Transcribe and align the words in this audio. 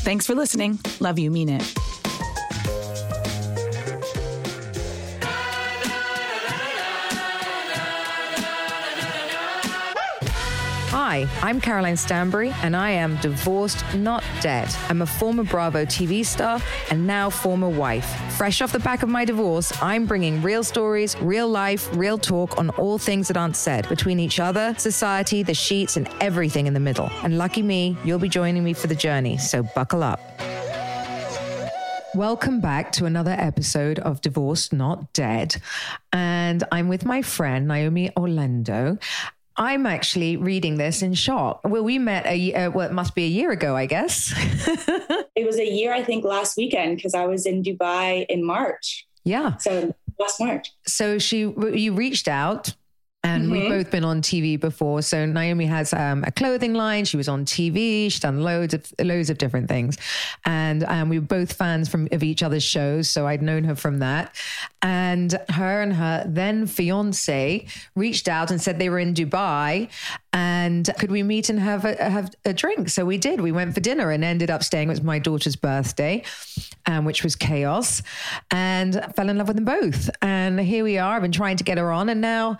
Thanks 0.00 0.26
for 0.26 0.34
listening. 0.34 0.78
Love 1.00 1.18
you, 1.18 1.30
mean 1.30 1.48
it. 1.48 1.87
Hi, 11.18 11.48
I'm 11.48 11.60
Caroline 11.60 11.96
Stanbury, 11.96 12.52
and 12.62 12.76
I 12.76 12.90
am 12.90 13.16
divorced, 13.16 13.84
not 13.92 14.22
dead. 14.40 14.72
I'm 14.88 15.02
a 15.02 15.06
former 15.06 15.42
Bravo 15.42 15.84
TV 15.84 16.24
star 16.24 16.60
and 16.90 17.08
now 17.08 17.28
former 17.28 17.68
wife. 17.68 18.06
Fresh 18.36 18.62
off 18.62 18.70
the 18.70 18.78
back 18.78 19.02
of 19.02 19.08
my 19.08 19.24
divorce, 19.24 19.72
I'm 19.82 20.06
bringing 20.06 20.40
real 20.42 20.62
stories, 20.62 21.16
real 21.20 21.48
life, 21.48 21.88
real 21.96 22.18
talk 22.18 22.56
on 22.56 22.70
all 22.70 22.98
things 22.98 23.26
that 23.26 23.36
aren't 23.36 23.56
said 23.56 23.88
between 23.88 24.20
each 24.20 24.38
other, 24.38 24.76
society, 24.78 25.42
the 25.42 25.54
sheets, 25.54 25.96
and 25.96 26.08
everything 26.20 26.68
in 26.68 26.74
the 26.74 26.78
middle. 26.78 27.10
And 27.24 27.36
lucky 27.36 27.62
me, 27.62 27.96
you'll 28.04 28.20
be 28.20 28.28
joining 28.28 28.62
me 28.62 28.72
for 28.72 28.86
the 28.86 28.94
journey, 28.94 29.38
so 29.38 29.64
buckle 29.74 30.04
up. 30.04 30.20
Welcome 32.14 32.60
back 32.60 32.92
to 32.92 33.06
another 33.06 33.32
episode 33.32 33.98
of 33.98 34.20
Divorced 34.20 34.72
Not 34.72 35.12
Dead. 35.12 35.60
And 36.12 36.62
I'm 36.70 36.88
with 36.88 37.04
my 37.04 37.22
friend 37.22 37.66
Naomi 37.66 38.10
Olindo. 38.16 39.00
I'm 39.58 39.86
actually 39.86 40.36
reading 40.36 40.76
this 40.76 41.02
in 41.02 41.14
shock. 41.14 41.60
Well, 41.64 41.82
we 41.82 41.98
met 41.98 42.24
a 42.26 42.54
uh, 42.54 42.70
well, 42.70 42.88
it 42.88 42.92
must 42.92 43.16
be 43.16 43.24
a 43.24 43.28
year 43.28 43.50
ago, 43.50 43.76
I 43.76 43.86
guess. 43.86 44.32
it 45.34 45.44
was 45.44 45.58
a 45.58 45.66
year, 45.66 45.92
I 45.92 46.02
think, 46.04 46.24
last 46.24 46.56
weekend 46.56 46.96
because 46.96 47.12
I 47.12 47.26
was 47.26 47.44
in 47.44 47.64
Dubai 47.64 48.24
in 48.28 48.46
March. 48.46 49.06
Yeah. 49.24 49.56
So 49.56 49.94
last 50.18 50.40
March. 50.40 50.72
So 50.86 51.18
she, 51.18 51.40
you 51.40 51.92
reached 51.92 52.28
out 52.28 52.74
and 53.24 53.44
mm-hmm. 53.44 53.52
we've 53.52 53.68
both 53.68 53.90
been 53.90 54.04
on 54.04 54.22
TV 54.22 54.58
before. 54.58 55.02
So 55.02 55.26
Naomi 55.26 55.66
has 55.66 55.92
um, 55.92 56.22
a 56.24 56.30
clothing 56.30 56.74
line. 56.74 57.04
She 57.04 57.16
was 57.16 57.28
on 57.28 57.44
TV. 57.44 58.04
She's 58.04 58.20
done 58.20 58.42
loads 58.42 58.74
of 58.74 58.92
loads 59.00 59.28
of 59.28 59.38
different 59.38 59.68
things, 59.68 59.98
and 60.44 60.84
um, 60.84 61.08
we 61.08 61.18
were 61.18 61.26
both 61.26 61.52
fans 61.52 61.88
from 61.88 62.08
of 62.12 62.22
each 62.22 62.42
other's 62.42 62.62
shows. 62.62 63.10
So 63.10 63.26
I'd 63.26 63.42
known 63.42 63.64
her 63.64 63.74
from 63.74 63.98
that. 63.98 64.34
And 64.80 65.36
her 65.48 65.82
and 65.82 65.92
her 65.94 66.24
then 66.28 66.66
fiance 66.68 67.66
reached 67.96 68.28
out 68.28 68.52
and 68.52 68.60
said 68.60 68.78
they 68.78 68.88
were 68.88 69.00
in 69.00 69.14
Dubai, 69.14 69.90
and 70.32 70.88
could 71.00 71.10
we 71.10 71.24
meet 71.24 71.48
and 71.48 71.58
have 71.58 71.84
a, 71.84 71.96
have 71.96 72.30
a 72.44 72.52
drink? 72.52 72.88
So 72.88 73.04
we 73.04 73.18
did. 73.18 73.40
We 73.40 73.50
went 73.50 73.74
for 73.74 73.80
dinner 73.80 74.12
and 74.12 74.22
ended 74.22 74.50
up 74.50 74.62
staying. 74.62 74.88
It 74.88 74.92
was 74.92 75.02
my 75.02 75.18
daughter's 75.18 75.56
birthday, 75.56 76.22
um, 76.86 77.04
which 77.04 77.24
was 77.24 77.34
chaos, 77.34 78.02
and 78.52 79.04
fell 79.16 79.28
in 79.28 79.38
love 79.38 79.48
with 79.48 79.56
them 79.56 79.64
both. 79.64 80.08
And 80.22 80.60
here 80.60 80.84
we 80.84 80.98
are. 80.98 81.16
I've 81.16 81.22
been 81.22 81.32
trying 81.32 81.56
to 81.56 81.64
get 81.64 81.78
her 81.78 81.90
on, 81.90 82.08
and 82.08 82.20
now 82.20 82.58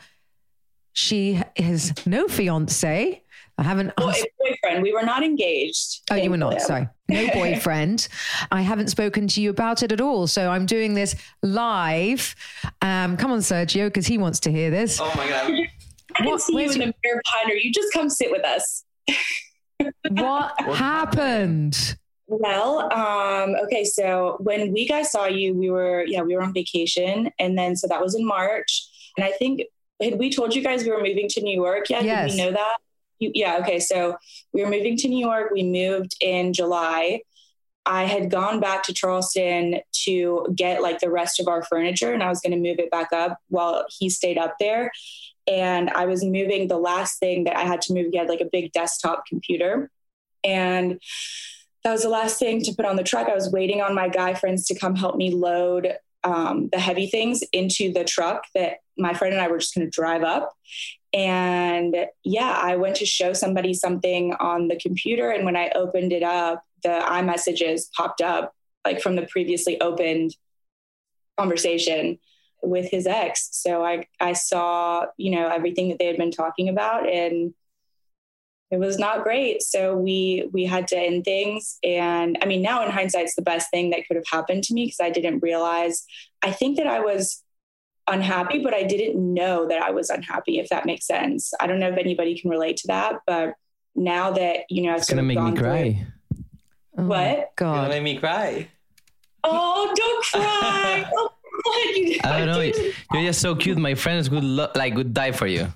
she 0.98 1.40
has 1.56 1.94
no 2.06 2.26
fiance. 2.26 3.22
I 3.56 3.62
haven't 3.62 3.92
asked. 3.98 4.26
boyfriend. 4.38 4.82
We 4.82 4.92
were 4.92 5.02
not 5.02 5.22
engaged. 5.22 6.02
Oh, 6.10 6.16
you 6.16 6.28
were 6.28 6.36
not. 6.36 6.60
Sorry, 6.60 6.88
no 7.08 7.28
boyfriend. 7.32 8.08
I 8.50 8.62
haven't 8.62 8.88
spoken 8.88 9.28
to 9.28 9.40
you 9.40 9.50
about 9.50 9.84
it 9.84 9.92
at 9.92 10.00
all. 10.00 10.26
So 10.26 10.50
I'm 10.50 10.66
doing 10.66 10.94
this 10.94 11.14
live. 11.42 12.34
Um, 12.82 13.16
come 13.16 13.30
on, 13.30 13.38
Sergio, 13.38 13.86
because 13.86 14.08
he 14.08 14.18
wants 14.18 14.40
to 14.40 14.50
hear 14.50 14.70
this. 14.70 14.98
Oh 15.00 15.12
my 15.16 15.28
god! 15.28 15.52
I 16.16 16.26
what, 16.26 16.40
see 16.40 16.52
you 16.52 16.70
in 16.72 16.78
the 16.78 16.94
mirror 17.04 17.22
behind 17.24 17.50
her. 17.50 17.54
You 17.54 17.72
just 17.72 17.92
come 17.92 18.10
sit 18.10 18.32
with 18.32 18.44
us. 18.44 18.84
what 20.10 20.60
happened? 20.74 21.96
Well, 22.26 22.92
um, 22.92 23.54
okay, 23.66 23.84
so 23.84 24.36
when 24.40 24.72
we 24.72 24.88
guys 24.88 25.12
saw 25.12 25.26
you, 25.26 25.54
we 25.54 25.70
were 25.70 26.04
yeah, 26.08 26.22
we 26.22 26.34
were 26.34 26.42
on 26.42 26.52
vacation, 26.52 27.30
and 27.38 27.56
then 27.56 27.76
so 27.76 27.86
that 27.86 28.00
was 28.00 28.16
in 28.16 28.26
March, 28.26 28.88
and 29.16 29.24
I 29.24 29.30
think 29.30 29.62
had 30.00 30.18
we 30.18 30.30
told 30.30 30.54
you 30.54 30.62
guys 30.62 30.84
we 30.84 30.90
were 30.90 31.02
moving 31.02 31.28
to 31.28 31.40
New 31.40 31.54
York 31.54 31.90
yet? 31.90 32.04
Yes. 32.04 32.30
Did 32.30 32.36
we 32.36 32.44
know 32.44 32.52
that? 32.52 32.76
You, 33.18 33.32
yeah. 33.34 33.58
Okay. 33.58 33.80
So 33.80 34.16
we 34.52 34.62
were 34.62 34.70
moving 34.70 34.96
to 34.98 35.08
New 35.08 35.24
York. 35.24 35.50
We 35.52 35.64
moved 35.64 36.16
in 36.20 36.52
July. 36.52 37.22
I 37.84 38.04
had 38.04 38.30
gone 38.30 38.60
back 38.60 38.82
to 38.84 38.92
Charleston 38.92 39.80
to 40.04 40.46
get 40.54 40.82
like 40.82 41.00
the 41.00 41.10
rest 41.10 41.40
of 41.40 41.48
our 41.48 41.62
furniture 41.62 42.12
and 42.12 42.22
I 42.22 42.28
was 42.28 42.40
going 42.40 42.52
to 42.52 42.58
move 42.58 42.78
it 42.78 42.90
back 42.90 43.12
up 43.12 43.38
while 43.48 43.86
he 43.88 44.10
stayed 44.10 44.36
up 44.36 44.56
there. 44.60 44.92
And 45.46 45.88
I 45.90 46.04
was 46.04 46.22
moving 46.22 46.68
the 46.68 46.76
last 46.76 47.18
thing 47.18 47.44
that 47.44 47.56
I 47.56 47.62
had 47.62 47.80
to 47.82 47.94
move. 47.94 48.08
He 48.12 48.18
had 48.18 48.28
like 48.28 48.42
a 48.42 48.48
big 48.52 48.72
desktop 48.72 49.24
computer. 49.26 49.90
And 50.44 51.00
that 51.82 51.92
was 51.92 52.02
the 52.02 52.10
last 52.10 52.38
thing 52.38 52.62
to 52.64 52.74
put 52.74 52.84
on 52.84 52.96
the 52.96 53.02
truck. 53.02 53.28
I 53.28 53.34
was 53.34 53.50
waiting 53.50 53.80
on 53.80 53.94
my 53.94 54.08
guy 54.08 54.34
friends 54.34 54.66
to 54.66 54.78
come 54.78 54.94
help 54.94 55.16
me 55.16 55.30
load 55.30 55.94
um, 56.24 56.68
the 56.70 56.78
heavy 56.78 57.06
things 57.06 57.42
into 57.52 57.92
the 57.92 58.04
truck 58.04 58.44
that 58.54 58.78
my 58.98 59.14
friend 59.14 59.32
and 59.32 59.42
I 59.42 59.48
were 59.48 59.58
just 59.58 59.74
going 59.74 59.86
to 59.86 59.90
drive 59.90 60.22
up. 60.22 60.52
And 61.12 61.96
yeah, 62.24 62.58
I 62.60 62.76
went 62.76 62.96
to 62.96 63.06
show 63.06 63.32
somebody 63.32 63.72
something 63.72 64.34
on 64.34 64.68
the 64.68 64.76
computer. 64.76 65.30
And 65.30 65.44
when 65.44 65.56
I 65.56 65.70
opened 65.74 66.12
it 66.12 66.22
up, 66.22 66.62
the 66.82 66.88
iMessages 66.88 67.90
popped 67.92 68.20
up 68.20 68.54
like 68.84 69.00
from 69.00 69.16
the 69.16 69.26
previously 69.26 69.80
opened 69.80 70.36
conversation 71.38 72.18
with 72.62 72.90
his 72.90 73.06
ex. 73.06 73.48
So 73.52 73.84
I, 73.84 74.06
I 74.20 74.32
saw, 74.32 75.06
you 75.16 75.30
know, 75.30 75.48
everything 75.48 75.88
that 75.88 75.98
they 75.98 76.06
had 76.06 76.16
been 76.16 76.30
talking 76.30 76.68
about 76.68 77.08
and 77.08 77.54
it 78.70 78.78
was 78.78 78.98
not 78.98 79.22
great. 79.22 79.62
So 79.62 79.96
we 79.96 80.48
we 80.52 80.64
had 80.64 80.88
to 80.88 80.98
end 80.98 81.24
things. 81.24 81.78
And 81.82 82.36
I 82.42 82.46
mean, 82.46 82.60
now 82.60 82.84
in 82.84 82.90
hindsight, 82.90 83.24
it's 83.24 83.34
the 83.34 83.42
best 83.42 83.70
thing 83.70 83.90
that 83.90 84.06
could 84.06 84.16
have 84.16 84.26
happened 84.30 84.64
to 84.64 84.74
me 84.74 84.86
because 84.86 85.00
I 85.00 85.10
didn't 85.10 85.40
realize. 85.40 86.04
I 86.42 86.50
think 86.50 86.76
that 86.76 86.86
I 86.86 87.00
was 87.00 87.42
unhappy, 88.08 88.60
but 88.60 88.74
I 88.74 88.82
didn't 88.82 89.16
know 89.16 89.66
that 89.68 89.82
I 89.82 89.90
was 89.90 90.10
unhappy. 90.10 90.58
If 90.58 90.68
that 90.70 90.86
makes 90.86 91.06
sense, 91.06 91.52
I 91.60 91.66
don't 91.66 91.78
know 91.78 91.88
if 91.88 91.98
anybody 91.98 92.38
can 92.38 92.50
relate 92.50 92.76
to 92.78 92.86
that. 92.88 93.20
But 93.26 93.54
now 93.94 94.30
that 94.32 94.60
you 94.68 94.82
know, 94.82 94.92
I've 94.92 94.98
it's 94.98 95.10
gonna 95.10 95.22
make 95.22 95.40
me 95.40 95.52
cry. 95.52 96.06
Through, 96.34 96.44
oh 96.98 97.06
what? 97.06 97.56
God, 97.56 97.74
it's 97.74 97.88
gonna 97.88 97.88
make 97.88 98.02
me 98.02 98.18
cry. 98.18 98.68
Oh, 99.44 99.92
don't 99.94 100.24
cry! 100.32 101.10
oh, 101.14 101.30
God, 101.64 102.32
I 102.32 102.44
don't 102.44 102.46
know. 102.46 102.92
You're 103.12 103.26
just 103.26 103.40
so 103.40 103.54
cute. 103.54 103.78
My 103.78 103.94
friends 103.94 104.30
would 104.30 104.44
lo- 104.44 104.70
like 104.74 104.94
would 104.94 105.14
die 105.14 105.32
for 105.32 105.46
you. 105.46 105.72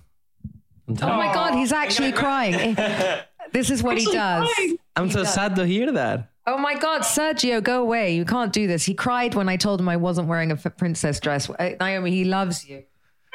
Oh 0.89 1.17
my 1.17 1.33
God, 1.33 1.55
he's 1.55 1.73
actually 1.73 2.13
crying. 2.13 2.75
this 3.53 3.71
is 3.71 3.83
what 3.83 3.99
he 3.99 4.11
does. 4.11 4.49
I'm 4.97 5.11
so 5.11 5.25
sad 5.25 5.57
to 5.57 5.67
hear 5.67 5.93
that. 5.93 6.32
Oh 6.47 6.59
my 6.59 6.77
God, 6.77 7.03
Sergio, 7.03 7.63
go 7.63 7.81
away. 7.81 8.15
You 8.15 8.25
can't 8.25 8.53
do 8.53 8.67
this. 8.67 8.85
He 8.85 8.95
cried 8.95 9.35
when 9.35 9.49
I 9.49 9.57
told 9.57 9.81
him 9.81 9.89
I 9.89 9.97
wasn't 9.97 10.27
wearing 10.27 10.51
a 10.51 10.57
princess 10.57 11.21
dress. 11.21 11.49
Uh, 11.49 11.71
Naomi, 11.79 12.11
he 12.11 12.25
loves 12.25 12.69
you. 12.69 12.83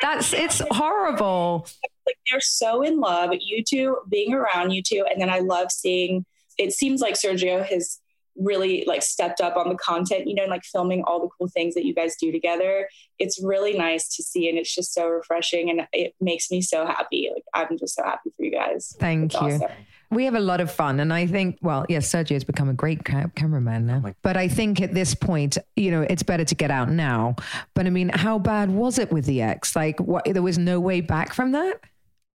That's, 0.01 0.33
it's 0.33 0.61
horrible. 0.71 1.67
Like 2.05 2.17
they're 2.29 2.41
so 2.41 2.81
in 2.81 2.99
love, 2.99 3.31
you 3.39 3.63
two, 3.63 3.97
being 4.09 4.33
around 4.33 4.71
you 4.71 4.81
two. 4.83 5.05
And 5.09 5.21
then 5.21 5.29
I 5.29 5.39
love 5.39 5.71
seeing, 5.71 6.25
it 6.57 6.73
seems 6.73 7.01
like 7.01 7.15
Sergio 7.15 7.65
has 7.65 7.99
really 8.35 8.83
like 8.85 9.01
stepped 9.01 9.41
up 9.41 9.57
on 9.57 9.69
the 9.69 9.75
content, 9.75 10.27
you 10.27 10.35
know, 10.35 10.43
and 10.43 10.51
like 10.51 10.63
filming 10.63 11.03
all 11.03 11.21
the 11.21 11.29
cool 11.37 11.47
things 11.47 11.73
that 11.73 11.85
you 11.85 11.93
guys 11.93 12.15
do 12.19 12.31
together. 12.31 12.87
It's 13.19 13.41
really 13.41 13.73
nice 13.73 14.15
to 14.15 14.23
see 14.23 14.47
and 14.49 14.57
it's 14.57 14.73
just 14.73 14.93
so 14.93 15.07
refreshing 15.07 15.69
and 15.69 15.87
it 15.93 16.13
makes 16.21 16.51
me 16.51 16.61
so 16.61 16.85
happy. 16.85 17.29
Like 17.33 17.43
I'm 17.53 17.77
just 17.77 17.95
so 17.95 18.03
happy 18.03 18.31
for 18.35 18.43
you 18.43 18.51
guys. 18.51 18.95
Thank 18.99 19.33
it's 19.33 19.41
you. 19.41 19.47
Awesome. 19.47 19.71
We 20.09 20.25
have 20.25 20.35
a 20.35 20.39
lot 20.39 20.61
of 20.61 20.71
fun. 20.71 20.99
And 20.99 21.13
I 21.13 21.27
think, 21.27 21.57
well, 21.61 21.85
yes, 21.89 22.09
Sergio's 22.09 22.45
become 22.45 22.69
a 22.69 22.73
great 22.73 23.03
ca- 23.03 23.27
cameraman 23.35 23.85
now. 23.85 24.01
Oh 24.05 24.13
but 24.21 24.37
I 24.37 24.47
think 24.47 24.81
at 24.81 24.93
this 24.93 25.13
point, 25.13 25.57
you 25.75 25.91
know, 25.91 26.01
it's 26.01 26.23
better 26.23 26.45
to 26.45 26.55
get 26.55 26.71
out 26.71 26.89
now. 26.89 27.35
But 27.73 27.87
I 27.87 27.89
mean, 27.89 28.09
how 28.09 28.39
bad 28.39 28.71
was 28.71 28.99
it 28.99 29.11
with 29.11 29.25
the 29.25 29.41
ex? 29.41 29.75
Like, 29.75 29.99
what, 29.99 30.25
there 30.25 30.41
was 30.41 30.57
no 30.57 30.79
way 30.79 31.01
back 31.01 31.33
from 31.33 31.51
that? 31.51 31.81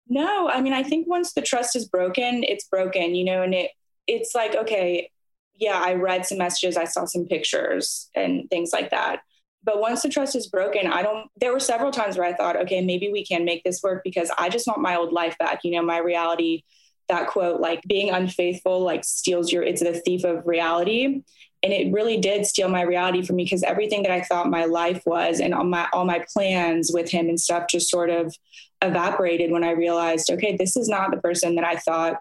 No, 0.08 0.48
I 0.48 0.60
mean, 0.60 0.72
I 0.72 0.82
think 0.82 1.06
once 1.06 1.32
the 1.32 1.42
trust 1.42 1.76
is 1.76 1.86
broken, 1.86 2.42
it's 2.42 2.66
broken, 2.66 3.14
you 3.14 3.24
know, 3.24 3.42
and 3.42 3.54
it, 3.54 3.70
it's 4.08 4.34
like, 4.34 4.56
okay, 4.56 5.08
yeah, 5.54 5.80
I 5.80 5.94
read 5.94 6.26
some 6.26 6.38
messages, 6.38 6.76
I 6.76 6.84
saw 6.84 7.04
some 7.04 7.26
pictures 7.26 8.08
and 8.16 8.50
things 8.50 8.72
like 8.72 8.90
that. 8.90 9.20
But 9.62 9.80
once 9.80 10.02
the 10.02 10.08
trust 10.08 10.34
is 10.34 10.46
broken, 10.48 10.86
I 10.86 11.02
don't, 11.02 11.28
there 11.36 11.52
were 11.52 11.60
several 11.60 11.92
times 11.92 12.16
where 12.16 12.26
I 12.26 12.32
thought, 12.32 12.56
okay, 12.56 12.84
maybe 12.84 13.12
we 13.12 13.24
can 13.24 13.44
make 13.44 13.62
this 13.62 13.82
work 13.82 14.02
because 14.02 14.30
I 14.38 14.48
just 14.48 14.66
want 14.66 14.80
my 14.80 14.96
old 14.96 15.12
life 15.12 15.36
back. 15.38 15.60
You 15.62 15.72
know, 15.72 15.82
my 15.82 15.98
reality, 15.98 16.64
that 17.10 17.28
quote, 17.28 17.60
like 17.60 17.82
being 17.86 18.10
unfaithful, 18.10 18.80
like 18.80 19.04
steals 19.04 19.52
your, 19.52 19.62
it's 19.62 19.82
the 19.82 20.00
thief 20.04 20.24
of 20.24 20.46
reality. 20.46 21.22
And 21.62 21.72
it 21.72 21.92
really 21.92 22.18
did 22.18 22.46
steal 22.46 22.70
my 22.70 22.82
reality 22.82 23.22
from 23.22 23.36
me 23.36 23.44
because 23.44 23.62
everything 23.62 24.02
that 24.04 24.12
I 24.12 24.22
thought 24.22 24.48
my 24.48 24.64
life 24.64 25.02
was 25.04 25.40
and 25.40 25.52
all 25.52 25.64
my, 25.64 25.88
all 25.92 26.06
my 26.06 26.24
plans 26.32 26.90
with 26.92 27.10
him 27.10 27.28
and 27.28 27.38
stuff 27.38 27.64
just 27.68 27.90
sort 27.90 28.08
of 28.08 28.34
evaporated 28.80 29.50
when 29.50 29.64
I 29.64 29.72
realized, 29.72 30.30
okay, 30.30 30.56
this 30.56 30.76
is 30.76 30.88
not 30.88 31.10
the 31.10 31.20
person 31.20 31.56
that 31.56 31.64
I 31.64 31.76
thought 31.76 32.20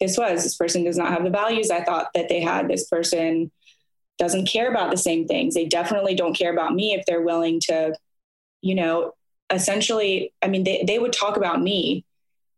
this 0.00 0.18
was. 0.18 0.42
This 0.42 0.56
person 0.56 0.84
does 0.84 0.98
not 0.98 1.12
have 1.12 1.24
the 1.24 1.30
values 1.30 1.70
I 1.70 1.82
thought 1.82 2.08
that 2.14 2.28
they 2.28 2.40
had. 2.40 2.68
This 2.68 2.86
person 2.86 3.50
doesn't 4.18 4.46
care 4.46 4.68
about 4.68 4.90
the 4.90 4.98
same 4.98 5.26
things. 5.26 5.54
They 5.54 5.66
definitely 5.66 6.14
don't 6.14 6.36
care 6.36 6.52
about 6.52 6.74
me 6.74 6.92
if 6.92 7.06
they're 7.06 7.22
willing 7.22 7.60
to, 7.68 7.94
you 8.60 8.74
know, 8.74 9.12
essentially, 9.50 10.32
I 10.42 10.48
mean, 10.48 10.64
they, 10.64 10.84
they 10.86 10.98
would 10.98 11.12
talk 11.12 11.36
about 11.36 11.62
me 11.62 12.04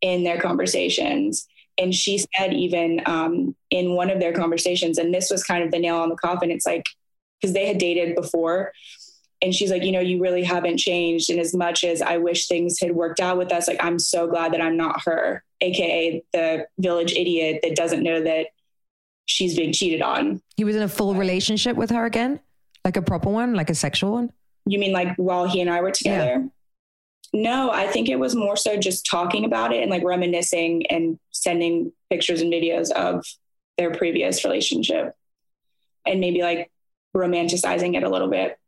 in 0.00 0.24
their 0.24 0.40
conversations. 0.40 1.46
And 1.78 1.94
she 1.94 2.18
said, 2.18 2.54
even 2.54 3.02
um, 3.06 3.54
in 3.70 3.94
one 3.94 4.10
of 4.10 4.20
their 4.20 4.32
conversations, 4.32 4.98
and 4.98 5.12
this 5.12 5.30
was 5.30 5.44
kind 5.44 5.62
of 5.62 5.70
the 5.70 5.78
nail 5.78 5.96
on 5.96 6.08
the 6.08 6.16
coffin, 6.16 6.50
it's 6.50 6.66
like, 6.66 6.84
because 7.40 7.52
they 7.52 7.66
had 7.66 7.78
dated 7.78 8.14
before. 8.14 8.72
And 9.42 9.54
she's 9.54 9.70
like, 9.70 9.82
you 9.82 9.92
know, 9.92 10.00
you 10.00 10.20
really 10.20 10.42
haven't 10.42 10.78
changed. 10.78 11.28
And 11.28 11.38
as 11.38 11.54
much 11.54 11.84
as 11.84 12.00
I 12.00 12.16
wish 12.16 12.48
things 12.48 12.80
had 12.80 12.92
worked 12.92 13.20
out 13.20 13.36
with 13.36 13.52
us, 13.52 13.68
like, 13.68 13.82
I'm 13.84 13.98
so 13.98 14.26
glad 14.26 14.54
that 14.54 14.62
I'm 14.62 14.78
not 14.78 15.02
her, 15.04 15.44
AKA 15.60 16.24
the 16.32 16.66
village 16.78 17.12
idiot 17.12 17.60
that 17.62 17.76
doesn't 17.76 18.02
know 18.02 18.22
that 18.22 18.46
she's 19.26 19.54
being 19.54 19.72
cheated 19.72 20.00
on. 20.00 20.40
He 20.56 20.64
was 20.64 20.76
in 20.76 20.82
a 20.82 20.88
full 20.88 21.14
relationship 21.14 21.76
with 21.76 21.90
her 21.90 22.06
again? 22.06 22.40
Like 22.84 22.96
a 22.96 23.02
proper 23.02 23.28
one, 23.28 23.54
like 23.54 23.68
a 23.68 23.74
sexual 23.74 24.12
one? 24.12 24.32
You 24.64 24.78
mean 24.78 24.92
like 24.92 25.14
while 25.16 25.46
he 25.46 25.60
and 25.60 25.68
I 25.68 25.80
were 25.82 25.90
together? 25.90 26.40
Yeah. 26.42 26.48
No, 27.32 27.70
I 27.70 27.86
think 27.86 28.08
it 28.08 28.18
was 28.18 28.34
more 28.34 28.56
so 28.56 28.76
just 28.76 29.06
talking 29.06 29.44
about 29.44 29.72
it 29.72 29.82
and 29.82 29.90
like 29.90 30.04
reminiscing 30.04 30.86
and 30.86 31.18
sending 31.30 31.92
pictures 32.10 32.40
and 32.40 32.52
videos 32.52 32.90
of 32.90 33.24
their 33.76 33.92
previous 33.94 34.44
relationship 34.44 35.14
and 36.06 36.20
maybe 36.20 36.42
like 36.42 36.70
romanticizing 37.14 37.96
it 37.96 38.02
a 38.02 38.08
little 38.08 38.28
bit. 38.28 38.58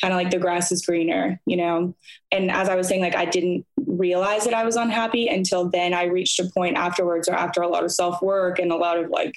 Kind 0.00 0.12
of 0.12 0.18
like 0.18 0.30
the 0.30 0.38
grass 0.38 0.70
is 0.72 0.84
greener, 0.84 1.40
you 1.46 1.56
know? 1.56 1.94
And 2.30 2.50
as 2.50 2.68
I 2.68 2.74
was 2.74 2.86
saying, 2.86 3.00
like 3.00 3.16
I 3.16 3.24
didn't 3.24 3.66
realize 3.86 4.44
that 4.44 4.52
I 4.52 4.64
was 4.64 4.76
unhappy 4.76 5.26
until 5.28 5.70
then 5.70 5.94
I 5.94 6.04
reached 6.04 6.38
a 6.38 6.50
point 6.54 6.76
afterwards 6.76 7.28
or 7.28 7.34
after 7.34 7.62
a 7.62 7.68
lot 7.68 7.84
of 7.84 7.92
self 7.92 8.20
work 8.20 8.58
and 8.58 8.70
a 8.70 8.76
lot 8.76 8.98
of 8.98 9.10
like 9.10 9.34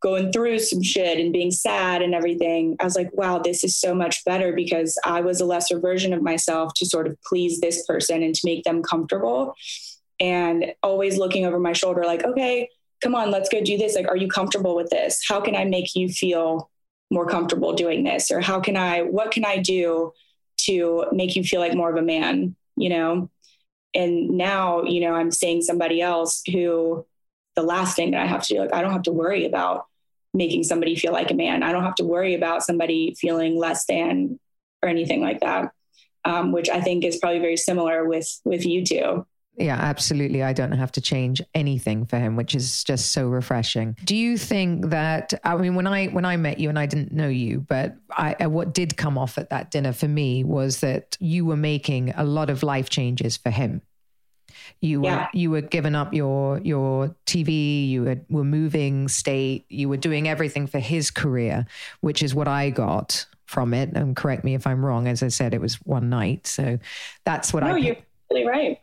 going 0.00 0.32
through 0.32 0.58
some 0.58 0.82
shit 0.82 1.18
and 1.18 1.32
being 1.32 1.50
sad 1.50 2.00
and 2.00 2.14
everything, 2.14 2.76
I 2.80 2.84
was 2.84 2.96
like, 2.96 3.10
wow, 3.12 3.38
this 3.38 3.62
is 3.62 3.76
so 3.76 3.94
much 3.94 4.24
better 4.24 4.52
because 4.52 4.98
I 5.04 5.20
was 5.20 5.40
a 5.40 5.44
lesser 5.44 5.78
version 5.78 6.12
of 6.12 6.22
myself 6.22 6.72
to 6.76 6.86
sort 6.86 7.06
of 7.06 7.16
please 7.22 7.60
this 7.60 7.84
person 7.86 8.22
and 8.22 8.34
to 8.34 8.40
make 8.44 8.64
them 8.64 8.82
comfortable. 8.82 9.54
And 10.18 10.72
always 10.82 11.18
looking 11.18 11.44
over 11.46 11.58
my 11.58 11.72
shoulder, 11.72 12.04
like, 12.04 12.24
okay, 12.24 12.68
come 13.02 13.14
on, 13.14 13.30
let's 13.30 13.48
go 13.48 13.62
do 13.62 13.76
this. 13.76 13.94
Like, 13.94 14.08
are 14.08 14.16
you 14.16 14.28
comfortable 14.28 14.74
with 14.74 14.90
this? 14.90 15.22
How 15.28 15.40
can 15.40 15.54
I 15.54 15.64
make 15.64 15.94
you 15.94 16.08
feel 16.08 16.70
more 17.10 17.26
comfortable 17.26 17.74
doing 17.74 18.04
this? 18.04 18.30
Or 18.30 18.40
how 18.40 18.60
can 18.60 18.76
I, 18.76 19.02
what 19.02 19.30
can 19.30 19.44
I 19.44 19.58
do 19.58 20.12
to 20.62 21.06
make 21.12 21.36
you 21.36 21.44
feel 21.44 21.60
like 21.60 21.74
more 21.74 21.90
of 21.90 21.96
a 21.96 22.02
man, 22.02 22.56
you 22.76 22.88
know? 22.88 23.30
And 23.94 24.30
now, 24.30 24.84
you 24.84 25.00
know, 25.00 25.14
I'm 25.14 25.30
seeing 25.30 25.62
somebody 25.62 26.00
else 26.00 26.42
who 26.50 27.04
the 27.56 27.62
last 27.62 27.96
thing 27.96 28.12
that 28.12 28.22
I 28.22 28.26
have 28.26 28.42
to 28.44 28.54
do, 28.54 28.60
like, 28.60 28.74
I 28.74 28.82
don't 28.82 28.92
have 28.92 29.02
to 29.02 29.12
worry 29.12 29.46
about 29.46 29.86
making 30.32 30.64
somebody 30.64 30.94
feel 30.96 31.12
like 31.12 31.30
a 31.30 31.34
man. 31.34 31.62
I 31.62 31.72
don't 31.72 31.84
have 31.84 31.96
to 31.96 32.04
worry 32.04 32.34
about 32.34 32.62
somebody 32.62 33.14
feeling 33.18 33.58
less 33.58 33.86
than 33.86 34.38
or 34.82 34.88
anything 34.88 35.20
like 35.20 35.40
that. 35.40 35.72
Um, 36.24 36.52
which 36.52 36.68
I 36.68 36.82
think 36.82 37.04
is 37.04 37.16
probably 37.16 37.38
very 37.38 37.56
similar 37.56 38.06
with 38.06 38.40
with 38.44 38.66
you 38.66 38.84
two. 38.84 39.26
Yeah, 39.56 39.76
absolutely. 39.76 40.42
I 40.42 40.52
don't 40.52 40.72
have 40.72 40.92
to 40.92 41.00
change 41.00 41.42
anything 41.54 42.06
for 42.06 42.18
him, 42.18 42.36
which 42.36 42.54
is 42.54 42.82
just 42.84 43.12
so 43.12 43.28
refreshing. 43.28 43.96
Do 44.04 44.16
you 44.16 44.38
think 44.38 44.90
that 44.90 45.34
I 45.44 45.56
mean 45.56 45.74
when 45.74 45.86
I 45.86 46.06
when 46.08 46.24
I 46.24 46.36
met 46.36 46.58
you 46.58 46.68
and 46.68 46.78
I 46.78 46.86
didn't 46.86 47.12
know 47.12 47.28
you, 47.28 47.60
but 47.60 47.96
I 48.10 48.46
what 48.46 48.72
did 48.72 48.96
come 48.96 49.18
off 49.18 49.38
at 49.38 49.50
that 49.50 49.70
dinner 49.70 49.92
for 49.92 50.08
me 50.08 50.44
was 50.44 50.80
that 50.80 51.16
you 51.20 51.44
were 51.44 51.56
making 51.56 52.10
a 52.16 52.24
lot 52.24 52.48
of 52.48 52.62
life 52.62 52.88
changes 52.88 53.36
for 53.36 53.50
him. 53.50 53.82
You 54.80 55.04
yeah. 55.04 55.16
were 55.16 55.28
you 55.32 55.50
were 55.50 55.60
giving 55.60 55.94
up 55.94 56.14
your 56.14 56.58
your 56.58 57.14
TV. 57.26 57.88
You 57.88 58.04
were, 58.04 58.20
were 58.28 58.44
moving 58.44 59.08
state. 59.08 59.64
You 59.68 59.88
were 59.88 59.96
doing 59.96 60.28
everything 60.28 60.66
for 60.66 60.78
his 60.78 61.10
career, 61.10 61.66
which 62.00 62.22
is 62.22 62.34
what 62.34 62.48
I 62.48 62.70
got 62.70 63.26
from 63.46 63.74
it. 63.74 63.90
And 63.94 64.14
correct 64.14 64.44
me 64.44 64.54
if 64.54 64.66
I'm 64.66 64.84
wrong. 64.84 65.08
As 65.08 65.22
I 65.22 65.28
said, 65.28 65.54
it 65.54 65.60
was 65.60 65.76
one 65.82 66.08
night, 66.08 66.46
so 66.46 66.78
that's 67.24 67.52
what 67.52 67.62
no, 67.62 67.74
I. 67.74 67.78
you're 67.78 67.96
really 68.30 68.46
right 68.46 68.80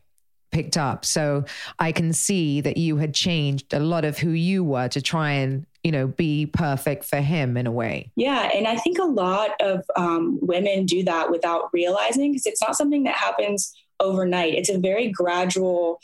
picked 0.52 0.78
up. 0.78 1.06
So 1.06 1.46
I 1.80 1.92
can 1.92 2.14
see 2.14 2.62
that 2.62 2.78
you 2.78 2.98
had 2.98 3.14
changed 3.14 3.74
a 3.74 3.80
lot 3.80 4.06
of 4.06 4.18
who 4.18 4.32
you 4.32 4.64
were 4.64 4.88
to 4.90 5.02
try 5.02 5.32
and, 5.32 5.66
you 5.84 5.92
know, 5.92 6.08
be 6.08 6.46
perfect 6.48 7.06
for 7.06 7.18
him 7.22 7.58
in 7.58 7.68
a 7.68 7.72
way. 7.72 8.12
Yeah. 8.16 8.50
And 8.54 8.68
I 8.68 8.78
think 8.78 8.98
a 8.98 9.06
lot 9.06 9.52
of 9.62 9.84
um, 9.96 10.40
women 10.42 10.86
do 10.86 11.04
that 11.04 11.30
without 11.30 11.70
realizing 11.74 12.32
because 12.32 12.46
it's 12.46 12.62
not 12.62 12.76
something 12.76 13.04
that 13.04 13.16
happens 13.16 13.74
overnight. 14.00 14.54
It's 14.54 14.70
a 14.70 14.80
very 14.80 15.12
gradual 15.12 16.00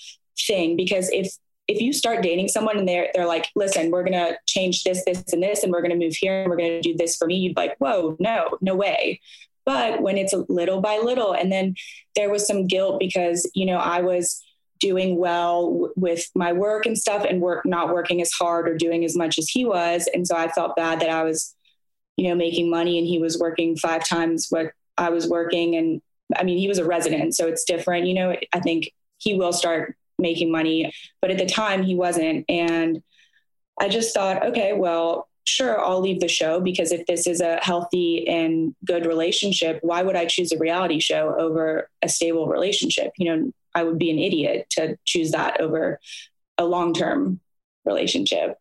thing 0.48 0.76
because 0.76 1.10
if 1.12 1.34
if 1.68 1.80
you 1.82 1.94
start 1.94 2.22
dating 2.22 2.50
someone 2.50 2.78
and 2.78 2.88
they're 2.88 3.10
they're 3.14 3.28
like, 3.28 3.48
listen, 3.56 3.92
we're 3.92 4.04
gonna 4.04 4.34
change 4.48 4.84
this, 4.84 5.04
this, 5.06 5.24
and 5.32 5.42
this, 5.42 5.64
and 5.64 5.72
we're 5.72 5.82
gonna 5.82 5.96
move 5.96 6.16
here, 6.20 6.42
and 6.42 6.50
we're 6.50 6.58
gonna 6.58 6.82
do 6.82 6.96
this 6.96 7.16
for 7.16 7.28
me, 7.28 7.36
you'd 7.36 7.56
be 7.56 7.62
like, 7.62 7.76
whoa, 7.78 8.18
no, 8.20 8.58
no 8.62 8.76
way. 8.76 9.20
But 9.66 10.02
when 10.02 10.18
it's 10.18 10.34
a 10.34 10.46
little 10.50 10.82
by 10.82 10.98
little, 10.98 11.34
and 11.34 11.52
then 11.52 11.76
there 12.16 12.30
was 12.30 12.46
some 12.46 12.68
guilt 12.68 13.00
because 13.00 13.50
you 13.56 13.66
know 13.66 13.78
I 13.78 14.02
was 14.02 14.44
doing 14.80 15.18
well 15.18 15.72
w- 15.72 15.94
with 15.96 16.30
my 16.36 16.52
work 16.52 16.86
and 16.86 16.98
stuff, 16.98 17.26
and 17.28 17.42
work 17.42 17.66
not 17.66 17.94
working 17.94 18.22
as 18.22 18.32
hard 18.34 18.68
or 18.68 18.76
doing 18.76 19.06
as 19.06 19.16
much 19.16 19.38
as 19.38 19.48
he 19.48 19.64
was, 19.64 20.10
and 20.14 20.28
so 20.28 20.36
I 20.36 20.50
felt 20.50 20.76
bad 20.76 21.00
that 21.00 21.10
I 21.10 21.24
was, 21.24 21.56
you 22.18 22.28
know, 22.28 22.36
making 22.36 22.70
money 22.70 22.98
and 22.98 23.08
he 23.08 23.20
was 23.20 23.40
working 23.40 23.78
five 23.78 24.06
times 24.06 24.48
what 24.50 24.74
I 24.98 25.10
was 25.12 25.30
working, 25.30 25.76
and 25.76 26.02
I 26.36 26.44
mean, 26.44 26.58
he 26.58 26.68
was 26.68 26.78
a 26.78 26.86
resident, 26.86 27.36
so 27.36 27.48
it's 27.48 27.64
different. 27.64 28.08
You 28.08 28.14
know, 28.16 28.36
I 28.54 28.60
think 28.60 28.92
he 29.18 29.36
will 29.36 29.54
start 29.54 29.96
making 30.20 30.52
money, 30.52 30.94
but 31.22 31.32
at 31.32 31.38
the 31.38 31.46
time 31.46 31.84
he 31.84 31.96
wasn't. 31.96 32.46
And 32.50 33.02
I 33.80 33.90
just 33.90 34.14
thought, 34.14 34.46
okay, 34.48 34.74
well, 34.74 35.28
sure, 35.46 35.80
I'll 35.84 36.00
leave 36.00 36.20
the 36.20 36.28
show 36.28 36.60
because 36.60 36.92
if 36.92 37.06
this 37.06 37.28
is 37.28 37.42
a 37.42 37.60
healthy 37.62 38.28
and 38.28 38.76
good 38.86 39.06
relationship, 39.06 39.80
why 39.82 40.04
would 40.04 40.16
I 40.16 40.26
choose 40.26 40.52
a 40.52 40.58
reality 40.58 41.00
show 41.00 41.36
over 41.38 41.90
a 42.02 42.10
stable 42.10 42.48
relationship? 42.48 43.12
You 43.18 43.36
know, 43.36 43.52
I 43.76 43.84
would 43.84 43.98
be 43.98 44.12
an 44.12 44.20
idiot 44.20 44.68
to 44.72 44.98
choose 45.06 45.32
that 45.32 45.60
over 45.60 46.00
a 46.58 46.66
long 46.66 46.94
term 46.94 47.40
relationship. 47.86 48.58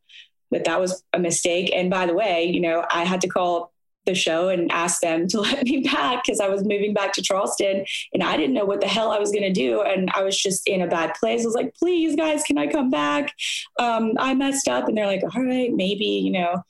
But 0.51 0.65
that 0.65 0.81
was 0.81 1.03
a 1.13 1.19
mistake. 1.19 1.71
And 1.75 1.91
by 1.91 2.07
the 2.07 2.15
way, 2.15 2.45
you 2.45 2.61
know, 2.61 2.85
I 2.91 3.05
had 3.05 3.23
to 3.23 3.29
call 3.29 3.72
the 4.05 4.15
show 4.15 4.49
and 4.49 4.71
asked 4.73 5.01
them 5.01 5.29
to 5.29 5.41
let 5.43 5.65
me 5.65 5.81
back 5.81 6.25
because 6.25 6.41
I 6.41 6.49
was 6.49 6.65
moving 6.65 6.95
back 6.95 7.13
to 7.15 7.23
Charleston 7.23 7.85
and 8.13 8.23
I 8.23 8.37
didn't 8.37 8.55
know 8.55 8.65
what 8.65 8.81
the 8.81 8.89
hell 8.89 9.11
I 9.11 9.19
was 9.19 9.31
going 9.31 9.43
to 9.43 9.53
do. 9.53 9.83
And 9.83 10.11
I 10.15 10.23
was 10.23 10.41
just 10.41 10.67
in 10.69 10.83
a 10.83 10.87
bad 10.87 11.15
place. 11.15 11.43
I 11.43 11.47
was 11.47 11.55
like, 11.55 11.75
please, 11.75 12.17
guys, 12.17 12.43
can 12.43 12.59
I 12.59 12.67
come 12.67 12.91
back? 12.91 13.33
Um, 13.79 14.13
I 14.19 14.35
messed 14.35 14.69
up. 14.69 14.89
And 14.89 14.97
they're 14.97 15.07
like, 15.07 15.23
all 15.23 15.43
right, 15.43 15.73
maybe, 15.73 16.07
you 16.07 16.33
know, 16.33 16.63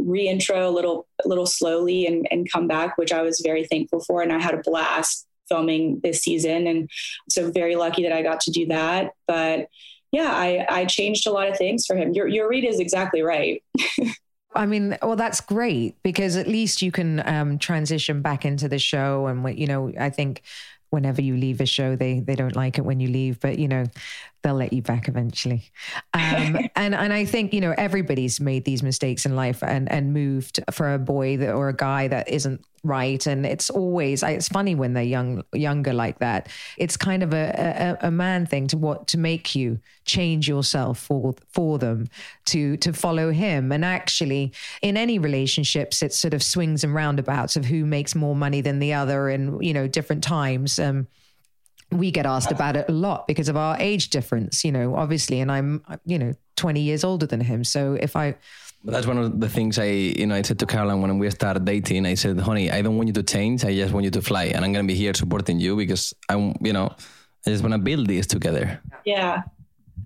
reintro 0.00 0.66
a 0.66 0.70
little, 0.70 1.06
a 1.24 1.28
little 1.28 1.46
slowly 1.46 2.06
and, 2.06 2.26
and 2.30 2.50
come 2.50 2.66
back, 2.66 2.98
which 2.98 3.12
I 3.12 3.22
was 3.22 3.40
very 3.44 3.64
thankful 3.64 4.00
for. 4.00 4.22
And 4.22 4.32
I 4.32 4.40
had 4.40 4.54
a 4.54 4.62
blast 4.62 5.26
filming 5.48 6.00
this 6.02 6.22
season. 6.22 6.66
And 6.66 6.90
so 7.28 7.50
very 7.50 7.76
lucky 7.76 8.02
that 8.02 8.12
I 8.12 8.22
got 8.22 8.40
to 8.40 8.50
do 8.50 8.66
that. 8.66 9.12
But 9.26 9.68
yeah, 10.10 10.30
I, 10.32 10.66
I 10.68 10.84
changed 10.84 11.26
a 11.26 11.32
lot 11.32 11.48
of 11.48 11.56
things 11.56 11.86
for 11.86 11.96
him. 11.96 12.12
Your, 12.12 12.28
your 12.28 12.48
read 12.48 12.64
is 12.64 12.80
exactly 12.80 13.22
right. 13.22 13.62
I 14.54 14.66
mean, 14.66 14.96
well, 15.02 15.16
that's 15.16 15.40
great 15.40 15.96
because 16.02 16.36
at 16.36 16.46
least 16.46 16.82
you 16.82 16.92
can 16.92 17.26
um, 17.28 17.58
transition 17.58 18.22
back 18.22 18.44
into 18.44 18.68
the 18.68 18.78
show. 18.78 19.26
And, 19.26 19.58
you 19.58 19.66
know, 19.66 19.92
I 19.98 20.10
think 20.10 20.42
whenever 20.90 21.20
you 21.20 21.36
leave 21.36 21.60
a 21.60 21.66
show, 21.66 21.96
they, 21.96 22.20
they 22.20 22.36
don't 22.36 22.54
like 22.54 22.78
it 22.78 22.84
when 22.84 23.00
you 23.00 23.08
leave. 23.08 23.40
But, 23.40 23.58
you 23.58 23.68
know, 23.68 23.84
they'll 24.44 24.54
let 24.54 24.72
you 24.72 24.82
back 24.82 25.08
eventually. 25.08 25.64
Um, 26.12 26.58
and 26.76 26.94
and 26.94 27.12
I 27.12 27.24
think 27.24 27.52
you 27.52 27.60
know 27.60 27.74
everybody's 27.76 28.38
made 28.38 28.64
these 28.64 28.82
mistakes 28.82 29.26
in 29.26 29.34
life 29.34 29.64
and 29.64 29.90
and 29.90 30.12
moved 30.12 30.60
for 30.70 30.94
a 30.94 30.98
boy 30.98 31.38
that, 31.38 31.52
or 31.52 31.68
a 31.68 31.76
guy 31.76 32.06
that 32.06 32.28
isn't 32.28 32.64
right. 32.84 33.26
And 33.26 33.46
it's 33.46 33.70
always 33.70 34.22
it's 34.22 34.48
funny 34.48 34.74
when 34.74 34.92
they're 34.92 35.02
young 35.02 35.42
younger 35.52 35.92
like 35.92 36.18
that. 36.18 36.48
It's 36.76 36.96
kind 36.96 37.22
of 37.22 37.32
a, 37.32 37.96
a, 38.02 38.08
a 38.08 38.10
man 38.10 38.46
thing 38.46 38.68
to 38.68 38.76
what 38.76 39.08
to 39.08 39.18
make 39.18 39.56
you 39.56 39.80
change 40.04 40.46
yourself 40.46 40.98
for 40.98 41.34
for 41.48 41.78
them 41.78 42.08
to 42.46 42.76
to 42.76 42.92
follow 42.92 43.32
him. 43.32 43.72
And 43.72 43.84
actually, 43.84 44.52
in 44.82 44.96
any 44.96 45.18
relationships, 45.18 46.02
it 46.02 46.12
sort 46.12 46.34
of 46.34 46.42
swings 46.42 46.84
and 46.84 46.94
roundabouts 46.94 47.56
of 47.56 47.64
who 47.64 47.84
makes 47.86 48.14
more 48.14 48.36
money 48.36 48.60
than 48.60 48.78
the 48.78 48.92
other, 48.92 49.30
and 49.30 49.64
you 49.64 49.72
know 49.72 49.88
different 49.88 50.22
times. 50.22 50.78
Um, 50.78 51.08
we 51.90 52.10
get 52.10 52.26
asked 52.26 52.50
about 52.50 52.76
it 52.76 52.86
a 52.88 52.92
lot 52.92 53.26
because 53.26 53.48
of 53.48 53.56
our 53.56 53.76
age 53.78 54.10
difference, 54.10 54.64
you 54.64 54.72
know, 54.72 54.96
obviously. 54.96 55.40
And 55.40 55.50
I'm, 55.50 55.84
you 56.04 56.18
know, 56.18 56.34
20 56.56 56.80
years 56.80 57.04
older 57.04 57.26
than 57.26 57.40
him. 57.40 57.64
So 57.64 57.94
if 57.94 58.16
I. 58.16 58.36
That's 58.86 59.06
one 59.06 59.16
of 59.16 59.40
the 59.40 59.48
things 59.48 59.78
I, 59.78 59.84
you 59.84 60.26
know, 60.26 60.34
I 60.34 60.42
said 60.42 60.58
to 60.58 60.66
Caroline 60.66 61.00
when 61.00 61.18
we 61.18 61.30
started 61.30 61.64
dating. 61.64 62.04
I 62.04 62.14
said, 62.14 62.38
honey, 62.38 62.70
I 62.70 62.82
don't 62.82 62.96
want 62.96 63.08
you 63.08 63.14
to 63.14 63.22
change. 63.22 63.64
I 63.64 63.74
just 63.74 63.94
want 63.94 64.04
you 64.04 64.10
to 64.10 64.20
fly. 64.20 64.44
And 64.44 64.64
I'm 64.64 64.72
going 64.72 64.86
to 64.86 64.92
be 64.92 64.98
here 64.98 65.14
supporting 65.14 65.58
you 65.58 65.74
because 65.76 66.12
I'm, 66.28 66.54
you 66.60 66.72
know, 66.72 66.94
I 67.46 67.50
just 67.50 67.62
want 67.62 67.72
to 67.72 67.78
build 67.78 68.08
this 68.08 68.26
together. 68.26 68.80
Yeah 69.04 69.42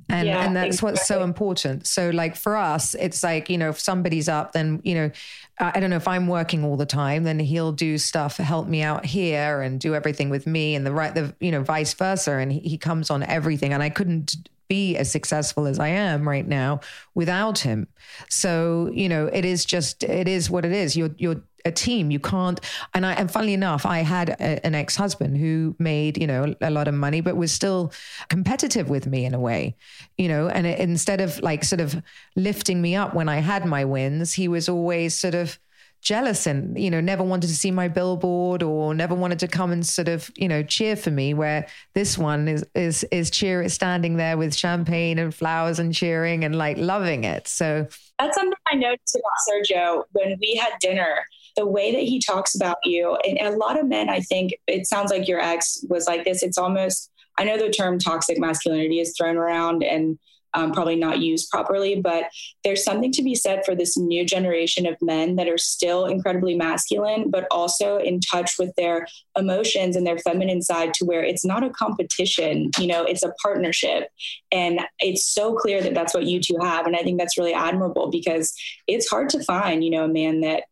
and 0.09 0.27
yeah, 0.27 0.45
and 0.45 0.57
that's 0.57 0.77
exactly. 0.77 0.91
what's 0.93 1.07
so 1.07 1.23
important 1.23 1.87
so 1.87 2.11
like 2.11 2.37
for 2.37 2.57
us 2.57 2.95
it's 2.95 3.23
like 3.23 3.51
you 3.51 3.59
know 3.59 3.69
if 3.69 3.79
somebody's 3.79 4.29
up 4.29 4.53
then 4.53 4.81
you 4.85 4.95
know 4.95 5.11
i 5.59 5.79
don't 5.79 5.91
know 5.91 5.97
if 5.97 6.09
i'm 6.09 6.27
working 6.27 6.65
all 6.65 6.77
the 6.77 6.87
time 6.87 7.25
then 7.25 7.39
he'll 7.39 7.73
do 7.73 7.99
stuff 7.99 8.37
help 8.39 8.67
me 8.67 8.83
out 8.83 9.05
here 9.05 9.61
and 9.61 9.81
do 9.81 9.95
everything 9.95 10.31
with 10.31 10.47
me 10.47 10.75
and 10.75 10.87
the 10.87 10.93
right 10.93 11.15
the 11.15 11.35
you 11.41 11.51
know 11.51 11.63
vice 11.63 11.93
versa 11.95 12.33
and 12.33 12.53
he, 12.53 12.61
he 12.61 12.79
comes 12.79 13.11
on 13.11 13.23
everything 13.23 13.73
and 13.73 13.83
i 13.83 13.91
couldn't 13.91 14.37
be 14.69 14.97
as 14.97 15.11
successful 15.11 15.67
as 15.67 15.79
I 15.79 15.89
am 15.89 16.29
right 16.29 16.47
now 16.47 16.81
without 17.15 17.61
him. 17.61 17.89
So, 18.29 18.91
you 18.93 19.09
know, 19.09 19.27
it 19.27 19.45
is 19.45 19.65
just, 19.65 20.05
it 20.05 20.29
is 20.29 20.51
what 20.51 20.65
it 20.65 20.73
is. 20.73 20.97
You're, 20.97 21.15
you're 21.17 21.43
a 21.69 21.73
team. 21.73 22.11
You 22.11 22.19
can't, 22.19 22.61
and 22.95 23.07
I, 23.07 23.13
and 23.13 23.31
funnily 23.31 23.55
enough, 23.55 23.87
I 23.87 23.99
had 23.99 24.31
a, 24.31 24.67
an 24.67 24.75
ex 24.75 24.97
husband 24.97 25.39
who 25.39 25.77
made, 25.79 26.19
you 26.19 26.27
know, 26.27 26.55
a 26.61 26.71
lot 26.71 26.89
of 26.89 26.95
money, 26.95 27.21
but 27.21 27.37
was 27.37 27.53
still 27.53 27.93
competitive 28.29 28.89
with 28.91 29.07
me 29.07 29.25
in 29.25 29.35
a 29.35 29.41
way, 29.41 29.77
you 30.17 30.29
know, 30.29 30.49
and 30.49 30.67
it, 30.67 30.81
instead 30.81 31.21
of 31.21 31.39
like 31.41 31.63
sort 31.65 31.81
of 31.81 32.03
lifting 32.35 32.83
me 32.83 32.97
up 32.97 33.15
when 33.15 33.29
I 33.29 33.37
had 33.37 33.65
my 33.67 33.85
wins, 33.85 34.33
he 34.33 34.49
was 34.49 34.69
always 34.69 35.17
sort 35.17 35.35
of, 35.35 35.59
jealous 36.01 36.47
and 36.47 36.79
you 36.79 36.91
know 36.91 37.01
never 37.01 37.25
wanted 37.25 37.49
to 37.49 37.57
see 37.57 37.71
my 37.71 37.89
billboard 37.89 38.63
or 38.63 38.95
never 38.95 39.15
wanted 39.15 39.39
to 39.39 39.49
come 39.49 39.73
and 39.73 39.85
sort 39.85 40.09
of 40.09 40.31
you 40.37 40.49
know 40.49 40.63
cheer 40.63 40.95
for 40.95 41.11
me 41.11 41.35
where 41.35 41.67
this 41.95 42.17
one 42.17 42.47
is 42.47 42.65
is 42.75 43.05
is 43.11 43.31
cheer 43.31 43.63
is 43.63 43.75
standing 43.75 44.17
there 44.17 44.37
with 44.39 44.55
champagne 44.55 45.19
and 45.19 45.35
flowers 45.35 45.79
and 45.79 45.93
cheering 45.93 46.45
and 46.45 46.57
like 46.57 46.79
loving 46.79 47.25
it 47.25 47.49
so 47.49 47.87
that's 48.19 48.37
something 48.37 48.55
i 48.69 48.77
noticed 48.77 49.17
about 49.17 49.33
sergio 49.49 50.05
when 50.13 50.37
we 50.41 50.55
had 50.55 50.73
dinner 50.81 51.25
the 51.59 51.67
way 51.67 51.91
that 51.91 52.05
he 52.05 52.21
talks 52.21 52.55
about 52.55 52.77
you 52.85 53.17
and 53.27 53.39
a 53.41 53.57
lot 53.57 53.79
of 53.79 53.87
men 53.87 54.09
i 54.09 54.21
think 54.21 54.55
it 54.69 54.87
sounds 54.87 55.11
like 55.11 55.27
your 55.27 55.41
ex 55.41 55.85
was 55.89 56.07
like 56.07 56.25
this 56.25 56.43
it's 56.43 56.57
almost 56.57 57.11
i 57.37 57.45
know 57.45 57.59
the 57.59 57.69
term 57.69 57.99
toxic 57.99 58.39
masculinity 58.39 59.01
is 59.01 59.15
thrown 59.17 59.37
around 59.37 59.83
and 59.83 60.19
um, 60.55 60.73
probably 60.73 60.97
not 60.97 61.21
used 61.21 61.51
properly. 61.51 62.01
But 62.01 62.25
there's 62.65 62.85
something 62.85 63.13
to 63.13 63.23
be 63.23 63.35
said 63.35 63.65
for 63.65 63.75
this 63.75 63.97
new 63.97 64.25
generation 64.25 64.87
of 64.87 64.97
men 65.01 65.37
that 65.37 65.49
are 65.49 65.59
still 65.59 66.07
incredibly 66.07 66.57
masculine, 66.57 67.31
but 67.31 67.47
also 67.51 67.99
in 67.99 68.21
touch 68.21 68.53
with 68.59 68.75
their 68.77 69.07
emotions 69.37 69.97
and 69.97 70.07
their 70.07 70.19
feminine 70.19 70.63
side 70.63 70.95
to 70.95 71.05
where 71.05 71.23
it's 71.23 71.45
not 71.45 71.65
a 71.65 71.71
competition, 71.71 72.71
you 72.79 72.87
know, 72.87 73.05
it's 73.05 73.23
a 73.23 73.33
partnership. 73.43 74.11
And 74.51 74.81
it's 75.01 75.25
so 75.25 75.55
clear 75.55 75.83
that 75.83 75.95
that's 75.95 76.15
what 76.15 76.25
you 76.25 76.41
two 76.41 76.59
have. 76.63 76.87
And 76.87 76.97
I 76.97 77.03
think 77.03 77.19
that's 77.19 77.39
really 77.39 77.55
admirable 77.55 78.11
because 78.11 78.55
it's 78.87 79.09
hard 79.09 79.29
to 79.31 79.43
find, 79.43 79.85
you 79.85 79.91
know, 79.91 80.05
a 80.05 80.09
man 80.09 80.41
that 80.41 80.65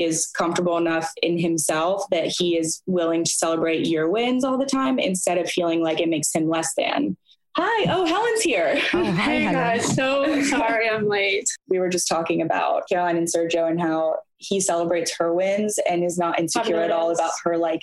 is 0.00 0.26
comfortable 0.26 0.76
enough 0.76 1.10
in 1.22 1.38
himself 1.38 2.04
that 2.10 2.26
he 2.26 2.56
is 2.56 2.82
willing 2.86 3.24
to 3.24 3.30
celebrate 3.30 3.86
your 3.86 4.08
wins 4.08 4.44
all 4.44 4.58
the 4.58 4.66
time 4.66 4.98
instead 4.98 5.38
of 5.38 5.50
feeling 5.50 5.82
like 5.82 6.00
it 6.00 6.08
makes 6.08 6.34
him 6.34 6.48
less 6.48 6.72
than. 6.76 7.16
Hi. 7.56 7.92
Oh, 7.92 8.06
Helen's 8.06 8.42
here. 8.42 8.80
Oh, 8.94 9.04
hi, 9.04 9.10
hey 9.10 9.40
Helen. 9.42 9.54
guys. 9.54 9.94
So 9.94 10.42
sorry 10.44 10.88
I'm 10.88 11.08
late. 11.08 11.48
We 11.68 11.78
were 11.78 11.88
just 11.88 12.08
talking 12.08 12.42
about 12.42 12.84
Caroline 12.88 13.16
and 13.16 13.26
Sergio 13.26 13.68
and 13.68 13.80
how 13.80 14.18
he 14.38 14.60
celebrates 14.60 15.14
her 15.18 15.34
wins 15.34 15.78
and 15.88 16.04
is 16.04 16.16
not 16.16 16.38
insecure 16.38 16.80
at 16.80 16.90
all 16.90 17.10
about 17.10 17.32
her 17.44 17.58
like 17.58 17.82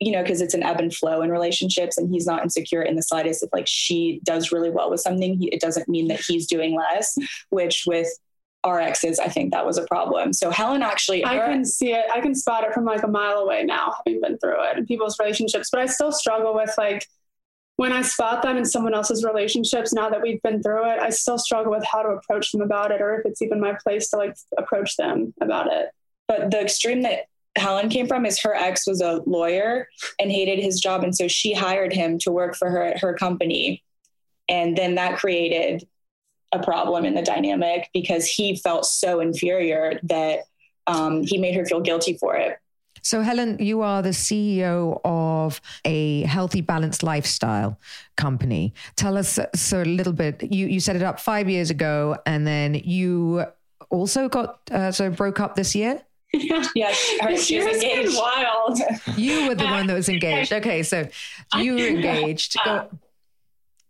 you 0.00 0.12
know, 0.12 0.22
because 0.22 0.40
it's 0.40 0.54
an 0.54 0.62
ebb 0.62 0.80
and 0.80 0.94
flow 0.94 1.22
in 1.22 1.30
relationships, 1.30 1.96
and 1.96 2.10
he's 2.10 2.26
not 2.26 2.42
insecure 2.42 2.82
in 2.82 2.96
the 2.96 3.02
slightest. 3.02 3.42
If 3.42 3.50
like 3.52 3.66
she 3.66 4.20
does 4.24 4.52
really 4.52 4.70
well 4.70 4.90
with 4.90 5.00
something, 5.00 5.38
he, 5.38 5.48
it 5.48 5.60
doesn't 5.60 5.88
mean 5.88 6.08
that 6.08 6.20
he's 6.20 6.46
doing 6.46 6.76
less. 6.76 7.16
Which 7.50 7.84
with 7.86 8.08
exes, 8.64 9.18
I 9.18 9.28
think 9.28 9.52
that 9.52 9.66
was 9.66 9.78
a 9.78 9.86
problem. 9.86 10.32
So 10.32 10.50
Helen 10.50 10.82
actually, 10.82 11.24
I 11.24 11.38
can 11.38 11.64
see 11.64 11.92
it. 11.92 12.06
I 12.12 12.20
can 12.20 12.34
spot 12.34 12.64
it 12.64 12.72
from 12.72 12.84
like 12.84 13.02
a 13.02 13.08
mile 13.08 13.38
away 13.38 13.64
now, 13.64 13.94
having 13.98 14.20
been 14.20 14.38
through 14.38 14.62
it 14.70 14.78
and 14.78 14.86
people's 14.86 15.18
relationships. 15.18 15.68
But 15.70 15.80
I 15.80 15.86
still 15.86 16.12
struggle 16.12 16.54
with 16.54 16.72
like 16.78 17.06
when 17.76 17.92
I 17.92 18.02
spot 18.02 18.42
them 18.42 18.56
in 18.56 18.64
someone 18.64 18.94
else's 18.94 19.24
relationships, 19.24 19.92
now 19.92 20.08
that 20.08 20.22
we've 20.22 20.40
been 20.42 20.62
through 20.62 20.90
it, 20.90 21.00
I 21.00 21.10
still 21.10 21.38
struggle 21.38 21.72
with 21.72 21.84
how 21.84 22.02
to 22.02 22.10
approach 22.10 22.52
them 22.52 22.60
about 22.60 22.92
it 22.92 23.00
or 23.00 23.18
if 23.18 23.26
it's 23.26 23.42
even 23.42 23.60
my 23.60 23.76
place 23.82 24.10
to 24.10 24.16
like 24.16 24.36
approach 24.56 24.96
them 24.96 25.34
about 25.40 25.72
it. 25.72 25.90
But 26.28 26.50
the 26.50 26.60
extreme 26.60 27.02
that 27.02 27.26
Helen 27.56 27.88
came 27.88 28.06
from 28.06 28.26
is 28.26 28.40
her 28.40 28.54
ex 28.54 28.86
was 28.86 29.00
a 29.00 29.22
lawyer 29.26 29.88
and 30.18 30.30
hated 30.30 30.58
his 30.60 30.80
job. 30.80 31.04
And 31.04 31.14
so 31.14 31.28
she 31.28 31.52
hired 31.52 31.92
him 31.92 32.18
to 32.20 32.32
work 32.32 32.56
for 32.56 32.70
her 32.70 32.82
at 32.82 33.00
her 33.00 33.14
company. 33.14 33.82
And 34.48 34.76
then 34.76 34.96
that 34.96 35.18
created 35.18 35.86
a 36.54 36.62
problem 36.62 37.04
in 37.04 37.14
the 37.14 37.22
dynamic 37.22 37.90
because 37.92 38.26
he 38.26 38.56
felt 38.56 38.86
so 38.86 39.20
inferior 39.20 39.98
that 40.04 40.40
um, 40.86 41.22
he 41.22 41.38
made 41.38 41.54
her 41.54 41.64
feel 41.64 41.80
guilty 41.80 42.16
for 42.16 42.36
it. 42.36 42.58
So, 43.02 43.20
Helen, 43.20 43.58
you 43.60 43.82
are 43.82 44.00
the 44.00 44.10
CEO 44.10 44.98
of 45.04 45.60
a 45.84 46.22
healthy, 46.22 46.62
balanced 46.62 47.02
lifestyle 47.02 47.78
company. 48.16 48.72
Tell 48.96 49.18
us 49.18 49.38
so 49.54 49.82
a 49.82 49.84
little 49.84 50.14
bit. 50.14 50.42
You 50.42 50.66
you 50.68 50.80
set 50.80 50.96
it 50.96 51.02
up 51.02 51.20
five 51.20 51.50
years 51.50 51.68
ago, 51.68 52.16
and 52.24 52.46
then 52.46 52.74
you 52.74 53.44
also 53.90 54.28
got 54.30 54.60
uh, 54.70 54.90
so 54.90 55.10
broke 55.10 55.38
up 55.38 55.54
this 55.54 55.74
year. 55.74 56.00
Yes, 56.74 56.98
her, 57.20 57.36
she's 57.36 57.64
engaged. 57.64 58.16
Wild. 58.16 58.80
You 59.16 59.48
were 59.48 59.54
the 59.54 59.66
one 59.66 59.86
that 59.86 59.94
was 59.94 60.08
engaged. 60.08 60.52
Okay, 60.52 60.82
so 60.82 61.06
you 61.56 61.74
were 61.74 61.86
engaged. 61.86 62.56
Go, 62.64 62.88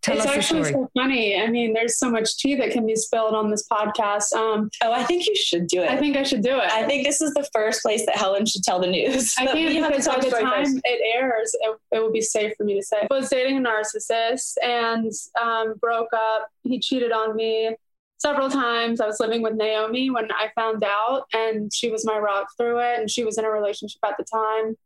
Tell 0.05 0.19
it's 0.19 0.27
actually 0.27 0.65
so 0.65 0.91
funny. 0.95 1.41
I 1.41 1.47
mean, 1.47 1.73
there's 1.73 1.99
so 1.99 2.11
much 2.11 2.37
tea 2.37 2.55
that 2.57 2.73
can 2.73 2.87
be 2.87 2.95
spilled 2.95 3.35
on 3.35 3.51
this 3.51 3.67
podcast. 3.67 4.35
Um, 4.35 4.69
oh, 4.83 4.93
I 4.93 5.03
think 5.03 5.27
you 5.27 5.35
should 5.35 5.67
do 5.67 5.83
it. 5.83 5.89
I 5.89 5.97
think 5.97 6.15
I 6.19 6.23
should 6.23 6.43
do 6.43 6.59
it. 6.59 6.71
I 6.71 6.85
think 6.85 7.07
this 7.07 7.23
is 7.23 7.33
the 7.33 7.49
first 7.55 7.81
place 7.81 8.05
that 8.05 8.15
Helen 8.15 8.45
should 8.45 8.63
tell 8.63 8.79
the 8.79 8.87
news. 8.87 9.35
I 9.39 9.47
think 9.53 9.83
because 9.83 10.07
by 10.07 10.19
the 10.19 10.29
time 10.29 10.65
first. 10.65 10.81
it 10.85 11.01
airs, 11.17 11.57
it, 11.59 11.79
it 11.93 12.01
will 12.01 12.13
be 12.13 12.21
safe 12.21 12.53
for 12.59 12.65
me 12.65 12.75
to 12.75 12.83
say. 12.83 13.09
I 13.11 13.15
was 13.15 13.31
dating 13.31 13.57
a 13.57 13.61
narcissist 13.67 14.57
and 14.63 15.11
um, 15.41 15.73
broke 15.81 16.13
up. 16.13 16.49
He 16.65 16.81
cheated 16.81 17.11
on 17.11 17.35
me 17.35 17.75
several 18.19 18.51
times. 18.51 19.01
I 19.01 19.07
was 19.07 19.21
living 19.21 19.41
with 19.41 19.55
Naomi 19.55 20.11
when 20.11 20.31
I 20.33 20.51
found 20.55 20.85
out, 20.85 21.25
and 21.33 21.73
she 21.73 21.91
was 21.91 22.05
my 22.05 22.19
rock 22.19 22.49
through 22.59 22.81
it. 22.81 22.99
And 22.99 23.11
she 23.11 23.25
was 23.25 23.39
in 23.39 23.47
a 23.47 23.51
relationship 23.51 24.01
at 24.05 24.19
the 24.19 24.25
time. 24.25 24.77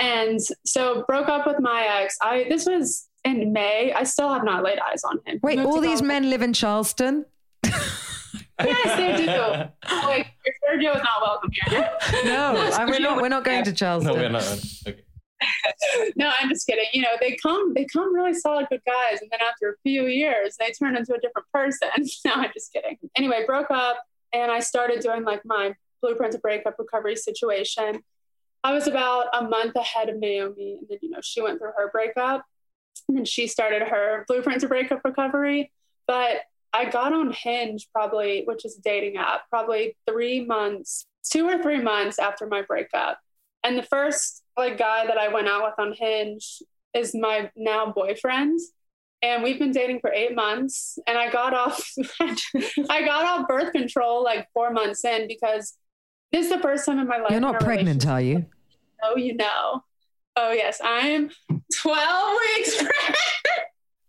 And 0.00 0.40
so 0.64 1.04
broke 1.06 1.28
up 1.28 1.46
with 1.46 1.60
my 1.60 1.86
ex. 2.02 2.16
I 2.20 2.46
this 2.48 2.66
was 2.66 3.08
in 3.26 3.52
May. 3.52 3.92
I 3.92 4.04
still 4.04 4.32
have 4.32 4.44
not 4.44 4.62
laid 4.62 4.78
eyes 4.78 5.04
on 5.04 5.18
him. 5.26 5.40
Wait, 5.42 5.58
all 5.58 5.80
these 5.80 6.02
men 6.02 6.30
live 6.30 6.42
in 6.42 6.52
Charleston? 6.52 7.26
yes, 7.64 8.96
they 8.96 9.26
do. 9.26 9.70
Like 10.06 10.28
Sergio 10.64 10.94
is 10.94 11.02
not 11.02 11.20
welcome 11.22 11.50
here. 11.52 11.90
No, 12.24 12.70
I 12.72 12.84
mean, 12.84 12.94
we're 12.94 13.00
not. 13.00 13.22
We're 13.22 13.28
not 13.28 13.44
going 13.44 13.64
to 13.64 13.72
Charleston. 13.72 14.14
No, 14.14 14.20
we're 14.20 14.28
not. 14.28 14.64
Okay. 14.86 15.02
no, 16.16 16.32
I'm 16.40 16.48
just 16.48 16.66
kidding. 16.66 16.86
You 16.92 17.02
know, 17.02 17.16
they 17.20 17.36
come, 17.36 17.74
they 17.74 17.86
come 17.92 18.14
really 18.14 18.34
solid, 18.34 18.66
good 18.70 18.80
guys, 18.86 19.20
and 19.20 19.30
then 19.30 19.40
after 19.46 19.70
a 19.70 19.74
few 19.82 20.06
years, 20.06 20.56
they 20.58 20.70
turn 20.72 20.96
into 20.96 21.14
a 21.14 21.20
different 21.20 21.46
person. 21.52 21.88
no, 22.24 22.32
I'm 22.34 22.50
just 22.54 22.72
kidding. 22.72 22.98
Anyway, 23.16 23.44
broke 23.46 23.70
up, 23.70 24.02
and 24.32 24.50
I 24.50 24.60
started 24.60 25.00
doing 25.00 25.24
like 25.24 25.42
my 25.44 25.74
blueprint 26.02 26.32
to 26.32 26.38
breakup 26.38 26.76
recovery 26.78 27.16
situation. 27.16 28.00
I 28.64 28.72
was 28.72 28.86
about 28.86 29.26
a 29.32 29.44
month 29.44 29.76
ahead 29.76 30.08
of 30.08 30.16
Naomi, 30.16 30.78
and 30.80 30.86
then 30.88 30.98
you 31.02 31.10
know 31.10 31.20
she 31.22 31.42
went 31.42 31.58
through 31.58 31.72
her 31.76 31.90
breakup, 31.90 32.44
and 33.08 33.26
she 33.26 33.46
started 33.46 33.82
her 33.82 34.24
blueprint 34.28 34.60
to 34.62 34.68
breakup 34.68 35.00
recovery. 35.04 35.70
But 36.06 36.42
I 36.72 36.90
got 36.90 37.12
on 37.12 37.32
Hinge 37.32 37.88
probably, 37.92 38.42
which 38.44 38.64
is 38.64 38.78
a 38.78 38.82
dating 38.82 39.16
app, 39.16 39.48
probably 39.48 39.96
three 40.08 40.44
months, 40.44 41.06
two 41.30 41.46
or 41.46 41.62
three 41.62 41.80
months 41.80 42.18
after 42.18 42.46
my 42.46 42.62
breakup. 42.62 43.18
And 43.64 43.76
the 43.76 43.82
first 43.82 44.42
like 44.56 44.78
guy 44.78 45.06
that 45.06 45.18
I 45.18 45.28
went 45.28 45.48
out 45.48 45.64
with 45.64 45.74
on 45.78 45.92
Hinge 45.92 46.62
is 46.94 47.14
my 47.14 47.50
now 47.56 47.92
boyfriend. 47.92 48.60
And 49.22 49.42
we've 49.42 49.58
been 49.58 49.72
dating 49.72 50.00
for 50.00 50.12
eight 50.12 50.34
months. 50.34 50.98
And 51.06 51.16
I 51.16 51.30
got 51.30 51.54
off 51.54 51.90
I 52.20 53.04
got 53.04 53.24
off 53.24 53.48
birth 53.48 53.72
control 53.72 54.22
like 54.22 54.46
four 54.52 54.70
months 54.70 55.04
in 55.04 55.26
because 55.26 55.76
this 56.32 56.46
is 56.46 56.52
the 56.52 56.60
first 56.60 56.84
time 56.86 56.98
in 56.98 57.08
my 57.08 57.18
life. 57.18 57.30
You're 57.30 57.40
not 57.40 57.60
pregnant, 57.60 58.06
are 58.06 58.20
you? 58.20 58.46
Oh, 59.02 59.16
you 59.16 59.34
know. 59.34 59.82
Oh 60.36 60.52
yes, 60.52 60.80
I'm 60.84 61.30
12 61.82 62.38
weeks 62.56 62.76
pregnant. 62.76 63.16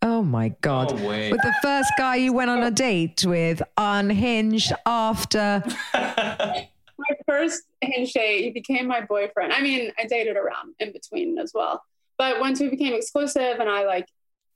Oh 0.01 0.22
my 0.22 0.50
God. 0.62 0.96
No 1.00 1.07
way. 1.07 1.31
With 1.31 1.41
the 1.41 1.53
first 1.62 1.89
guy 1.98 2.17
you 2.17 2.34
went 2.34 2.50
on 2.50 2.62
a 2.63 2.72
date 2.72 3.25
with, 3.25 3.62
unhinged 3.77 4.72
after. 4.86 5.63
my 5.93 7.15
first 7.27 7.63
hinge 7.81 8.13
date, 8.13 8.43
he 8.43 8.50
became 8.51 8.88
my 8.88 9.01
boyfriend. 9.01 9.53
I 9.53 9.62
mean, 9.62 9.91
I 9.98 10.05
dated 10.05 10.38
around 10.38 10.75
in 10.79 10.91
between 10.91 11.38
as 11.39 11.51
well. 11.53 11.84
But 12.17 12.39
once 12.39 12.60
we 12.60 12.69
became 12.69 12.93
exclusive 12.93 13.60
and 13.60 13.69
I 13.69 13.86
like 13.86 14.07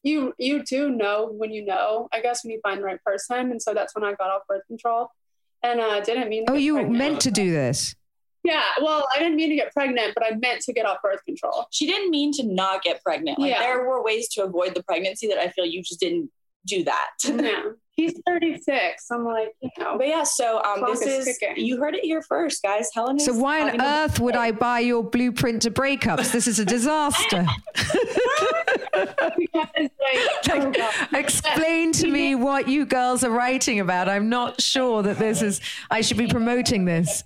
you 0.04 0.34
you 0.40 0.64
do 0.64 0.90
know 0.90 1.28
when 1.32 1.52
you 1.52 1.64
know, 1.64 2.08
I 2.12 2.22
guess 2.22 2.44
when 2.44 2.52
you 2.52 2.60
find 2.64 2.80
the 2.80 2.86
right 2.86 3.04
person. 3.04 3.52
And 3.52 3.62
so 3.62 3.74
that's 3.74 3.94
when 3.96 4.04
I 4.04 4.14
got 4.14 4.30
off 4.32 4.42
birth 4.48 4.66
control. 4.68 5.10
And 5.64 5.80
uh 5.80 6.00
didn't 6.02 6.30
mean 6.30 6.46
to 6.48 6.54
Oh, 6.54 6.56
you 6.56 6.74
pregnant. 6.74 6.98
meant 6.98 7.22
to 7.22 7.32
do 7.32 7.52
this. 7.52 7.96
Yeah, 8.44 8.64
well, 8.82 9.08
I 9.16 9.20
didn't 9.20 9.36
mean 9.36 9.50
to 9.50 9.56
get 9.56 9.72
pregnant, 9.72 10.14
but 10.16 10.26
I 10.26 10.36
meant 10.36 10.62
to 10.62 10.74
get 10.74 10.86
off 10.86 10.98
birth 11.04 11.24
control. 11.26 11.66
She 11.72 11.86
didn't 11.86 12.10
mean 12.10 12.32
to 12.34 12.44
not 12.44 12.82
get 12.82 13.04
pregnant. 13.04 13.38
Like 13.38 13.52
Yeah. 13.52 13.60
there 13.60 13.88
were 13.88 14.04
ways 14.04 14.30
to 14.30 14.44
avoid 14.44 14.74
the 14.74 14.84
pregnancy 14.84 15.28
that 15.28 15.38
I 15.38 15.50
feel 15.50 15.66
you 15.66 15.84
just 15.84 16.00
didn't 16.00 16.32
do 16.66 16.84
that. 16.84 17.10
Yeah. 17.24 17.64
He's 17.94 18.20
36. 18.26 19.06
I'm 19.12 19.26
like, 19.26 19.50
you 19.62 19.70
know. 19.78 19.98
But 19.98 20.08
yeah, 20.08 20.24
so 20.24 20.62
um, 20.64 20.84
this 20.88 21.02
is, 21.02 21.28
is 21.28 21.40
you 21.58 21.78
heard 21.78 21.94
it 21.94 22.04
here 22.04 22.24
first, 22.24 22.64
guys. 22.64 22.90
Helen. 22.96 23.20
So 23.20 23.34
why 23.34 23.70
on 23.70 23.82
earth 23.82 24.20
would 24.20 24.36
I 24.36 24.52
buy 24.52 24.80
your 24.80 25.04
blueprint 25.04 25.62
to 25.64 25.72
breakups? 25.72 26.32
This 26.32 26.48
is 26.48 26.58
a 26.58 26.66
disaster. 26.66 27.46
because, 29.38 29.68
like, 29.76 30.50
oh 30.50 31.08
Explain 31.14 31.92
to 31.94 32.08
me 32.08 32.34
what 32.34 32.68
you 32.68 32.86
girls 32.86 33.24
are 33.24 33.30
writing 33.30 33.80
about. 33.82 34.08
I'm 34.10 34.30
not 34.30 34.62
sure 34.62 35.04
that 35.04 35.20
this 35.20 35.42
is. 35.42 35.60
I 35.92 36.02
should 36.02 36.18
be 36.18 36.28
promoting 36.28 36.86
this. 36.86 37.24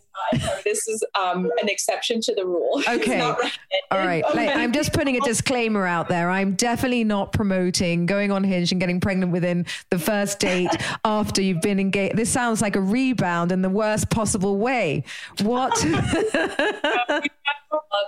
This 0.63 0.87
is 0.87 1.03
um, 1.13 1.45
an 1.61 1.69
exception 1.69 2.21
to 2.21 2.33
the 2.35 2.45
rule. 2.45 2.81
Okay. 2.87 3.17
not 3.17 3.37
recommended. 3.37 3.59
All 3.91 3.99
right. 3.99 4.23
Like, 4.35 4.55
I'm 4.55 4.71
just 4.71 4.93
putting 4.93 5.17
a 5.17 5.19
disclaimer 5.25 5.85
out 5.85 6.07
there. 6.07 6.29
I'm 6.29 6.53
definitely 6.55 7.03
not 7.03 7.33
promoting 7.33 8.05
going 8.05 8.31
on 8.31 8.43
Hinge 8.43 8.71
and 8.71 8.79
getting 8.79 8.99
pregnant 8.99 9.31
within 9.31 9.65
the 9.89 9.99
first 9.99 10.39
date 10.39 10.69
after 11.05 11.41
you've 11.41 11.61
been 11.61 11.79
engaged. 11.79 12.15
This 12.17 12.29
sounds 12.29 12.61
like 12.61 12.75
a 12.75 12.81
rebound 12.81 13.51
in 13.51 13.61
the 13.61 13.69
worst 13.69 14.09
possible 14.09 14.57
way. 14.57 15.03
What? 15.41 15.73
love 15.85 17.23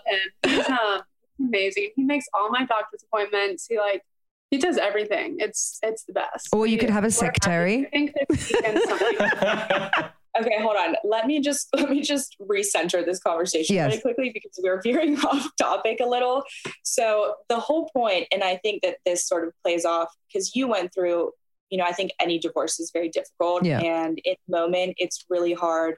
him. 0.06 0.20
He's 0.46 0.70
um, 0.70 1.02
amazing. 1.40 1.90
He 1.96 2.04
makes 2.04 2.26
all 2.34 2.50
my 2.50 2.66
doctor's 2.66 3.04
appointments. 3.04 3.68
He 3.68 3.78
like 3.78 4.04
he 4.52 4.58
does 4.58 4.78
everything. 4.78 5.38
It's 5.40 5.80
it's 5.84 6.04
the 6.04 6.14
best. 6.14 6.50
Or 6.54 6.66
you 6.68 6.74
He- 6.74 6.80
could 6.80 6.90
have 6.90 7.04
a 7.04 7.08
we're 7.08 7.12
secretary. 7.12 7.86
I 7.86 7.90
think 7.90 8.14
this 8.30 8.52
weekend 8.52 8.80
something. 8.88 10.10
Okay, 10.40 10.62
hold 10.62 10.76
on. 10.78 10.96
Let 11.04 11.26
me 11.28 11.40
just 11.40 11.68
let 11.76 11.90
me 11.90 12.02
just 12.02 12.36
recenter 12.42 13.06
this 13.06 13.20
conversation 13.20 13.76
Yes. 13.76 13.88
really 13.90 14.02
quickly 14.02 14.32
because 14.34 14.60
we're 14.62 14.82
veering 14.84 15.20
off 15.22 15.50
topic 15.60 16.00
a 16.02 16.06
little. 16.08 16.44
So 16.84 17.36
the 17.50 17.60
whole 17.60 17.90
point, 17.90 18.28
and 18.32 18.44
I 18.44 18.58
think 18.58 18.82
that 18.84 18.98
this 19.06 19.28
sort 19.28 19.48
of 19.48 19.54
plays 19.64 19.86
off 19.86 20.10
because 20.28 20.56
you 20.56 20.68
went 20.68 20.94
through, 20.94 21.32
you 21.70 21.78
know, 21.78 21.86
I 21.86 21.92
think 21.92 22.12
any 22.20 22.40
divorce 22.40 22.80
is 22.80 22.92
very 22.92 23.10
difficult, 23.10 23.66
Yeah. 23.66 23.80
and 23.80 24.20
in 24.24 24.36
the 24.48 24.58
moment, 24.60 24.96
it's 24.98 25.26
really 25.30 25.54
hard. 25.54 25.96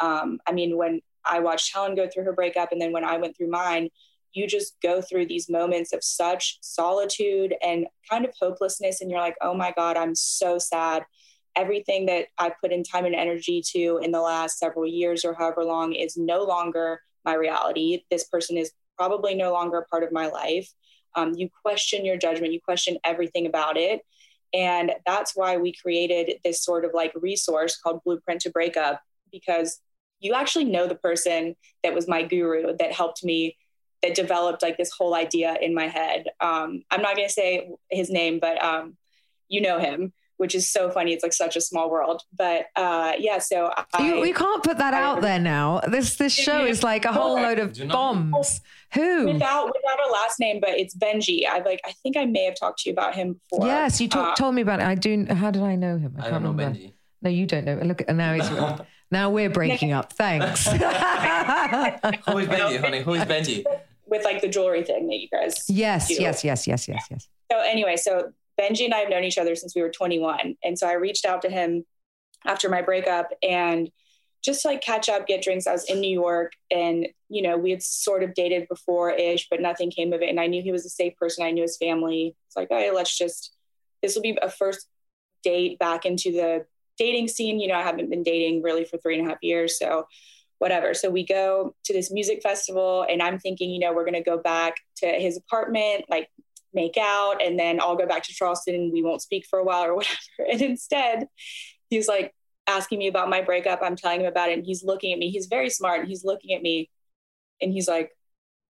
Um, 0.00 0.40
I 0.46 0.52
mean, 0.52 0.76
when 0.76 1.00
I 1.24 1.38
watched 1.40 1.72
Helen 1.72 1.94
go 1.94 2.08
through 2.08 2.24
her 2.24 2.32
breakup, 2.32 2.72
and 2.72 2.80
then 2.80 2.92
when 2.92 3.04
I 3.04 3.16
went 3.18 3.36
through 3.36 3.50
mine, 3.50 3.88
you 4.32 4.46
just 4.48 4.74
go 4.82 5.00
through 5.02 5.26
these 5.26 5.48
moments 5.50 5.92
of 5.92 6.02
such 6.02 6.58
solitude 6.62 7.54
and 7.62 7.86
kind 8.10 8.24
of 8.24 8.32
hopelessness, 8.40 9.00
and 9.00 9.10
you're 9.10 9.20
like, 9.20 9.36
oh 9.42 9.54
my 9.54 9.72
god, 9.76 9.96
I'm 9.96 10.14
so 10.14 10.58
sad 10.58 11.04
everything 11.56 12.06
that 12.06 12.26
I 12.38 12.52
put 12.60 12.72
in 12.72 12.82
time 12.82 13.04
and 13.04 13.14
energy 13.14 13.62
to 13.72 14.00
in 14.02 14.10
the 14.10 14.20
last 14.20 14.58
several 14.58 14.86
years 14.86 15.24
or 15.24 15.34
however 15.34 15.64
long 15.64 15.92
is 15.92 16.16
no 16.16 16.44
longer 16.44 17.00
my 17.24 17.34
reality. 17.34 18.02
This 18.10 18.24
person 18.24 18.56
is 18.56 18.72
probably 18.96 19.34
no 19.34 19.52
longer 19.52 19.78
a 19.78 19.86
part 19.86 20.02
of 20.02 20.12
my 20.12 20.28
life. 20.28 20.68
Um, 21.14 21.34
you 21.34 21.48
question 21.62 22.04
your 22.04 22.16
judgment, 22.16 22.52
you 22.52 22.60
question 22.60 22.96
everything 23.04 23.46
about 23.46 23.76
it. 23.76 24.00
And 24.54 24.92
that's 25.06 25.34
why 25.34 25.56
we 25.56 25.72
created 25.72 26.38
this 26.44 26.62
sort 26.62 26.84
of 26.84 26.92
like 26.94 27.12
resource 27.14 27.76
called 27.76 28.02
Blueprint 28.04 28.42
to 28.42 28.50
Breakup, 28.50 29.00
because 29.30 29.80
you 30.20 30.34
actually 30.34 30.64
know 30.64 30.86
the 30.86 30.94
person 30.94 31.56
that 31.82 31.94
was 31.94 32.08
my 32.08 32.22
guru 32.22 32.76
that 32.78 32.92
helped 32.92 33.24
me, 33.24 33.56
that 34.02 34.14
developed 34.14 34.62
like 34.62 34.76
this 34.76 34.92
whole 34.92 35.14
idea 35.14 35.56
in 35.60 35.74
my 35.74 35.88
head. 35.88 36.26
Um, 36.40 36.82
I'm 36.90 37.02
not 37.02 37.16
going 37.16 37.28
to 37.28 37.32
say 37.32 37.70
his 37.90 38.10
name, 38.10 38.38
but 38.40 38.62
um, 38.62 38.96
you 39.48 39.60
know 39.60 39.78
him 39.78 40.12
which 40.42 40.54
is 40.56 40.68
so 40.68 40.90
funny. 40.90 41.12
It's 41.14 41.22
like 41.22 41.32
such 41.32 41.54
a 41.54 41.60
small 41.60 41.88
world. 41.88 42.22
But 42.36 42.66
uh, 42.74 43.12
yeah, 43.18 43.38
so 43.38 43.72
I, 43.94 44.06
You, 44.06 44.20
we 44.20 44.32
can't 44.32 44.62
put 44.64 44.78
that 44.78 44.92
out 44.92 45.22
there 45.22 45.38
now. 45.38 45.80
This 45.88 46.16
this 46.16 46.32
show 46.34 46.66
is 46.66 46.82
like 46.82 47.04
a 47.04 47.12
whole 47.12 47.36
load 47.36 47.60
of 47.60 47.72
Do 47.72 47.84
know- 47.86 47.94
bombs. 47.94 48.60
Who? 48.94 49.26
without 49.28 49.66
without 49.66 50.00
a 50.08 50.12
last 50.12 50.38
name, 50.40 50.58
but 50.60 50.70
it's 50.70 50.94
Benji. 50.94 51.46
I 51.46 51.60
like. 51.60 51.80
I 51.86 51.92
think 52.02 52.16
I 52.16 52.24
may 52.26 52.44
have 52.44 52.56
talked 52.56 52.80
to 52.80 52.90
you 52.90 52.92
about 52.92 53.14
him 53.14 53.40
before. 53.50 53.66
Yes, 53.66 54.00
you 54.00 54.08
talk, 54.08 54.32
Uh, 54.32 54.34
told 54.34 54.54
me 54.56 54.60
about 54.62 54.80
it. 54.80 54.86
I 54.86 54.94
do. 54.96 55.24
How 55.30 55.50
did 55.52 55.62
I 55.62 55.76
know 55.76 55.96
him? 55.96 56.16
I 56.20 56.28
don't 56.28 56.42
know 56.42 56.50
remember. 56.50 56.78
Benji. 56.78 56.92
No, 57.22 57.30
you 57.30 57.46
don't 57.46 57.64
know. 57.64 57.78
Look, 57.84 58.00
at 58.02 58.14
now 58.16 58.34
he's 58.34 58.50
now 59.12 59.30
we're 59.30 59.48
breaking 59.48 59.92
up. 59.92 60.12
Thanks. 60.12 60.66
Who 60.66 60.74
is 60.74 62.48
Benji, 62.48 62.80
honey? 62.80 63.00
Who 63.02 63.14
is 63.14 63.22
Benji? 63.24 63.64
with 64.06 64.24
like 64.24 64.42
the 64.42 64.48
jewelry 64.48 64.82
thing 64.82 65.06
that 65.06 65.16
you 65.20 65.28
guys. 65.30 65.64
yes, 65.70 66.08
do. 66.08 66.14
yes, 66.14 66.44
yes, 66.44 66.66
yes, 66.66 66.86
yes, 66.86 67.06
yes. 67.10 67.28
So 67.50 67.58
anyway, 67.60 67.96
so 67.96 68.32
Benji 68.62 68.84
and 68.84 68.94
I 68.94 68.98
have 68.98 69.10
known 69.10 69.24
each 69.24 69.38
other 69.38 69.56
since 69.56 69.74
we 69.74 69.82
were 69.82 69.90
21, 69.90 70.56
and 70.62 70.78
so 70.78 70.86
I 70.86 70.92
reached 70.92 71.24
out 71.24 71.42
to 71.42 71.50
him 71.50 71.84
after 72.44 72.68
my 72.68 72.82
breakup 72.82 73.30
and 73.42 73.90
just 74.42 74.62
to, 74.62 74.68
like 74.68 74.80
catch 74.80 75.08
up, 75.08 75.26
get 75.26 75.42
drinks. 75.42 75.66
I 75.66 75.72
was 75.72 75.84
in 75.84 76.00
New 76.00 76.10
York, 76.12 76.52
and 76.70 77.08
you 77.28 77.42
know 77.42 77.56
we 77.56 77.70
had 77.70 77.82
sort 77.82 78.22
of 78.22 78.34
dated 78.34 78.68
before 78.68 79.10
ish, 79.10 79.48
but 79.48 79.60
nothing 79.60 79.90
came 79.90 80.12
of 80.12 80.20
it. 80.20 80.28
And 80.28 80.40
I 80.40 80.48
knew 80.48 80.62
he 80.62 80.72
was 80.72 80.84
a 80.84 80.90
safe 80.90 81.16
person. 81.16 81.44
I 81.44 81.52
knew 81.52 81.62
his 81.62 81.76
family. 81.76 82.36
It's 82.46 82.56
like, 82.56 82.68
oh, 82.70 82.76
okay, 82.76 82.90
let's 82.90 83.16
just. 83.16 83.54
This 84.02 84.16
will 84.16 84.22
be 84.22 84.36
a 84.42 84.50
first 84.50 84.88
date 85.44 85.78
back 85.78 86.04
into 86.04 86.32
the 86.32 86.66
dating 86.98 87.28
scene. 87.28 87.60
You 87.60 87.68
know, 87.68 87.76
I 87.76 87.82
haven't 87.82 88.10
been 88.10 88.24
dating 88.24 88.62
really 88.62 88.84
for 88.84 88.98
three 88.98 89.16
and 89.16 89.26
a 89.26 89.30
half 89.30 89.38
years, 89.42 89.78
so 89.78 90.06
whatever. 90.58 90.92
So 90.94 91.08
we 91.08 91.24
go 91.24 91.74
to 91.84 91.92
this 91.92 92.10
music 92.10 92.42
festival, 92.42 93.06
and 93.08 93.22
I'm 93.22 93.38
thinking, 93.38 93.70
you 93.70 93.78
know, 93.78 93.92
we're 93.92 94.04
gonna 94.04 94.22
go 94.22 94.38
back 94.38 94.74
to 94.96 95.06
his 95.06 95.36
apartment, 95.36 96.04
like 96.08 96.28
make 96.74 96.96
out, 96.98 97.42
and 97.42 97.58
then 97.58 97.80
I'll 97.80 97.96
go 97.96 98.06
back 98.06 98.22
to 98.24 98.34
Charleston 98.34 98.74
and 98.74 98.92
we 98.92 99.02
won't 99.02 99.22
speak 99.22 99.46
for 99.46 99.58
a 99.58 99.64
while 99.64 99.84
or 99.84 99.94
whatever. 99.96 100.16
And 100.50 100.60
instead, 100.62 101.26
he's 101.90 102.08
like 102.08 102.34
asking 102.66 102.98
me 102.98 103.08
about 103.08 103.28
my 103.28 103.42
breakup. 103.42 103.80
I'm 103.82 103.96
telling 103.96 104.20
him 104.20 104.26
about 104.26 104.50
it, 104.50 104.58
and 104.58 104.66
he's 104.66 104.84
looking 104.84 105.12
at 105.12 105.18
me. 105.18 105.30
He's 105.30 105.46
very 105.46 105.70
smart, 105.70 106.00
and 106.00 106.08
he's 106.08 106.24
looking 106.24 106.54
at 106.54 106.62
me, 106.62 106.90
and 107.60 107.72
he's 107.72 107.88
like, 107.88 108.10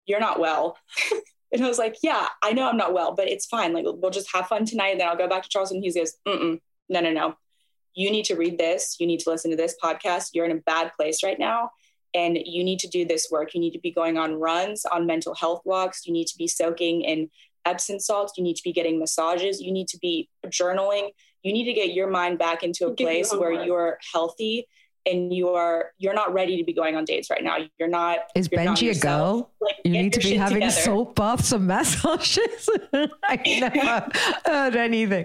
"You're 0.07 0.21
not 0.21 0.41
well." 0.41 0.77
and 1.53 1.65
I 1.65 1.69
was 1.69 1.79
like, 1.79 1.97
"Yeah, 2.03 2.27
I 2.43 2.53
know 2.53 2.69
I'm 2.69 2.77
not 2.77 2.95
well, 2.95 3.15
but 3.15 3.29
it's 3.29 3.47
fine. 3.47 3.73
Like 3.73 3.85
we'll 3.87 4.11
just 4.11 4.33
have 4.33 4.49
fun 4.49 4.65
tonight, 4.65 4.91
and 4.91 5.01
then 5.01 5.09
I'll 5.09 5.17
go 5.17 5.29
back 5.29 5.43
to 5.43 5.49
Charleston." 5.49 5.83
He 5.83 5.93
goes, 5.93 6.15
Mm-mm, 6.27 6.61
"No, 6.89 7.01
no, 7.01 7.13
no. 7.13 7.35
You 7.95 8.11
need 8.11 8.25
to 8.27 8.37
read 8.37 8.59
this. 8.59 8.97
You 9.01 9.07
need 9.07 9.21
to 9.21 9.31
listen 9.31 9.51
to 9.51 9.57
this 9.57 9.77
podcast. 9.83 10.31
You're 10.33 10.47
in 10.47 10.57
a 10.57 10.61
bad 10.61 10.93
place 10.99 11.23
right 11.23 11.39
now." 11.39 11.71
And 12.13 12.37
you 12.45 12.65
need 12.65 12.81
to 12.81 12.89
do 12.89 13.05
this 13.05 13.29
work. 13.31 13.55
You 13.55 13.61
need 13.61 13.71
to 13.75 13.79
be 13.79 13.93
going 13.93 14.19
on 14.19 14.35
runs, 14.35 14.85
on 14.85 15.07
mental 15.07 15.33
health 15.33 15.63
walks. 15.65 16.05
You 16.07 16.13
need 16.13 16.27
to 16.27 16.37
be 16.37 16.49
soaking 16.49 17.03
in 17.03 17.31
Epsom 17.65 17.99
salts. 17.99 18.33
You 18.37 18.45
need 18.45 18.57
to 18.57 18.63
be 18.63 18.73
getting 18.73 18.99
massages. 18.99 19.61
You 19.61 19.73
need 19.73 19.89
to 19.89 19.99
be 19.99 20.29
journaling. 20.47 21.11
You 21.43 21.53
need 21.53 21.65
to 21.65 21.73
get 21.73 21.93
your 21.95 22.09
mind 22.09 22.39
back 22.39 22.63
into 22.63 22.87
a 22.87 22.91
Give 22.95 23.01
you 23.01 23.07
place 23.07 23.33
where 23.35 23.53
you're 23.53 23.99
healthy 24.13 24.67
and 25.07 25.33
you 25.33 25.49
are 25.49 25.93
you're 25.99 26.13
not 26.13 26.33
ready 26.35 26.59
to 26.59 26.65
be 26.65 26.75
going 26.75 26.95
on 26.95 27.07
dates 27.07 27.31
right 27.31 27.43
now. 27.43 27.57
You're 27.79 27.89
not. 27.89 28.19
Is 28.35 28.51
you're 28.53 28.63
not 28.63 28.77
Benji 28.77 28.83
a 28.83 28.85
yourself. 28.87 29.39
girl? 29.39 29.51
Like, 29.61 29.77
You 29.85 29.93
need 29.93 30.13
to 30.13 30.21
be 30.21 30.35
having 30.35 30.57
together. 30.57 30.73
salt 30.73 31.15
baths 31.15 31.53
and 31.53 31.67
massages. 31.67 32.69
I 32.93 33.37
never 33.61 34.09
heard 34.45 34.77
anything. 34.77 35.25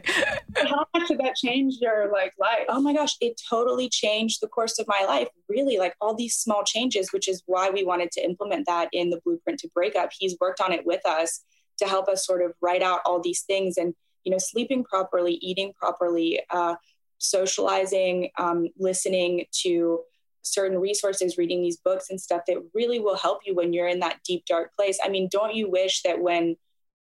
How 0.56 0.86
much 0.96 1.10
did 1.10 1.20
that 1.20 1.36
change 1.36 1.76
your 1.82 2.10
like 2.12 2.34
life? 2.40 2.66
oh 2.70 2.80
my 2.80 2.94
gosh, 2.94 3.16
it 3.20 3.40
totally 3.50 3.90
changed 3.90 4.40
the 4.42 4.48
course 4.48 4.80
of 4.80 4.88
my 4.88 5.04
life. 5.06 5.28
Really, 5.50 5.78
like 5.78 5.96
all 6.00 6.16
these 6.16 6.36
small 6.36 6.64
changes, 6.64 7.12
which 7.12 7.28
is 7.28 7.44
why 7.46 7.70
we 7.70 7.84
wanted 7.84 8.12
to 8.14 8.24
implement 8.24 8.68
that 8.68 8.88
in 8.94 9.10
the 9.10 9.20
blueprint 9.26 9.60
to 9.60 9.68
breakup. 9.74 10.12
He's 10.18 10.38
worked 10.40 10.62
on 10.62 10.72
it 10.72 10.86
with 10.86 11.06
us 11.06 11.44
to 11.80 11.86
help 11.86 12.08
us 12.08 12.26
sort 12.26 12.42
of 12.42 12.54
write 12.62 12.82
out 12.82 13.02
all 13.06 13.22
these 13.22 13.42
things 13.42 13.78
and, 13.78 13.94
you 14.24 14.32
know, 14.32 14.38
sleeping 14.40 14.84
properly, 14.84 15.34
eating 15.42 15.74
properly, 15.74 16.42
uh, 16.50 16.76
socializing, 17.18 18.30
um, 18.38 18.68
listening 18.78 19.46
to 19.64 20.02
certain 20.42 20.78
resources, 20.78 21.38
reading 21.38 21.62
these 21.62 21.78
books 21.78 22.10
and 22.10 22.22
stuff 22.22 22.42
that 22.48 22.58
really 22.74 23.00
will 23.00 23.18
help 23.18 23.40
you 23.46 23.56
when 23.56 23.74
you're 23.74 23.88
in 23.88 24.00
that 24.00 24.20
deep, 24.24 24.46
dark 24.46 24.76
place. 24.76 25.00
I 25.04 25.10
mean, 25.10 25.28
don't 25.32 25.56
you 25.56 25.70
wish 25.70 26.04
that 26.04 26.22
when 26.22 26.56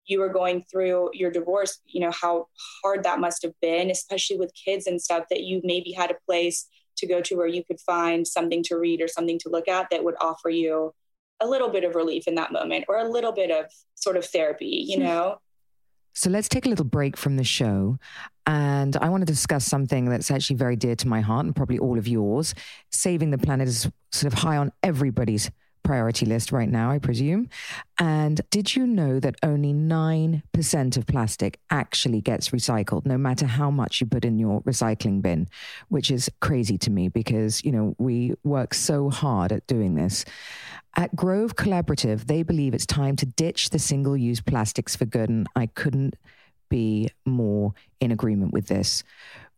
you 0.06 0.20
were 0.20 0.30
going 0.30 0.64
through 0.64 1.12
your 1.14 1.30
divorce, 1.30 1.80
you 1.86 2.02
know, 2.02 2.12
how 2.12 2.48
hard 2.82 3.04
that 3.04 3.20
must 3.20 3.44
have 3.44 3.54
been, 3.62 3.92
especially 3.92 4.38
with 4.38 4.52
kids 4.54 4.88
and 4.88 5.00
stuff, 5.00 5.26
that 5.30 5.44
you 5.44 5.62
maybe 5.64 5.92
had 5.92 6.10
a 6.10 6.18
place 6.26 6.68
to 6.98 7.08
go 7.08 7.22
to 7.22 7.36
where 7.36 7.48
you 7.48 7.64
could 7.64 7.80
find 7.80 8.28
something 8.28 8.64
to 8.64 8.76
read 8.76 9.02
or 9.02 9.08
something 9.08 9.40
to 9.40 9.50
look 9.50 9.68
at 9.68 9.90
that 9.92 10.04
would 10.04 10.16
offer 10.20 10.50
you 10.50 10.94
a 11.42 11.48
little 11.48 11.70
bit 11.70 11.84
of 11.84 11.96
relief 11.96 12.28
in 12.28 12.36
that 12.36 12.52
moment 12.52 12.86
or 12.88 12.98
a 12.98 13.08
little 13.08 13.32
bit 13.32 13.52
of 13.52 13.72
sort 13.96 14.18
of 14.18 14.26
therapy, 14.26 14.86
you 14.88 14.98
hmm. 14.98 15.04
know? 15.04 15.42
So 16.14 16.30
let's 16.30 16.50
take 16.50 16.66
a 16.66 16.70
little 16.70 16.86
break 16.86 17.16
from 17.16 17.38
the 17.38 17.44
show. 17.44 17.98
And 18.46 18.98
I 18.98 19.10
want 19.10 19.22
to 19.22 19.26
discuss 19.26 19.66
something 19.66 20.06
that's 20.06 20.32
actually 20.32 20.56
very 20.58 20.76
dear 20.76 20.96
to 20.96 21.08
my 21.08 21.22
heart 21.22 21.46
and 21.46 21.56
probably 21.56 21.80
all 21.80 21.98
of 21.98 22.08
yours. 22.08 22.56
Saving 22.92 23.30
the 23.30 23.38
planet 23.38 23.68
is 23.68 23.90
sort 24.12 24.34
of 24.34 24.40
high 24.40 24.58
on 24.58 24.72
everybody's 24.82 25.52
priority 25.84 26.26
list 26.26 26.52
right 26.52 26.70
now, 26.70 26.92
I 26.92 27.00
presume. 27.00 27.50
And 27.98 28.42
did 28.50 28.76
you 28.76 28.86
know 28.86 29.20
that 29.20 29.36
only 29.44 29.74
9% 29.74 30.98
of 30.98 31.08
plastic 31.08 31.60
actually 31.70 32.22
gets 32.22 32.50
recycled, 32.50 33.06
no 33.06 33.18
matter 33.18 33.46
how 33.46 33.72
much 33.72 34.00
you 34.00 34.08
put 34.08 34.26
in 34.26 34.40
your 34.40 34.62
recycling 34.62 35.22
bin, 35.22 35.48
which 35.90 36.12
is 36.12 36.30
crazy 36.42 36.78
to 36.80 36.92
me 36.92 37.08
because, 37.08 37.64
you 37.64 37.72
know, 37.72 37.96
we 37.98 38.34
work 38.44 38.74
so 38.74 39.10
hard 39.10 39.52
at 39.52 39.68
doing 39.68 39.96
this. 39.96 40.26
At 40.96 41.16
Grove 41.16 41.56
Collaborative, 41.56 42.28
they 42.28 42.44
believe 42.44 42.74
it's 42.74 42.86
time 42.86 43.16
to 43.18 43.26
ditch 43.26 43.70
the 43.70 43.80
single 43.80 44.18
use 44.18 44.42
plastics 44.42 44.96
for 44.96 45.06
good. 45.06 45.30
And 45.30 45.48
I 45.56 45.68
couldn't 45.68 46.16
be 46.70 47.10
more 47.26 47.74
in 48.00 48.12
agreement 48.12 48.54
with 48.54 48.68
this. 48.68 49.04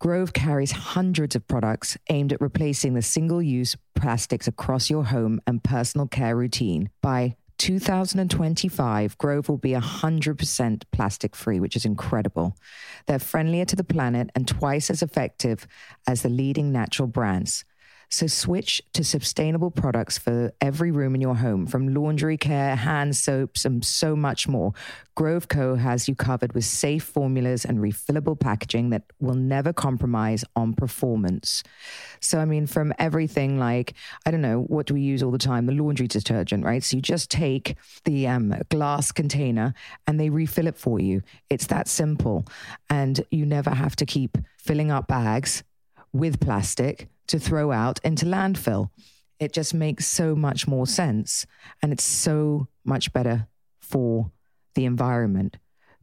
Grove 0.02 0.34
carries 0.34 0.72
hundreds 0.72 1.36
of 1.36 1.48
products 1.48 1.96
aimed 2.10 2.34
at 2.34 2.42
replacing 2.42 2.96
the 2.96 3.04
single 3.04 3.40
use 3.40 3.78
plastics 3.94 4.48
across 4.48 4.90
your 4.90 5.04
home 5.04 5.40
and 5.46 5.64
personal 5.64 6.08
care 6.08 6.36
routine. 6.36 6.90
By 7.04 7.36
2025, 7.60 9.16
Grove 9.20 9.48
will 9.48 9.60
be 9.60 9.74
100% 9.74 10.84
plastic 10.92 11.36
free, 11.36 11.60
which 11.60 11.76
is 11.76 11.86
incredible. 11.86 12.56
They're 13.06 13.20
friendlier 13.20 13.66
to 13.66 13.76
the 13.76 13.84
planet 13.84 14.32
and 14.34 14.48
twice 14.48 14.90
as 14.90 15.04
effective 15.04 15.68
as 16.08 16.24
the 16.24 16.30
leading 16.30 16.72
natural 16.72 17.08
brands. 17.08 17.64
So 18.12 18.28
switch 18.28 18.82
to 18.92 19.06
sustainable 19.06 19.72
products 19.72 20.18
for 20.18 20.52
every 20.60 20.92
room 20.92 21.16
in 21.16 21.22
your 21.22 21.36
home, 21.36 21.66
from 21.66 21.94
laundry 21.94 22.36
care, 22.36 22.76
hand 22.76 23.16
soaps, 23.16 23.64
and 23.64 23.86
so 23.86 24.18
much 24.18 24.50
more. 24.50 24.74
Grove 25.16 25.48
Co. 25.48 25.76
has 25.76 26.10
you 26.10 26.16
covered 26.16 26.52
with 26.52 26.66
safe 26.66 27.04
formulas 27.04 27.64
and 27.64 27.80
refillable 27.80 28.38
packaging 28.38 28.90
that 28.90 29.04
will 29.22 29.36
never 29.36 29.72
compromise 29.72 30.44
on 30.58 30.74
performance. 30.74 31.64
So, 32.20 32.40
I 32.40 32.46
mean, 32.46 32.68
from 32.68 32.94
everything 33.00 33.58
like, 33.58 33.94
I 34.26 34.32
don't 34.32 34.42
know, 34.42 34.60
what 34.60 34.88
do 34.88 34.94
we 34.94 35.02
use 35.02 35.24
all 35.24 35.32
the 35.32 35.38
time? 35.38 35.66
The 35.66 35.74
laundry 35.74 36.08
detergent, 36.08 36.66
right? 36.66 36.84
So 36.84 36.98
you 36.98 37.02
just 37.02 37.32
take 37.32 37.78
the 38.04 38.28
um, 38.28 38.54
glass 38.70 39.14
container 39.14 39.74
and 40.06 40.20
they 40.20 40.30
refill 40.30 40.68
it 40.68 40.78
for 40.78 41.00
you. 41.00 41.22
It's 41.50 41.68
that 41.68 41.88
simple. 41.88 42.46
And 42.90 43.24
you 43.32 43.46
never 43.46 43.70
have 43.70 43.96
to 43.98 44.06
keep 44.06 44.38
filling 44.58 44.92
up 44.92 45.08
bags 45.08 45.64
with 46.14 46.40
plastic 46.40 47.10
to 47.28 47.40
throw 47.40 47.72
out 47.72 48.00
into 48.04 48.26
landfill. 48.26 48.90
It 49.40 49.54
just 49.54 49.74
makes 49.74 50.06
so 50.06 50.36
much 50.36 50.68
more 50.68 50.86
sense. 50.86 51.46
And 51.82 51.92
it's 51.92 52.04
so 52.04 52.68
much 52.86 53.14
better 53.14 53.48
for 53.80 54.32
the 54.76 54.86
environment. 54.86 55.58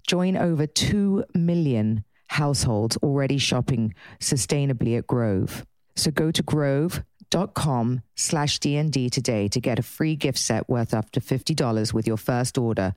Join 0.07 0.37
over 0.37 0.67
2 0.67 1.25
million 1.35 2.05
households 2.29 2.97
already 2.99 3.39
shopping 3.39 3.95
sustainably 4.21 4.99
at 4.99 5.07
Grove. 5.07 5.67
So 5.97 6.11
go 6.11 6.31
to 6.31 6.43
grove.com 6.43 8.03
slash 8.17 8.59
DND 8.59 9.11
today 9.11 9.49
to 9.49 9.61
get 9.61 9.79
a 9.79 9.83
free 9.83 10.17
gift 10.17 10.39
set 10.39 10.69
worth 10.69 10.95
up 10.95 11.11
to 11.13 11.21
$50 11.21 11.93
with 11.93 12.07
your 12.07 12.17
first 12.17 12.57
order, 12.57 12.95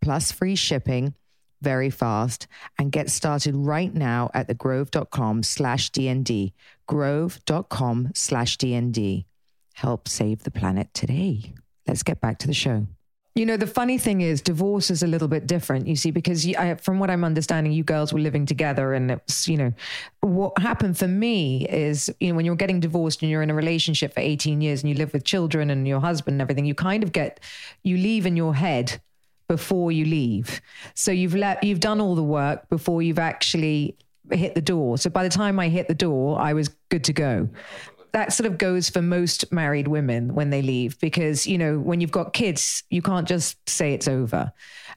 plus 0.00 0.30
free 0.30 0.54
shipping 0.54 1.14
very 1.62 1.90
fast 1.90 2.46
and 2.78 2.92
get 2.92 3.10
started 3.10 3.56
right 3.56 3.94
now 3.94 4.30
at 4.34 4.48
thegrove.com 4.48 5.42
slash 5.42 5.90
DND. 5.90 6.52
Grove.com 6.86 8.10
slash 8.14 8.58
DND. 8.58 9.24
Help 9.74 10.08
save 10.08 10.42
the 10.42 10.50
planet 10.50 10.92
today. 10.92 11.54
Let's 11.86 12.02
get 12.02 12.20
back 12.20 12.38
to 12.38 12.46
the 12.46 12.54
show. 12.54 12.86
You 13.34 13.46
know, 13.46 13.56
the 13.56 13.66
funny 13.66 13.96
thing 13.96 14.20
is, 14.20 14.42
divorce 14.42 14.90
is 14.90 15.02
a 15.02 15.06
little 15.06 15.26
bit 15.26 15.46
different, 15.46 15.86
you 15.86 15.96
see, 15.96 16.10
because 16.10 16.44
you, 16.44 16.54
I, 16.58 16.74
from 16.74 16.98
what 16.98 17.08
I'm 17.08 17.24
understanding, 17.24 17.72
you 17.72 17.82
girls 17.82 18.12
were 18.12 18.20
living 18.20 18.44
together. 18.44 18.92
And 18.92 19.10
it's, 19.10 19.48
you 19.48 19.56
know, 19.56 19.72
what 20.20 20.58
happened 20.58 20.98
for 20.98 21.08
me 21.08 21.66
is, 21.66 22.14
you 22.20 22.28
know, 22.28 22.34
when 22.34 22.44
you're 22.44 22.56
getting 22.56 22.78
divorced 22.78 23.22
and 23.22 23.30
you're 23.30 23.40
in 23.40 23.48
a 23.48 23.54
relationship 23.54 24.12
for 24.12 24.20
18 24.20 24.60
years 24.60 24.82
and 24.82 24.90
you 24.90 24.96
live 24.96 25.14
with 25.14 25.24
children 25.24 25.70
and 25.70 25.88
your 25.88 26.00
husband 26.00 26.34
and 26.34 26.42
everything, 26.42 26.66
you 26.66 26.74
kind 26.74 27.02
of 27.02 27.12
get, 27.12 27.40
you 27.82 27.96
leave 27.96 28.26
in 28.26 28.36
your 28.36 28.54
head 28.54 29.00
before 29.52 29.92
you 29.92 30.06
leave. 30.06 30.62
So 30.94 31.12
you've 31.12 31.34
let 31.34 31.62
you've 31.62 31.78
done 31.78 32.00
all 32.00 32.14
the 32.14 32.22
work 32.22 32.70
before 32.70 33.02
you've 33.02 33.18
actually 33.18 33.98
hit 34.30 34.54
the 34.54 34.62
door. 34.62 34.96
So 34.96 35.10
by 35.10 35.24
the 35.24 35.28
time 35.28 35.60
I 35.60 35.68
hit 35.68 35.88
the 35.88 35.94
door, 35.94 36.40
I 36.40 36.54
was 36.54 36.68
good 36.88 37.04
to 37.04 37.12
go. 37.12 37.50
That 38.12 38.32
sort 38.32 38.46
of 38.46 38.56
goes 38.56 38.88
for 38.88 39.02
most 39.02 39.52
married 39.52 39.88
women 39.88 40.34
when 40.34 40.48
they 40.48 40.62
leave 40.62 40.98
because, 41.00 41.46
you 41.46 41.58
know, 41.58 41.78
when 41.78 42.00
you've 42.00 42.10
got 42.10 42.32
kids, 42.32 42.82
you 42.88 43.02
can't 43.02 43.28
just 43.28 43.58
say 43.68 43.92
it's 43.92 44.08
over. 44.08 44.50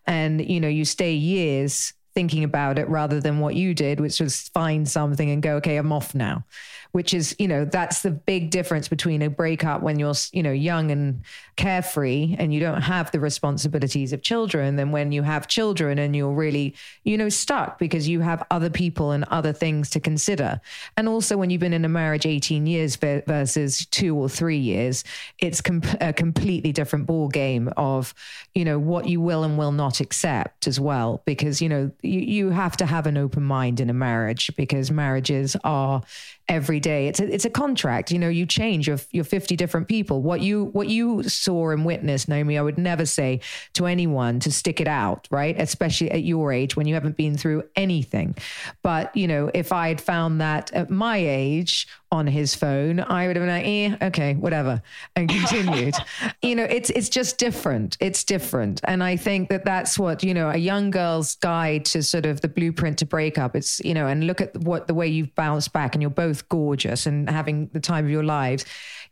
And, 0.08 0.40
you 0.40 0.62
know, 0.62 0.70
you 0.70 0.86
stay 0.86 1.14
years 1.14 1.92
thinking 2.14 2.46
about 2.46 2.80
it 2.80 2.88
rather 2.88 3.20
than 3.20 3.40
what 3.40 3.56
you 3.56 3.74
did, 3.74 4.00
which 4.00 4.22
was 4.22 4.48
find 4.54 4.88
something 4.88 5.30
and 5.32 5.44
go, 5.44 5.56
okay, 5.58 5.76
I'm 5.76 5.92
off 5.92 6.16
now 6.16 6.46
which 6.96 7.14
is, 7.14 7.36
you 7.40 7.48
know, 7.50 7.66
that's 7.66 8.04
the 8.04 8.10
big 8.10 8.50
difference 8.50 8.88
between 8.88 9.22
a 9.22 9.30
breakup 9.30 9.82
when 9.82 10.00
you're, 10.00 10.14
you 10.32 10.42
know, 10.42 10.54
young 10.54 10.92
and 10.92 11.22
carefree 11.58 12.38
and 12.40 12.54
you 12.54 12.60
don't 12.62 12.84
have 12.84 13.12
the 13.12 13.20
responsibilities 13.20 14.14
of 14.14 14.22
children 14.22 14.78
than 14.78 14.94
when 14.94 15.12
you 15.12 15.22
have 15.22 15.46
children 15.46 16.00
and 16.00 16.16
you're 16.16 16.32
really, 16.32 16.74
you 17.04 17.18
know, 17.18 17.28
stuck 17.28 17.78
because 17.80 18.08
you 18.08 18.22
have 18.22 18.42
other 18.50 18.70
people 18.70 19.12
and 19.12 19.26
other 19.26 19.52
things 19.52 19.90
to 19.90 20.00
consider. 20.00 20.62
And 20.96 21.10
also 21.10 21.36
when 21.36 21.50
you've 21.50 21.60
been 21.60 21.74
in 21.74 21.84
a 21.84 21.90
marriage 21.90 22.26
18 22.26 22.66
years 22.66 22.96
versus 22.96 23.86
two 23.88 24.16
or 24.16 24.30
three 24.30 24.56
years, 24.56 25.04
it's 25.40 25.60
com- 25.60 25.82
a 26.00 26.14
completely 26.14 26.72
different 26.72 27.08
ball 27.08 27.28
game 27.28 27.74
of, 27.76 28.14
you 28.54 28.64
know, 28.64 28.80
what 28.80 29.10
you 29.10 29.20
will 29.20 29.44
and 29.44 29.58
will 29.58 29.74
not 29.74 30.00
accept 30.00 30.66
as 30.66 30.80
well. 30.80 31.22
Because, 31.26 31.62
you 31.62 31.68
know, 31.68 31.92
you, 32.02 32.22
you 32.22 32.50
have 32.52 32.78
to 32.78 32.86
have 32.86 33.06
an 33.06 33.18
open 33.18 33.44
mind 33.44 33.82
in 33.82 33.90
a 33.90 33.94
marriage 33.94 34.50
because 34.56 34.92
marriages 34.92 35.58
are 35.66 36.02
every 36.48 36.80
day. 36.80 37.08
It's 37.08 37.20
a, 37.20 37.34
it's 37.34 37.46
a 37.46 37.50
contract. 37.50 38.12
You 38.12 38.20
know, 38.20 38.30
you 38.30 38.46
change. 38.46 38.88
You're, 38.88 39.00
you're 39.12 39.24
50 39.24 39.56
different 39.56 39.88
people. 39.88 40.22
What 40.22 40.42
you 40.42 40.66
what 40.66 40.88
you 40.90 41.24
saw 41.24 41.70
and 41.70 41.86
witnessed, 41.86 42.28
Naomi, 42.28 42.58
I 42.58 42.62
would 42.62 42.78
never 42.78 43.06
say 43.06 43.42
to 43.74 43.86
anyone 43.86 44.40
to 44.42 44.52
stick 44.52 44.80
it 44.80 44.88
out, 44.88 45.28
right? 45.32 45.60
Especially 45.60 46.12
at 46.12 46.24
your 46.24 46.52
age 46.52 46.76
when 46.76 46.88
you 46.88 46.94
haven't 46.94 47.18
been 47.18 47.38
through 47.38 47.64
anything. 47.76 48.36
But, 48.82 49.16
you 49.16 49.28
know, 49.28 49.50
if 49.54 49.72
I 49.72 49.88
had 49.88 50.02
found 50.02 50.42
that 50.42 50.72
at 50.74 50.90
my 50.90 51.18
age 51.18 51.88
on 52.12 52.28
his 52.28 52.56
phone, 52.56 53.00
I 53.00 53.28
would 53.28 53.36
have 53.36 53.46
been 53.46 53.56
like, 53.56 53.66
eh, 54.02 54.08
okay, 54.08 54.34
whatever, 54.36 54.82
and 55.16 55.30
continued. 55.30 55.96
you 56.42 56.56
know, 56.56 56.64
it's 56.64 56.90
it's 56.92 57.10
just 57.10 57.38
different. 57.38 57.98
It's 58.00 58.24
different, 58.24 58.82
and 58.84 59.04
I 59.04 59.18
think 59.18 59.50
that 59.50 59.66
that's 59.66 59.98
what 59.98 60.24
you 60.24 60.34
know 60.34 60.50
a 60.50 60.58
young 60.58 60.92
girl's 60.92 61.36
guide 61.36 61.86
to 61.86 62.04
sort 62.04 62.26
of 62.26 62.42
the 62.42 62.48
blueprint 62.48 63.00
to 63.00 63.06
breakup. 63.06 63.56
It's 63.56 63.80
you 63.84 63.94
know, 63.94 64.08
and 64.08 64.28
look 64.28 64.42
at 64.42 64.56
what 64.58 64.88
the 64.88 64.94
way 64.94 65.08
you've 65.08 65.34
bounced 65.36 65.74
back, 65.74 65.96
and 65.96 66.02
you're 66.02 66.10
both 66.12 66.48
gorgeous 66.50 67.06
and 67.06 67.30
having 67.30 67.70
the 67.74 67.80
time 67.80 68.06
of 68.06 68.12
your 68.12 68.24
lives 68.24 68.66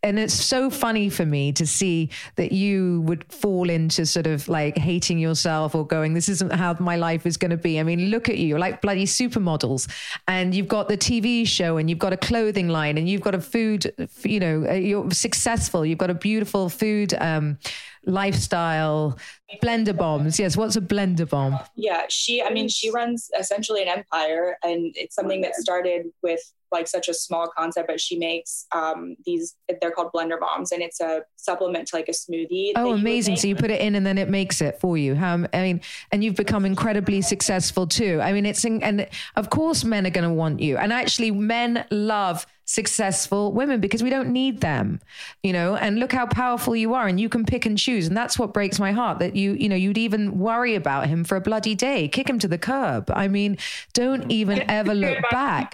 and 0.04 0.20
it's 0.20 0.34
so 0.34 0.70
funny 0.70 1.10
for 1.10 1.26
me 1.26 1.54
to 1.54 1.66
see 1.66 2.10
that 2.36 2.52
you 2.52 3.02
would 3.02 3.32
fall 3.32 3.70
into 3.70 4.06
sort 4.06 4.28
of 4.28 4.50
like 4.50 4.78
hating 4.78 5.18
yourself 5.18 5.74
or 5.74 5.88
going, 5.88 6.14
this 6.14 6.28
isn't 6.28 6.52
how 6.52 6.76
my 6.80 6.98
life 6.98 7.26
is 7.26 7.38
going 7.38 7.52
to 7.52 7.58
be. 7.58 7.80
I 7.80 7.84
mean, 7.84 8.12
look 8.12 8.28
at 8.28 8.38
you, 8.38 8.48
you're 8.48 8.60
like 8.60 8.82
bloody 8.82 9.06
supermodels, 9.06 9.90
and 10.28 10.54
you've 10.54 10.68
got 10.68 10.90
the 10.90 10.98
TV 10.98 11.48
show, 11.48 11.78
and 11.78 11.90
you've 11.90 12.00
got 12.00 12.12
a 12.12 12.18
clothing 12.18 12.68
line, 12.68 12.98
and 12.98 13.08
you've 13.08 13.22
got 13.22 13.34
a 13.34 13.42
food, 13.42 13.92
you 14.24 14.40
know, 14.40 14.66
uh, 14.70 14.74
you're 14.74 15.10
successful, 15.12 15.86
you've 15.86 15.98
got 15.98 16.10
a 16.10 16.16
beautiful 16.16 16.70
food. 16.70 17.14
Um, 17.16 17.58
lifestyle 18.06 19.18
blender 19.62 19.96
bombs 19.96 20.38
yes 20.38 20.58
what's 20.58 20.76
a 20.76 20.82
blender 20.82 21.30
bomb 21.30 21.58
yeah 21.76 22.04
she 22.10 22.42
i 22.42 22.52
mean 22.52 22.68
she 22.68 22.90
runs 22.90 23.30
essentially 23.40 23.82
an 23.82 23.88
empire 23.88 24.58
and 24.62 24.94
it's 24.98 25.16
something 25.16 25.40
that 25.40 25.56
started 25.56 26.08
with 26.22 26.42
like 26.74 26.88
such 26.88 27.08
a 27.08 27.14
small 27.14 27.48
concept, 27.56 27.88
but 27.88 28.00
she 28.00 28.18
makes 28.18 28.66
um, 28.72 29.16
these. 29.26 29.56
They're 29.82 29.92
called 29.92 30.12
blender 30.14 30.40
bombs, 30.40 30.72
and 30.72 30.82
it's 30.82 31.00
a 31.00 31.22
supplement 31.38 31.88
to 31.90 31.96
like 31.96 32.10
a 32.10 32.12
smoothie. 32.12 32.72
Oh, 32.76 32.94
amazing! 32.94 33.38
So 33.38 33.48
you 33.48 33.56
put 33.56 33.72
it 33.72 33.82
in, 33.82 33.96
and 33.96 34.06
then 34.06 34.18
it 34.18 34.30
makes 34.30 34.62
it 34.62 34.80
for 34.80 34.98
you. 34.98 35.16
How 35.16 35.46
I 35.54 35.62
mean, 35.62 35.82
and 36.12 36.24
you've 36.24 36.36
become 36.36 36.66
incredibly 36.66 37.22
successful 37.22 37.88
too. 37.88 38.20
I 38.22 38.34
mean, 38.34 38.46
it's 38.46 38.66
and 38.66 39.08
of 39.36 39.50
course 39.50 39.84
men 39.84 40.06
are 40.06 40.12
going 40.12 40.28
to 40.28 40.34
want 40.34 40.60
you, 40.60 40.78
and 40.78 40.92
actually 40.92 41.32
men 41.32 41.86
love 41.92 42.46
successful 42.66 43.52
women 43.52 43.82
because 43.82 44.02
we 44.02 44.10
don't 44.10 44.30
need 44.30 44.62
them 44.62 45.02
you 45.42 45.52
know 45.52 45.76
and 45.76 46.00
look 46.00 46.14
how 46.14 46.26
powerful 46.26 46.74
you 46.76 46.94
are 46.94 47.08
and 47.08 47.20
you 47.20 47.28
can 47.28 47.44
pick 47.44 47.66
and 47.66 47.78
choose 47.78 48.08
and 48.08 48.16
that's 48.16 48.40
what 48.40 48.54
breaks 48.54 48.80
my 48.80 48.94
heart 48.94 49.20
that 49.20 49.36
you 49.36 49.52
you 49.54 49.68
know 49.68 49.76
you'd 49.76 49.98
even 49.98 50.40
worry 50.40 50.76
about 50.76 51.08
him 51.08 51.26
for 51.26 51.36
a 51.36 51.42
bloody 51.42 51.76
day 51.76 52.08
kick 52.08 52.30
him 52.30 52.40
to 52.40 52.48
the 52.48 52.58
curb 52.58 53.12
i 53.14 53.28
mean 53.28 53.58
don't 53.94 54.32
even 54.32 54.62
ever 54.70 54.94
look 54.94 55.18
back 55.30 55.72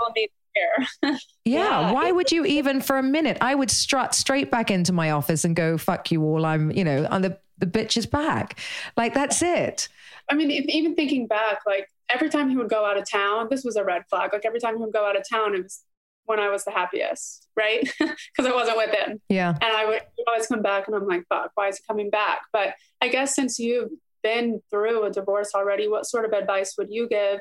yeah, 1.04 1.18
yeah, 1.46 1.92
Why 1.92 2.12
would 2.12 2.32
you 2.32 2.46
even 2.46 2.82
for 2.82 2.98
a 2.98 3.04
minute? 3.04 3.38
I 3.42 3.56
would 3.56 3.72
strut 3.72 4.16
straight 4.16 4.52
back 4.52 4.72
into 4.72 4.94
my 4.94 5.12
office 5.12 5.46
and 5.46 5.56
go, 5.56 5.78
fuck 5.78 6.12
you 6.12 6.24
all. 6.24 6.46
I'm, 6.46 6.72
you 6.72 6.84
know, 6.84 7.08
on 7.10 7.22
the, 7.22 7.38
the 7.58 7.66
bitch 7.66 7.98
is 7.98 8.06
back. 8.06 8.60
Like, 8.96 9.14
that's 9.14 9.42
it. 9.42 9.88
I 10.30 10.36
mean, 10.36 10.52
even 10.52 10.96
thinking 10.96 11.28
back, 11.28 11.60
like 11.66 11.88
every 12.10 12.30
time 12.30 12.50
he 12.50 12.56
would 12.56 12.70
go 12.70 12.86
out 12.86 12.98
of 12.98 13.10
town, 13.10 13.48
this 13.50 13.64
was 13.64 13.76
a 13.76 13.84
red 13.84 14.04
flag. 14.10 14.32
Like 14.34 14.46
every 14.46 14.60
time 14.60 14.78
he 14.78 14.84
would 14.84 14.94
go 14.94 15.06
out 15.06 15.18
of 15.18 15.24
town, 15.28 15.56
it 15.56 15.64
was 15.64 15.84
when 16.26 16.40
I 16.40 16.50
was 16.50 16.64
the 16.64 16.72
happiest, 16.72 17.48
right? 17.56 17.90
Because 18.00 18.46
I 18.46 18.54
wasn't 18.54 18.78
with 18.78 18.94
him. 18.94 19.22
Yeah. 19.30 19.50
And 19.50 19.76
I 19.76 19.86
would 19.86 20.02
always 20.28 20.48
come 20.48 20.62
back 20.62 20.88
and 20.88 20.96
I'm 20.96 21.08
like, 21.08 21.24
fuck, 21.28 21.52
why 21.56 21.70
is 21.70 21.78
he 21.78 21.84
coming 21.88 22.10
back? 22.10 22.42
But 22.54 22.76
I 23.02 23.08
guess 23.08 23.36
since 23.36 23.58
you've 23.58 23.90
been 24.22 24.62
through 24.70 25.04
a 25.06 25.12
divorce 25.12 25.52
already, 25.56 25.88
what 25.88 26.06
sort 26.06 26.26
of 26.26 26.32
advice 26.32 26.76
would 26.78 26.90
you 26.92 27.08
give 27.08 27.40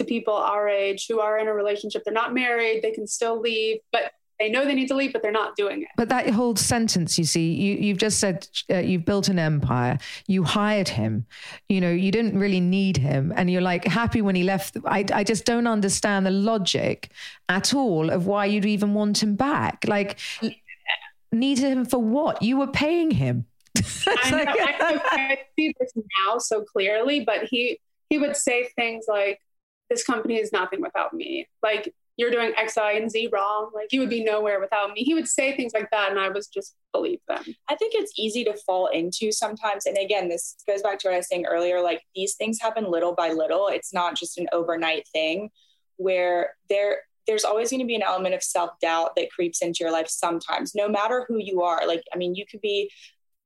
to 0.00 0.04
people 0.04 0.34
our 0.34 0.68
age 0.68 1.06
who 1.06 1.20
are 1.20 1.38
in 1.38 1.46
a 1.46 1.54
relationship. 1.54 2.02
They're 2.04 2.12
not 2.12 2.34
married, 2.34 2.82
they 2.82 2.90
can 2.90 3.06
still 3.06 3.38
leave, 3.38 3.78
but 3.92 4.12
they 4.40 4.48
know 4.48 4.64
they 4.64 4.74
need 4.74 4.88
to 4.88 4.94
leave, 4.94 5.12
but 5.12 5.20
they're 5.20 5.30
not 5.30 5.54
doing 5.54 5.82
it. 5.82 5.88
But 5.98 6.08
that 6.08 6.30
whole 6.30 6.56
sentence, 6.56 7.18
you 7.18 7.24
see, 7.24 7.52
you, 7.52 7.74
you've 7.76 7.98
just 7.98 8.18
said 8.18 8.48
uh, 8.70 8.78
you've 8.78 9.04
built 9.04 9.28
an 9.28 9.38
empire. 9.38 9.98
You 10.26 10.44
hired 10.44 10.88
him. 10.88 11.26
You 11.68 11.82
know, 11.82 11.90
you 11.90 12.10
didn't 12.10 12.38
really 12.38 12.60
need 12.60 12.96
him. 12.96 13.34
And 13.36 13.50
you're 13.50 13.60
like 13.60 13.84
happy 13.84 14.22
when 14.22 14.34
he 14.34 14.42
left. 14.42 14.78
I, 14.86 15.04
I 15.12 15.24
just 15.24 15.44
don't 15.44 15.66
understand 15.66 16.24
the 16.24 16.30
logic 16.30 17.10
at 17.50 17.74
all 17.74 18.08
of 18.08 18.26
why 18.26 18.46
you'd 18.46 18.64
even 18.64 18.94
want 18.94 19.22
him 19.22 19.36
back. 19.36 19.84
Like, 19.86 20.18
needed 21.30 21.64
him 21.64 21.84
for 21.84 21.98
what? 21.98 22.40
You 22.40 22.56
were 22.56 22.68
paying 22.68 23.10
him. 23.10 23.44
I, 24.06 24.30
know, 24.30 24.44
I, 24.48 25.00
I 25.12 25.38
see 25.54 25.74
this 25.78 25.92
now 26.26 26.38
so 26.38 26.62
clearly, 26.62 27.20
but 27.20 27.44
he 27.44 27.78
he 28.08 28.18
would 28.18 28.36
say 28.36 28.68
things 28.76 29.06
like, 29.08 29.40
"This 29.90 30.04
company 30.04 30.36
is 30.36 30.52
nothing 30.52 30.80
without 30.80 31.12
me." 31.12 31.48
Like 31.62 31.92
you're 32.16 32.30
doing 32.30 32.52
X, 32.56 32.76
Y, 32.76 32.92
and 32.92 33.10
Z 33.10 33.30
wrong. 33.32 33.70
Like 33.74 33.92
you 33.92 34.00
would 34.00 34.10
be 34.10 34.18
mm-hmm. 34.18 34.32
nowhere 34.32 34.60
without 34.60 34.92
me. 34.92 35.02
He 35.02 35.14
would 35.14 35.28
say 35.28 35.56
things 35.56 35.72
like 35.74 35.90
that, 35.90 36.10
and 36.10 36.18
I 36.18 36.28
was 36.28 36.48
just 36.48 36.76
believe 36.92 37.20
them. 37.28 37.42
I 37.68 37.76
think 37.76 37.94
it's 37.94 38.12
easy 38.18 38.44
to 38.44 38.56
fall 38.66 38.88
into 38.88 39.32
sometimes. 39.32 39.86
And 39.86 39.96
again, 39.96 40.28
this 40.28 40.56
goes 40.66 40.82
back 40.82 40.98
to 41.00 41.08
what 41.08 41.14
I 41.14 41.18
was 41.18 41.28
saying 41.28 41.46
earlier. 41.46 41.80
Like 41.80 42.02
these 42.14 42.34
things 42.34 42.60
happen 42.60 42.90
little 42.90 43.14
by 43.14 43.30
little. 43.30 43.68
It's 43.68 43.92
not 43.92 44.16
just 44.16 44.38
an 44.38 44.48
overnight 44.52 45.08
thing 45.08 45.50
where 45.96 46.54
there 46.68 47.02
there's 47.26 47.44
always 47.44 47.70
going 47.70 47.80
to 47.80 47.86
be 47.86 47.94
an 47.94 48.02
element 48.02 48.34
of 48.34 48.42
self-doubt 48.42 49.12
that 49.16 49.30
creeps 49.30 49.62
into 49.62 49.78
your 49.80 49.92
life 49.92 50.08
sometimes 50.08 50.74
no 50.74 50.88
matter 50.88 51.24
who 51.28 51.36
you 51.38 51.62
are 51.62 51.86
like 51.86 52.02
i 52.14 52.16
mean 52.16 52.34
you 52.34 52.44
could 52.50 52.60
be 52.60 52.90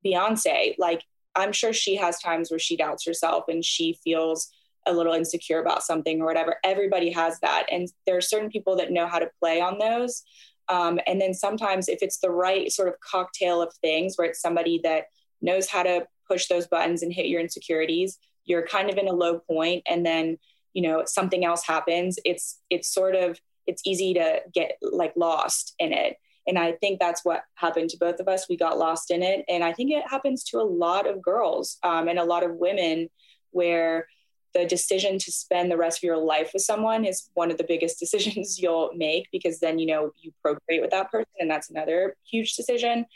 beyonce 0.07 0.75
like 0.79 1.03
i'm 1.35 1.53
sure 1.53 1.73
she 1.73 1.97
has 1.97 2.19
times 2.21 2.51
where 2.51 2.59
she 2.59 2.77
doubts 2.77 3.05
herself 3.05 3.45
and 3.49 3.65
she 3.65 3.99
feels 4.05 4.51
a 4.87 4.93
little 4.93 5.15
insecure 5.15 5.61
about 5.61 5.83
something 5.83 6.21
or 6.21 6.27
whatever 6.27 6.57
everybody 6.65 7.11
has 7.11 7.41
that. 7.41 7.67
And 7.71 7.89
there 8.07 8.17
are 8.17 8.23
certain 8.23 8.51
people 8.51 8.77
that 8.77 8.93
know 8.93 9.07
how 9.07 9.19
to 9.19 9.31
play 9.41 9.61
on 9.61 9.79
those. 9.79 10.23
Um, 10.69 10.99
and 11.07 11.21
then 11.21 11.35
sometimes 11.35 11.89
if 11.89 12.03
it's 12.03 12.19
the 12.19 12.31
right 12.31 12.71
sort 12.73 12.89
of 12.89 12.95
cocktail 13.01 13.61
of 13.61 13.73
things 13.83 14.17
where 14.17 14.29
it's 14.29 14.41
somebody 14.41 14.81
that 14.85 15.07
knows 15.43 15.69
how 15.69 15.83
to 15.83 16.07
push 16.29 16.47
those 16.49 16.67
buttons 16.67 17.03
and 17.03 17.13
hit 17.13 17.27
your 17.27 17.41
insecurities 17.41 18.19
you're 18.45 18.67
kind 18.67 18.91
of 18.91 18.99
in 18.99 19.09
a 19.09 19.13
low 19.13 19.39
point. 19.39 19.83
And 19.87 20.05
then 20.05 20.39
you 20.73 20.83
know 20.83 21.05
something 21.07 21.45
else 21.45 21.65
happens 21.65 22.19
it's 22.25 22.59
it's 22.69 22.93
sort 22.93 23.15
of 23.15 23.41
it's 23.67 23.83
easy 23.87 24.13
to 24.15 24.41
get 24.53 24.73
like 24.83 25.13
lost 25.17 25.75
in 25.79 25.93
it. 25.93 26.17
And 26.47 26.59
i 26.59 26.73
think 26.73 26.99
that's 26.99 27.25
what 27.25 27.45
happened 27.55 27.91
to 27.91 27.99
both 27.99 28.21
of 28.21 28.29
us. 28.29 28.49
We 28.49 28.57
got 28.57 28.79
lost 28.79 29.11
in 29.11 29.23
it. 29.23 29.45
And 29.49 29.63
i 29.63 29.73
think 29.73 29.91
it 29.93 30.09
happens 30.09 30.45
to 30.45 30.59
a 30.59 30.63
lot 30.63 31.07
of 31.07 31.23
girls 31.23 31.79
um, 31.83 32.09
and 32.09 32.19
a 32.19 32.25
lot 32.25 32.45
of 32.45 32.57
women 32.57 33.09
where 33.51 34.09
the 34.55 34.65
decision 34.65 35.19
to 35.19 35.33
spend 35.33 35.71
the 35.71 35.77
rest 35.77 35.99
of 35.99 36.03
your 36.03 36.17
life 36.17 36.51
with 36.53 36.63
someone 36.63 37.05
is 37.05 37.29
one 37.35 37.51
of 37.51 37.59
the 37.59 37.65
biggest 37.65 37.99
decisions 38.01 38.59
you'll 38.59 38.91
make 38.95 39.29
because 39.33 39.61
then 39.61 39.79
you 39.79 39.87
know 39.87 40.13
you 40.21 40.33
procreate 40.43 40.81
with 40.81 40.91
that 40.91 41.11
person 41.11 41.33
and 41.39 41.51
that's 41.51 41.71
another 41.71 42.17
huge 42.25 42.55
decision 42.55 43.07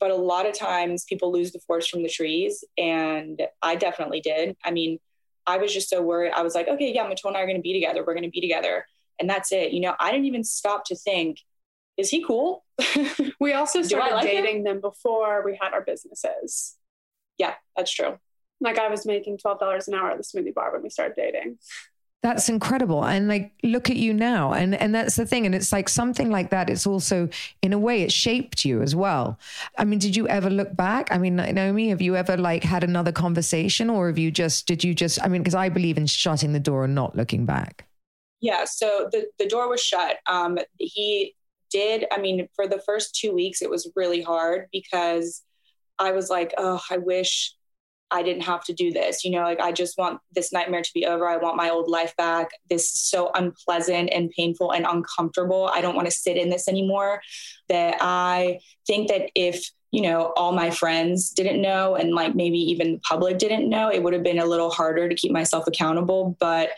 but 0.00 0.10
a 0.10 0.14
lot 0.14 0.46
of 0.46 0.56
times 0.56 1.04
people 1.04 1.32
lose 1.32 1.52
the 1.52 1.60
forest 1.60 1.90
from 1.90 2.02
the 2.02 2.08
trees 2.08 2.64
and 2.76 3.42
i 3.62 3.74
definitely 3.74 4.20
did 4.20 4.56
i 4.64 4.70
mean 4.70 4.98
i 5.46 5.56
was 5.56 5.72
just 5.72 5.88
so 5.88 6.02
worried 6.02 6.32
i 6.32 6.42
was 6.42 6.54
like 6.54 6.68
okay 6.68 6.92
yeah 6.92 7.06
Mitchell 7.06 7.28
and 7.28 7.36
i 7.36 7.40
are 7.40 7.46
going 7.46 7.56
to 7.56 7.62
be 7.62 7.72
together 7.72 8.04
we're 8.04 8.14
going 8.14 8.22
to 8.24 8.30
be 8.30 8.40
together 8.40 8.84
and 9.18 9.28
that's 9.28 9.52
it. 9.52 9.72
You 9.72 9.80
know, 9.80 9.94
I 9.98 10.10
didn't 10.10 10.26
even 10.26 10.44
stop 10.44 10.84
to 10.86 10.96
think, 10.96 11.40
is 11.96 12.10
he 12.10 12.24
cool? 12.24 12.64
we 13.40 13.52
also 13.52 13.82
started 13.82 14.14
like 14.14 14.24
dating 14.24 14.58
him? 14.58 14.64
them 14.64 14.80
before 14.80 15.42
we 15.44 15.58
had 15.60 15.72
our 15.72 15.82
businesses. 15.82 16.76
Yeah, 17.38 17.54
that's 17.76 17.92
true. 17.92 18.18
Like 18.60 18.78
I 18.78 18.88
was 18.88 19.06
making 19.06 19.38
$12 19.38 19.88
an 19.88 19.94
hour 19.94 20.10
at 20.10 20.16
the 20.16 20.24
smoothie 20.24 20.54
bar 20.54 20.72
when 20.72 20.82
we 20.82 20.90
started 20.90 21.14
dating. 21.16 21.58
That's 22.20 22.48
incredible. 22.48 23.04
And 23.04 23.28
like 23.28 23.52
look 23.62 23.90
at 23.90 23.96
you 23.96 24.12
now. 24.12 24.52
And 24.52 24.74
and 24.74 24.92
that's 24.92 25.14
the 25.14 25.24
thing. 25.24 25.46
And 25.46 25.54
it's 25.54 25.70
like 25.70 25.88
something 25.88 26.30
like 26.30 26.50
that. 26.50 26.68
It's 26.68 26.84
also 26.84 27.28
in 27.62 27.72
a 27.72 27.78
way 27.78 28.02
it 28.02 28.10
shaped 28.10 28.64
you 28.64 28.82
as 28.82 28.96
well. 28.96 29.38
I 29.78 29.84
mean, 29.84 30.00
did 30.00 30.16
you 30.16 30.26
ever 30.26 30.50
look 30.50 30.74
back? 30.74 31.12
I 31.12 31.18
mean, 31.18 31.36
Naomi, 31.36 31.90
have 31.90 32.02
you 32.02 32.16
ever 32.16 32.36
like 32.36 32.64
had 32.64 32.82
another 32.82 33.12
conversation 33.12 33.88
or 33.88 34.08
have 34.08 34.18
you 34.18 34.32
just 34.32 34.66
did 34.66 34.82
you 34.82 34.94
just 34.94 35.22
I 35.22 35.28
mean, 35.28 35.42
because 35.42 35.54
I 35.54 35.68
believe 35.68 35.96
in 35.96 36.06
shutting 36.06 36.52
the 36.52 36.60
door 36.60 36.84
and 36.84 36.94
not 36.94 37.14
looking 37.14 37.46
back. 37.46 37.86
Yeah, 38.40 38.64
so 38.64 39.08
the, 39.10 39.26
the 39.38 39.48
door 39.48 39.68
was 39.68 39.80
shut. 39.80 40.18
Um, 40.26 40.58
he 40.78 41.34
did, 41.70 42.06
I 42.12 42.18
mean, 42.20 42.48
for 42.54 42.66
the 42.66 42.80
first 42.80 43.14
two 43.14 43.32
weeks, 43.32 43.62
it 43.62 43.70
was 43.70 43.90
really 43.96 44.22
hard 44.22 44.66
because 44.72 45.42
I 45.98 46.12
was 46.12 46.30
like, 46.30 46.54
oh, 46.56 46.80
I 46.90 46.98
wish 46.98 47.54
I 48.10 48.22
didn't 48.22 48.42
have 48.42 48.64
to 48.64 48.72
do 48.72 48.92
this. 48.92 49.24
You 49.24 49.32
know, 49.32 49.42
like 49.42 49.60
I 49.60 49.72
just 49.72 49.98
want 49.98 50.20
this 50.34 50.52
nightmare 50.52 50.82
to 50.82 50.90
be 50.94 51.06
over. 51.06 51.28
I 51.28 51.36
want 51.36 51.56
my 51.56 51.70
old 51.70 51.88
life 51.88 52.16
back. 52.16 52.50
This 52.68 52.84
is 52.92 53.00
so 53.00 53.30
unpleasant 53.34 54.10
and 54.12 54.30
painful 54.30 54.72
and 54.72 54.86
uncomfortable. 54.88 55.70
I 55.72 55.80
don't 55.80 55.94
want 55.94 56.06
to 56.06 56.12
sit 56.12 56.36
in 56.36 56.50
this 56.50 56.68
anymore. 56.68 57.20
That 57.68 57.96
I 58.00 58.60
think 58.86 59.08
that 59.08 59.30
if, 59.34 59.70
you 59.90 60.02
know, 60.02 60.32
all 60.36 60.52
my 60.52 60.70
friends 60.70 61.30
didn't 61.30 61.60
know 61.60 61.94
and 61.94 62.14
like 62.14 62.34
maybe 62.34 62.58
even 62.58 62.94
the 62.94 63.00
public 63.00 63.38
didn't 63.38 63.68
know, 63.68 63.90
it 63.90 64.02
would 64.02 64.12
have 64.12 64.22
been 64.22 64.38
a 64.38 64.46
little 64.46 64.70
harder 64.70 65.08
to 65.08 65.14
keep 65.14 65.32
myself 65.32 65.66
accountable. 65.66 66.36
But 66.40 66.70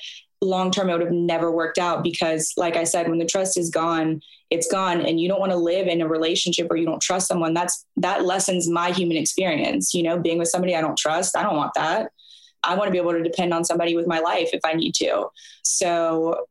long 0.42 0.70
term 0.70 0.88
it 0.88 0.92
would 0.94 1.02
have 1.02 1.12
never 1.12 1.50
worked 1.50 1.76
out 1.78 2.02
because 2.02 2.54
like 2.56 2.74
i 2.74 2.82
said 2.82 3.08
when 3.10 3.18
the 3.18 3.26
trust 3.26 3.58
is 3.58 3.68
gone 3.68 4.22
it's 4.50 4.70
gone 4.70 5.00
and 5.00 5.20
you 5.20 5.28
don't 5.28 5.40
want 5.40 5.52
to 5.52 5.58
live 5.58 5.86
in 5.86 6.00
a 6.00 6.08
relationship 6.08 6.68
where 6.68 6.78
you 6.78 6.84
don't 6.84 7.00
trust 7.00 7.28
someone 7.28 7.54
that's 7.54 7.86
that 7.96 8.24
lessens 8.24 8.68
my 8.68 8.90
human 8.90 9.16
experience 9.16 9.94
you 9.94 10.02
know 10.02 10.18
being 10.18 10.38
with 10.38 10.48
somebody 10.48 10.74
i 10.74 10.80
don't 10.80 10.98
trust 10.98 11.36
i 11.36 11.42
don't 11.42 11.56
want 11.56 11.72
that. 11.74 12.10
I 12.62 12.74
want 12.74 12.88
to 12.88 12.92
be 12.92 12.98
able 12.98 13.12
to 13.12 13.22
depend 13.22 13.54
on 13.54 13.64
somebody 13.64 13.96
with 13.96 14.06
my 14.06 14.18
life 14.18 14.50
if 14.52 14.60
i 14.64 14.74
need 14.74 14.94
to. 14.96 15.28
So 15.62 16.44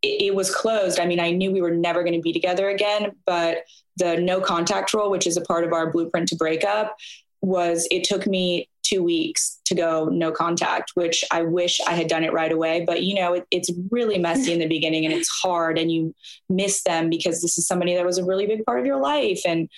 it, 0.00 0.22
it 0.28 0.34
was 0.34 0.54
closed. 0.54 0.98
I 0.98 1.06
mean 1.06 1.20
i 1.20 1.30
knew 1.30 1.50
we 1.50 1.60
were 1.60 1.70
never 1.70 2.02
going 2.02 2.14
to 2.14 2.22
be 2.22 2.32
together 2.32 2.68
again 2.68 3.12
but 3.26 3.64
the 3.96 4.16
no 4.16 4.40
contact 4.40 4.94
rule 4.94 5.10
which 5.10 5.26
is 5.26 5.36
a 5.36 5.42
part 5.42 5.64
of 5.64 5.72
our 5.72 5.90
blueprint 5.90 6.28
to 6.28 6.36
break 6.36 6.64
up 6.64 6.96
was 7.42 7.86
it 7.90 8.04
took 8.04 8.26
me 8.26 8.68
two 8.86 9.02
weeks 9.02 9.60
to 9.66 9.74
go 9.74 10.06
no 10.06 10.30
contact, 10.30 10.92
which 10.94 11.24
I 11.30 11.42
wish 11.42 11.80
I 11.86 11.94
had 11.94 12.08
done 12.08 12.24
it 12.24 12.32
right 12.32 12.52
away. 12.52 12.84
But 12.86 13.02
you 13.02 13.14
know, 13.14 13.34
it, 13.34 13.46
it's 13.50 13.70
really 13.90 14.18
messy 14.18 14.52
in 14.52 14.60
the 14.60 14.66
beginning 14.66 15.04
and 15.04 15.14
it's 15.14 15.28
hard 15.28 15.78
and 15.78 15.90
you 15.90 16.14
miss 16.48 16.82
them 16.82 17.10
because 17.10 17.42
this 17.42 17.58
is 17.58 17.66
somebody 17.66 17.94
that 17.94 18.06
was 18.06 18.18
a 18.18 18.24
really 18.24 18.46
big 18.46 18.64
part 18.64 18.80
of 18.80 18.86
your 18.86 19.00
life. 19.00 19.40
And 19.46 19.68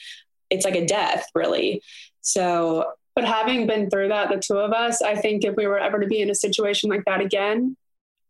it's 0.50 0.64
like 0.64 0.76
a 0.76 0.86
death, 0.86 1.26
really. 1.34 1.82
So, 2.20 2.92
but 3.14 3.24
having 3.24 3.66
been 3.66 3.90
through 3.90 4.08
that, 4.08 4.28
the 4.28 4.38
two 4.38 4.58
of 4.58 4.72
us, 4.72 5.02
I 5.02 5.16
think 5.16 5.44
if 5.44 5.56
we 5.56 5.66
were 5.66 5.78
ever 5.78 5.98
to 6.00 6.06
be 6.06 6.20
in 6.20 6.30
a 6.30 6.34
situation 6.34 6.90
like 6.90 7.04
that 7.06 7.20
again, 7.20 7.76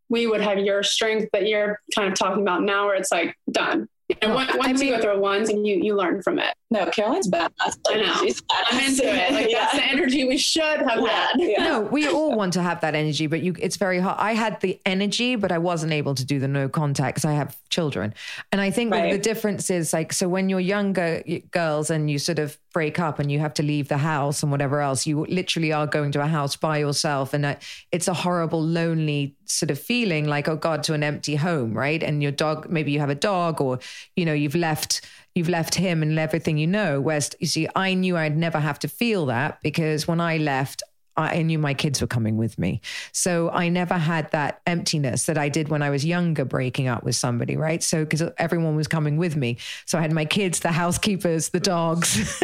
we 0.08 0.26
would 0.26 0.40
have 0.40 0.58
your 0.58 0.82
strength 0.82 1.28
that 1.32 1.46
you're 1.46 1.78
kind 1.94 2.10
of 2.10 2.18
talking 2.18 2.42
about 2.42 2.62
now, 2.62 2.86
where 2.86 2.96
it's 2.96 3.12
like 3.12 3.36
done. 3.50 3.88
You 4.08 4.16
know, 4.22 4.34
once 4.34 4.56
I 4.58 4.72
mean, 4.72 4.82
you 4.82 4.96
go 4.96 5.02
through 5.02 5.12
it 5.16 5.20
once 5.20 5.50
and 5.50 5.66
you 5.66 5.76
you 5.76 5.94
learn 5.94 6.22
from 6.22 6.38
it. 6.38 6.54
No, 6.70 6.86
Caroline's 6.86 7.30
badass. 7.30 7.78
I 7.88 7.96
know. 7.96 8.26
I'm 8.70 8.84
into 8.84 9.04
it. 9.04 9.32
Like 9.32 9.50
yeah. 9.50 9.58
that's 9.64 9.74
the 9.74 9.84
energy 9.84 10.24
we 10.24 10.38
should 10.38 10.62
have 10.80 11.00
yeah. 11.00 11.08
had. 11.08 11.32
Yeah. 11.36 11.64
No, 11.64 11.80
we 11.82 12.08
all 12.08 12.34
want 12.34 12.54
to 12.54 12.62
have 12.62 12.80
that 12.80 12.94
energy, 12.94 13.26
but 13.26 13.42
you 13.42 13.54
it's 13.58 13.76
very 13.76 13.98
hard. 13.98 14.16
I 14.18 14.32
had 14.32 14.60
the 14.62 14.80
energy, 14.86 15.36
but 15.36 15.52
I 15.52 15.58
wasn't 15.58 15.92
able 15.92 16.14
to 16.14 16.24
do 16.24 16.38
the 16.38 16.48
no 16.48 16.70
contact 16.70 17.16
because 17.16 17.26
I 17.26 17.32
have 17.32 17.54
children. 17.68 18.14
And 18.50 18.62
I 18.62 18.70
think 18.70 18.92
right. 18.92 19.12
the 19.12 19.18
difference 19.18 19.68
is 19.68 19.92
like 19.92 20.14
so 20.14 20.26
when 20.26 20.48
you're 20.48 20.58
younger 20.58 21.22
girls 21.50 21.90
and 21.90 22.10
you 22.10 22.18
sort 22.18 22.38
of 22.38 22.56
break 22.78 23.00
up 23.00 23.18
and 23.18 23.32
you 23.32 23.40
have 23.40 23.52
to 23.52 23.64
leave 23.64 23.88
the 23.88 23.98
house 23.98 24.40
and 24.40 24.52
whatever 24.52 24.80
else, 24.80 25.04
you 25.04 25.26
literally 25.28 25.72
are 25.72 25.84
going 25.84 26.12
to 26.12 26.22
a 26.22 26.28
house 26.28 26.54
by 26.54 26.78
yourself, 26.78 27.34
and 27.34 27.44
uh, 27.44 27.56
it's 27.90 28.06
a 28.06 28.14
horrible, 28.14 28.62
lonely 28.62 29.34
sort 29.46 29.72
of 29.72 29.80
feeling, 29.80 30.28
like 30.28 30.46
oh 30.46 30.54
god, 30.54 30.84
to 30.84 30.94
an 30.94 31.02
empty 31.02 31.34
home, 31.34 31.76
right? 31.76 32.04
And 32.04 32.22
your 32.22 32.30
dog, 32.30 32.70
maybe 32.70 32.92
you 32.92 33.00
have 33.00 33.10
a 33.10 33.16
dog, 33.16 33.60
or 33.60 33.80
you 34.14 34.24
know 34.24 34.32
you've 34.32 34.54
left 34.54 35.00
you've 35.34 35.48
left 35.48 35.74
him 35.74 36.02
and 36.04 36.16
everything 36.20 36.56
you 36.56 36.68
know. 36.68 37.00
Whereas 37.00 37.34
you 37.40 37.48
see, 37.48 37.66
I 37.74 37.94
knew 37.94 38.16
I'd 38.16 38.36
never 38.36 38.60
have 38.60 38.78
to 38.80 38.88
feel 38.88 39.26
that 39.26 39.60
because 39.60 40.06
when 40.06 40.20
I 40.20 40.36
left, 40.36 40.84
I 41.18 41.42
knew 41.42 41.58
my 41.58 41.74
kids 41.74 42.00
were 42.00 42.06
coming 42.06 42.36
with 42.36 42.58
me. 42.58 42.80
So 43.12 43.50
I 43.50 43.68
never 43.68 43.94
had 43.94 44.30
that 44.30 44.60
emptiness 44.66 45.26
that 45.26 45.36
I 45.36 45.48
did 45.48 45.68
when 45.68 45.82
I 45.82 45.90
was 45.90 46.04
younger, 46.04 46.44
breaking 46.44 46.86
up 46.86 47.02
with 47.02 47.16
somebody, 47.16 47.56
right? 47.56 47.82
So, 47.82 48.04
because 48.04 48.22
everyone 48.38 48.76
was 48.76 48.86
coming 48.86 49.16
with 49.16 49.36
me. 49.36 49.56
So 49.86 49.98
I 49.98 50.02
had 50.02 50.12
my 50.12 50.24
kids, 50.24 50.60
the 50.60 50.72
housekeepers, 50.72 51.48
the 51.48 51.60
dogs. 51.60 52.16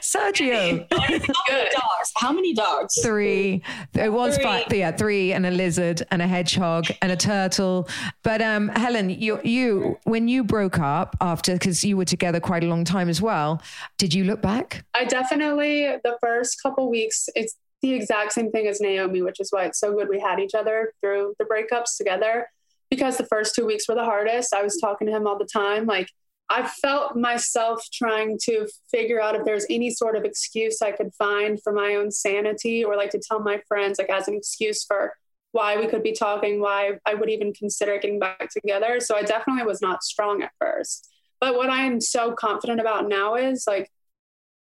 Sergio. 0.00 0.86
How 0.90 1.08
many 1.08 1.18
dogs? 1.18 2.12
How 2.16 2.32
many 2.32 2.54
dogs? 2.54 3.02
Three. 3.02 3.62
It 3.94 4.12
was 4.12 4.36
three. 4.36 4.44
five. 4.44 4.72
Yeah, 4.72 4.92
three, 4.92 5.32
and 5.32 5.44
a 5.44 5.50
lizard, 5.50 6.02
and 6.10 6.22
a 6.22 6.26
hedgehog, 6.26 6.86
and 7.02 7.12
a 7.12 7.16
turtle. 7.16 7.88
But 8.22 8.40
um, 8.40 8.68
Helen, 8.68 9.10
you, 9.10 9.40
you, 9.44 9.98
when 10.04 10.26
you 10.28 10.42
broke 10.42 10.78
up 10.78 11.16
after, 11.20 11.52
because 11.52 11.84
you 11.84 11.96
were 11.96 12.04
together 12.04 12.40
quite 12.40 12.64
a 12.64 12.66
long 12.66 12.84
time 12.84 13.08
as 13.08 13.20
well, 13.20 13.60
did 13.98 14.14
you 14.14 14.24
look 14.24 14.40
back? 14.40 14.84
I 14.94 15.04
definitely, 15.04 15.86
the 16.02 16.16
first 16.20 16.62
couple 16.62 16.88
weeks, 16.90 17.28
it's 17.34 17.56
the 17.82 17.94
exact 17.94 18.32
same 18.32 18.50
thing 18.50 18.66
as 18.66 18.80
Naomi, 18.80 19.22
which 19.22 19.40
is 19.40 19.50
why 19.50 19.64
it's 19.64 19.80
so 19.80 19.94
good 19.94 20.08
we 20.08 20.20
had 20.20 20.38
each 20.38 20.54
other 20.54 20.92
through 21.00 21.34
the 21.38 21.44
breakups 21.44 21.96
together. 21.96 22.48
Because 22.90 23.16
the 23.16 23.26
first 23.26 23.54
two 23.54 23.64
weeks 23.64 23.88
were 23.88 23.94
the 23.94 24.04
hardest. 24.04 24.52
I 24.52 24.62
was 24.62 24.76
talking 24.76 25.06
to 25.06 25.12
him 25.12 25.26
all 25.26 25.38
the 25.38 25.44
time. 25.44 25.86
Like, 25.86 26.08
I 26.48 26.66
felt 26.66 27.16
myself 27.16 27.86
trying 27.92 28.36
to 28.46 28.66
figure 28.90 29.22
out 29.22 29.36
if 29.36 29.44
there's 29.44 29.64
any 29.70 29.90
sort 29.90 30.16
of 30.16 30.24
excuse 30.24 30.82
I 30.82 30.90
could 30.90 31.14
find 31.14 31.62
for 31.62 31.72
my 31.72 31.94
own 31.94 32.10
sanity 32.10 32.84
or 32.84 32.96
like 32.96 33.10
to 33.10 33.20
tell 33.20 33.38
my 33.38 33.62
friends, 33.68 33.98
like, 34.00 34.10
as 34.10 34.26
an 34.26 34.34
excuse 34.34 34.84
for 34.84 35.14
why 35.52 35.76
we 35.76 35.86
could 35.86 36.02
be 36.02 36.12
talking, 36.12 36.60
why 36.60 36.98
I 37.06 37.14
would 37.14 37.30
even 37.30 37.52
consider 37.52 37.96
getting 37.98 38.18
back 38.18 38.50
together. 38.50 38.98
So 38.98 39.16
I 39.16 39.22
definitely 39.22 39.64
was 39.64 39.80
not 39.80 40.02
strong 40.02 40.42
at 40.42 40.50
first. 40.58 41.08
But 41.40 41.54
what 41.54 41.70
I 41.70 41.86
am 41.86 42.00
so 42.00 42.32
confident 42.32 42.80
about 42.80 43.08
now 43.08 43.36
is 43.36 43.64
like, 43.68 43.88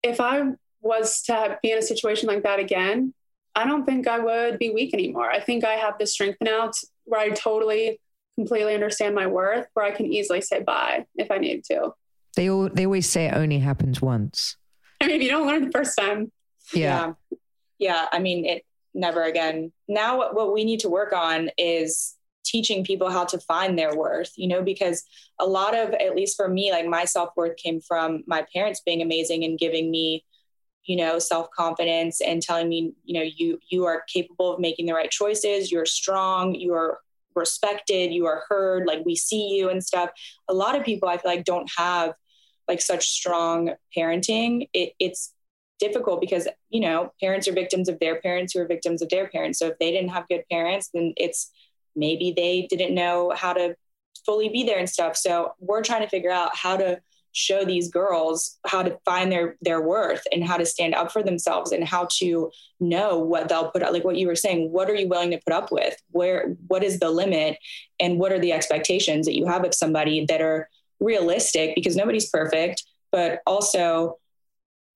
if 0.02 0.20
I 0.20 0.52
was 0.86 1.22
to 1.22 1.34
have, 1.34 1.60
be 1.62 1.72
in 1.72 1.78
a 1.78 1.82
situation 1.82 2.28
like 2.28 2.42
that 2.42 2.58
again, 2.58 3.14
I 3.54 3.66
don't 3.66 3.86
think 3.86 4.06
I 4.06 4.18
would 4.18 4.58
be 4.58 4.70
weak 4.70 4.92
anymore. 4.92 5.30
I 5.30 5.40
think 5.40 5.64
I 5.64 5.74
have 5.74 5.98
the 5.98 6.06
strength 6.06 6.38
now 6.40 6.68
to, 6.68 6.86
where 7.04 7.20
I 7.20 7.30
totally, 7.30 8.00
completely 8.36 8.74
understand 8.74 9.14
my 9.14 9.26
worth, 9.26 9.66
where 9.74 9.86
I 9.86 9.92
can 9.92 10.06
easily 10.06 10.40
say 10.40 10.62
bye 10.62 11.06
if 11.16 11.30
I 11.30 11.38
need 11.38 11.64
to. 11.64 11.92
They 12.36 12.50
all 12.50 12.68
they 12.68 12.84
always 12.84 13.08
say 13.08 13.26
it 13.26 13.34
only 13.34 13.58
happens 13.58 14.02
once. 14.02 14.56
I 15.00 15.06
mean, 15.06 15.16
if 15.16 15.22
you 15.22 15.30
don't 15.30 15.46
learn 15.46 15.64
the 15.64 15.70
first 15.70 15.96
time. 15.98 16.30
Yeah. 16.74 17.12
yeah. 17.30 17.36
Yeah. 17.78 18.06
I 18.12 18.18
mean, 18.18 18.44
it 18.44 18.64
never 18.94 19.22
again. 19.22 19.72
Now, 19.88 20.18
what, 20.18 20.34
what 20.34 20.52
we 20.52 20.64
need 20.64 20.80
to 20.80 20.88
work 20.88 21.12
on 21.12 21.50
is 21.56 22.14
teaching 22.44 22.84
people 22.84 23.10
how 23.10 23.24
to 23.24 23.38
find 23.38 23.78
their 23.78 23.94
worth, 23.94 24.32
you 24.36 24.48
know, 24.48 24.62
because 24.62 25.04
a 25.38 25.46
lot 25.46 25.76
of, 25.76 25.90
at 25.94 26.14
least 26.14 26.36
for 26.36 26.48
me, 26.48 26.70
like 26.72 26.86
my 26.86 27.04
self 27.04 27.30
worth 27.36 27.56
came 27.56 27.80
from 27.80 28.22
my 28.26 28.46
parents 28.54 28.80
being 28.84 29.02
amazing 29.02 29.44
and 29.44 29.58
giving 29.58 29.90
me 29.90 30.24
you 30.86 30.96
know 30.96 31.18
self 31.18 31.50
confidence 31.50 32.20
and 32.20 32.42
telling 32.42 32.68
me 32.68 32.92
you 33.04 33.14
know 33.14 33.22
you 33.22 33.58
you 33.68 33.84
are 33.84 34.02
capable 34.12 34.54
of 34.54 34.60
making 34.60 34.86
the 34.86 34.94
right 34.94 35.10
choices. 35.10 35.70
You're 35.70 35.86
strong. 35.86 36.54
You're 36.54 37.00
respected. 37.34 38.12
You 38.12 38.26
are 38.26 38.44
heard. 38.48 38.86
Like 38.86 39.04
we 39.04 39.16
see 39.16 39.48
you 39.56 39.68
and 39.68 39.84
stuff. 39.84 40.10
A 40.48 40.54
lot 40.54 40.76
of 40.76 40.84
people 40.84 41.08
i 41.08 41.16
feel 41.16 41.30
like 41.30 41.44
don't 41.44 41.70
have 41.76 42.14
like 42.68 42.80
such 42.80 43.08
strong 43.08 43.72
parenting. 43.96 44.68
It, 44.72 44.92
it's 44.98 45.32
difficult 45.78 46.20
because 46.22 46.48
you 46.70 46.80
know 46.80 47.12
parents 47.20 47.46
are 47.46 47.52
victims 47.52 47.88
of 47.88 47.98
their 48.00 48.20
parents 48.20 48.54
who 48.54 48.60
are 48.60 48.66
victims 48.66 49.02
of 49.02 49.08
their 49.10 49.28
parents. 49.28 49.58
So 49.58 49.66
if 49.68 49.78
they 49.78 49.92
didn't 49.92 50.10
have 50.10 50.28
good 50.28 50.44
parents 50.50 50.90
then 50.94 51.12
it's 51.16 51.50
maybe 51.94 52.32
they 52.36 52.66
didn't 52.68 52.94
know 52.94 53.32
how 53.34 53.52
to 53.52 53.76
fully 54.24 54.48
be 54.48 54.64
there 54.64 54.78
and 54.78 54.88
stuff. 54.88 55.16
So 55.16 55.54
we're 55.60 55.82
trying 55.82 56.02
to 56.02 56.08
figure 56.08 56.30
out 56.30 56.54
how 56.56 56.76
to 56.76 57.00
show 57.36 57.64
these 57.64 57.90
girls 57.90 58.58
how 58.66 58.82
to 58.82 58.98
find 59.04 59.30
their 59.30 59.56
their 59.60 59.80
worth 59.80 60.22
and 60.32 60.42
how 60.42 60.56
to 60.56 60.64
stand 60.64 60.94
up 60.94 61.12
for 61.12 61.22
themselves 61.22 61.70
and 61.70 61.86
how 61.86 62.08
to 62.10 62.50
know 62.80 63.18
what 63.18 63.48
they'll 63.48 63.70
put 63.70 63.82
up 63.82 63.92
like 63.92 64.04
what 64.04 64.16
you 64.16 64.26
were 64.26 64.34
saying 64.34 64.72
what 64.72 64.88
are 64.88 64.94
you 64.94 65.08
willing 65.08 65.30
to 65.30 65.40
put 65.46 65.54
up 65.54 65.70
with? 65.70 65.94
Where 66.10 66.56
what 66.66 66.82
is 66.82 66.98
the 66.98 67.10
limit? 67.10 67.58
And 68.00 68.18
what 68.18 68.32
are 68.32 68.38
the 68.38 68.52
expectations 68.52 69.26
that 69.26 69.36
you 69.36 69.46
have 69.46 69.64
of 69.64 69.74
somebody 69.74 70.24
that 70.26 70.40
are 70.40 70.68
realistic? 70.98 71.74
Because 71.74 71.96
nobody's 71.96 72.28
perfect 72.30 72.84
but 73.12 73.40
also 73.46 74.18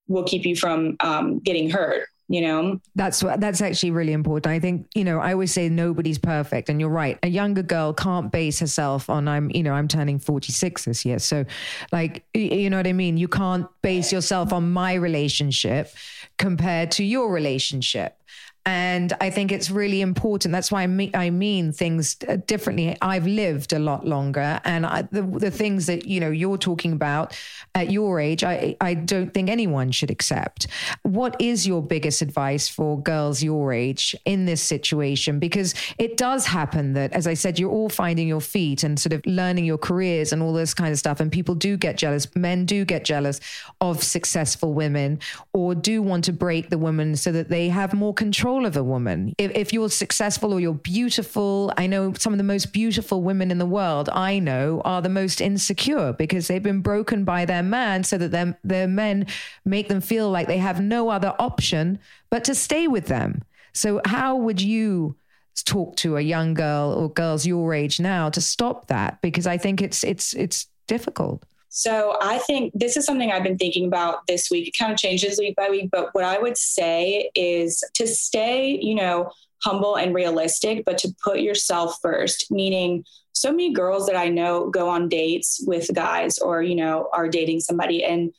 will 0.07 0.23
keep 0.23 0.45
you 0.45 0.55
from 0.55 0.95
um, 0.99 1.39
getting 1.39 1.69
hurt 1.69 2.07
you 2.31 2.41
know? 2.41 2.79
That's 2.95 3.21
what 3.21 3.41
that's 3.41 3.61
actually 3.61 3.91
really 3.91 4.13
important. 4.13 4.51
I 4.51 4.59
think 4.59 4.87
you 4.95 5.03
know 5.03 5.19
i 5.19 5.33
always 5.33 5.51
say 5.51 5.67
nobody's 5.69 6.17
perfect 6.17 6.69
and 6.69 6.79
you're 6.79 6.89
right. 6.89 7.19
A 7.23 7.27
younger 7.27 7.61
girl 7.61 7.93
can't 7.93 8.31
base 8.31 8.59
herself 8.59 9.09
on 9.09 9.27
i'm 9.27 9.49
you 9.51 9.63
know 9.63 9.73
i'm 9.73 9.87
turning 9.87 10.17
46 10.17 10.85
this 10.85 11.05
year. 11.05 11.19
So 11.19 11.45
like 11.91 12.23
you 12.33 12.69
know 12.69 12.77
what 12.77 12.87
i 12.87 12.93
mean? 12.93 13.17
You 13.17 13.27
can't 13.27 13.67
base 13.81 14.11
yourself 14.11 14.53
on 14.53 14.71
my 14.71 14.93
relationship 14.93 15.93
compared 16.37 16.91
to 16.91 17.03
your 17.03 17.31
relationship 17.31 18.17
and 18.65 19.13
I 19.19 19.31
think 19.31 19.51
it's 19.51 19.71
really 19.71 20.01
important. 20.01 20.51
That's 20.51 20.71
why 20.71 20.83
I 20.83 20.87
mean, 20.87 21.11
I 21.15 21.31
mean 21.31 21.71
things 21.71 22.17
uh, 22.27 22.37
differently. 22.45 22.95
I've 23.01 23.25
lived 23.25 23.73
a 23.73 23.79
lot 23.79 24.05
longer, 24.05 24.61
and 24.63 24.85
I, 24.85 25.03
the 25.03 25.23
the 25.23 25.49
things 25.49 25.87
that 25.87 26.05
you 26.05 26.19
know 26.19 26.29
you're 26.29 26.59
talking 26.59 26.91
about 26.91 27.35
at 27.73 27.89
your 27.89 28.19
age, 28.19 28.43
I 28.43 28.75
I 28.79 28.93
don't 28.93 29.33
think 29.33 29.49
anyone 29.49 29.91
should 29.91 30.11
accept. 30.11 30.67
What 31.01 31.35
is 31.39 31.65
your 31.65 31.81
biggest 31.81 32.21
advice 32.21 32.67
for 32.67 33.01
girls 33.01 33.41
your 33.41 33.73
age 33.73 34.15
in 34.25 34.45
this 34.45 34.61
situation? 34.61 35.39
Because 35.39 35.73
it 35.97 36.17
does 36.17 36.45
happen 36.45 36.93
that, 36.93 37.13
as 37.13 37.25
I 37.25 37.33
said, 37.33 37.57
you're 37.57 37.71
all 37.71 37.89
finding 37.89 38.27
your 38.27 38.41
feet 38.41 38.83
and 38.83 38.99
sort 38.99 39.13
of 39.13 39.25
learning 39.25 39.65
your 39.65 39.79
careers 39.79 40.33
and 40.33 40.43
all 40.43 40.53
this 40.53 40.75
kind 40.75 40.91
of 40.91 40.99
stuff, 40.99 41.19
and 41.19 41.31
people 41.31 41.55
do 41.55 41.77
get 41.77 41.97
jealous. 41.97 42.27
Men 42.35 42.65
do 42.65 42.85
get 42.85 43.05
jealous 43.05 43.39
of 43.79 44.03
successful 44.03 44.73
women, 44.73 45.19
or 45.51 45.73
do 45.73 46.03
want 46.03 46.25
to 46.25 46.33
break 46.33 46.69
the 46.69 46.77
woman 46.77 47.15
so 47.15 47.31
that 47.31 47.49
they 47.49 47.67
have 47.69 47.93
more 47.93 48.13
control 48.13 48.50
control 48.51 48.65
of 48.65 48.75
a 48.75 48.83
woman. 48.83 49.33
If, 49.37 49.51
if 49.55 49.73
you're 49.73 49.89
successful 49.89 50.53
or 50.53 50.59
you're 50.59 50.73
beautiful, 50.73 51.71
I 51.77 51.87
know 51.87 52.13
some 52.13 52.33
of 52.33 52.37
the 52.37 52.43
most 52.43 52.73
beautiful 52.73 53.23
women 53.23 53.49
in 53.49 53.59
the 53.59 53.65
world 53.65 54.09
I 54.11 54.39
know 54.39 54.81
are 54.83 55.01
the 55.01 55.09
most 55.09 55.39
insecure 55.39 56.13
because 56.13 56.47
they've 56.47 56.61
been 56.61 56.81
broken 56.81 57.23
by 57.23 57.45
their 57.45 57.63
man 57.63 58.03
so 58.03 58.17
that 58.17 58.31
their, 58.31 58.57
their 58.63 58.87
men 58.87 59.27
make 59.63 59.87
them 59.87 60.01
feel 60.01 60.29
like 60.29 60.47
they 60.47 60.57
have 60.57 60.81
no 60.81 61.09
other 61.09 61.33
option 61.39 61.99
but 62.29 62.43
to 62.43 62.53
stay 62.53 62.87
with 62.87 63.07
them. 63.07 63.43
So, 63.73 64.01
how 64.05 64.35
would 64.35 64.61
you? 64.61 65.15
talk 65.63 65.95
to 65.95 66.17
a 66.17 66.21
young 66.21 66.55
girl 66.55 66.91
or 66.91 67.07
girls 67.07 67.45
your 67.45 67.71
age 67.75 67.99
now 67.99 68.31
to 68.31 68.41
stop 68.41 68.87
that 68.87 69.21
because 69.21 69.45
I 69.45 69.59
think 69.59 69.79
it's 69.79 70.03
it's 70.03 70.33
it's 70.33 70.65
difficult. 70.87 71.43
So 71.73 72.17
I 72.21 72.37
think 72.39 72.73
this 72.75 72.97
is 72.97 73.05
something 73.05 73.31
I've 73.31 73.43
been 73.43 73.57
thinking 73.57 73.87
about 73.87 74.27
this 74.27 74.51
week. 74.51 74.67
It 74.67 74.77
kind 74.77 74.91
of 74.91 74.97
changes 74.97 75.39
week 75.39 75.55
by 75.55 75.69
week, 75.69 75.89
but 75.89 76.09
what 76.13 76.25
I 76.25 76.37
would 76.37 76.57
say 76.57 77.31
is 77.33 77.81
to 77.93 78.05
stay, 78.05 78.77
you 78.81 78.93
know, 78.93 79.31
humble 79.63 79.95
and 79.95 80.13
realistic, 80.13 80.83
but 80.83 80.97
to 80.97 81.15
put 81.23 81.39
yourself 81.39 81.97
first, 82.01 82.51
meaning 82.51 83.05
so 83.31 83.51
many 83.51 83.71
girls 83.71 84.05
that 84.07 84.17
I 84.17 84.27
know 84.27 84.69
go 84.69 84.89
on 84.89 85.07
dates 85.07 85.63
with 85.65 85.93
guys 85.95 86.37
or, 86.39 86.61
you 86.61 86.75
know, 86.75 87.07
are 87.13 87.29
dating 87.29 87.61
somebody 87.61 88.03
and 88.03 88.33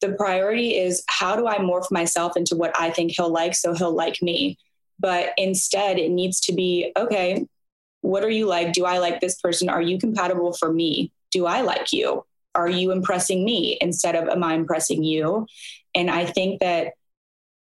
the 0.00 0.14
priority 0.14 0.74
is 0.74 1.02
how 1.08 1.36
do 1.36 1.46
I 1.46 1.58
morph 1.58 1.90
myself 1.90 2.38
into 2.38 2.56
what 2.56 2.72
I 2.80 2.88
think 2.88 3.12
he'll 3.12 3.28
like 3.30 3.54
so 3.54 3.74
he'll 3.74 3.94
like 3.94 4.22
me. 4.22 4.56
But 4.98 5.34
instead, 5.36 5.98
it 5.98 6.10
needs 6.10 6.40
to 6.42 6.54
be 6.54 6.90
okay, 6.96 7.46
what 8.00 8.24
are 8.24 8.30
you 8.30 8.46
like? 8.46 8.72
Do 8.72 8.86
I 8.86 8.96
like 8.96 9.20
this 9.20 9.38
person? 9.38 9.68
Are 9.68 9.82
you 9.82 9.98
compatible 9.98 10.54
for 10.54 10.72
me? 10.72 11.12
Do 11.30 11.44
I 11.44 11.60
like 11.60 11.92
you? 11.92 12.24
Are 12.54 12.68
you 12.68 12.92
impressing 12.92 13.44
me 13.44 13.78
instead 13.80 14.16
of 14.16 14.28
am 14.28 14.42
I 14.42 14.54
impressing 14.54 15.02
you? 15.02 15.46
And 15.94 16.10
I 16.10 16.26
think 16.26 16.60
that 16.60 16.94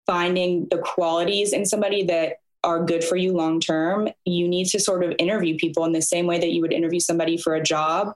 finding 0.06 0.68
the 0.70 0.78
qualities 0.80 1.54
in 1.54 1.66
somebody 1.66 2.04
that 2.04 2.38
are 2.64 2.84
good 2.84 3.04
for 3.04 3.16
you 3.16 3.34
long 3.34 3.60
term, 3.60 4.10
you 4.26 4.48
need 4.48 4.68
to 4.68 4.80
sort 4.80 5.04
of 5.04 5.14
interview 5.20 5.58
people 5.58 5.86
in 5.86 5.92
the 5.92 6.02
same 6.02 6.26
way 6.28 6.40
that 6.40 6.52
you 6.52 6.62
would 6.62 6.74
interview 6.74 7.00
somebody 7.00 7.38
for 7.38 7.56
a 7.56 7.64
job. 7.64 8.14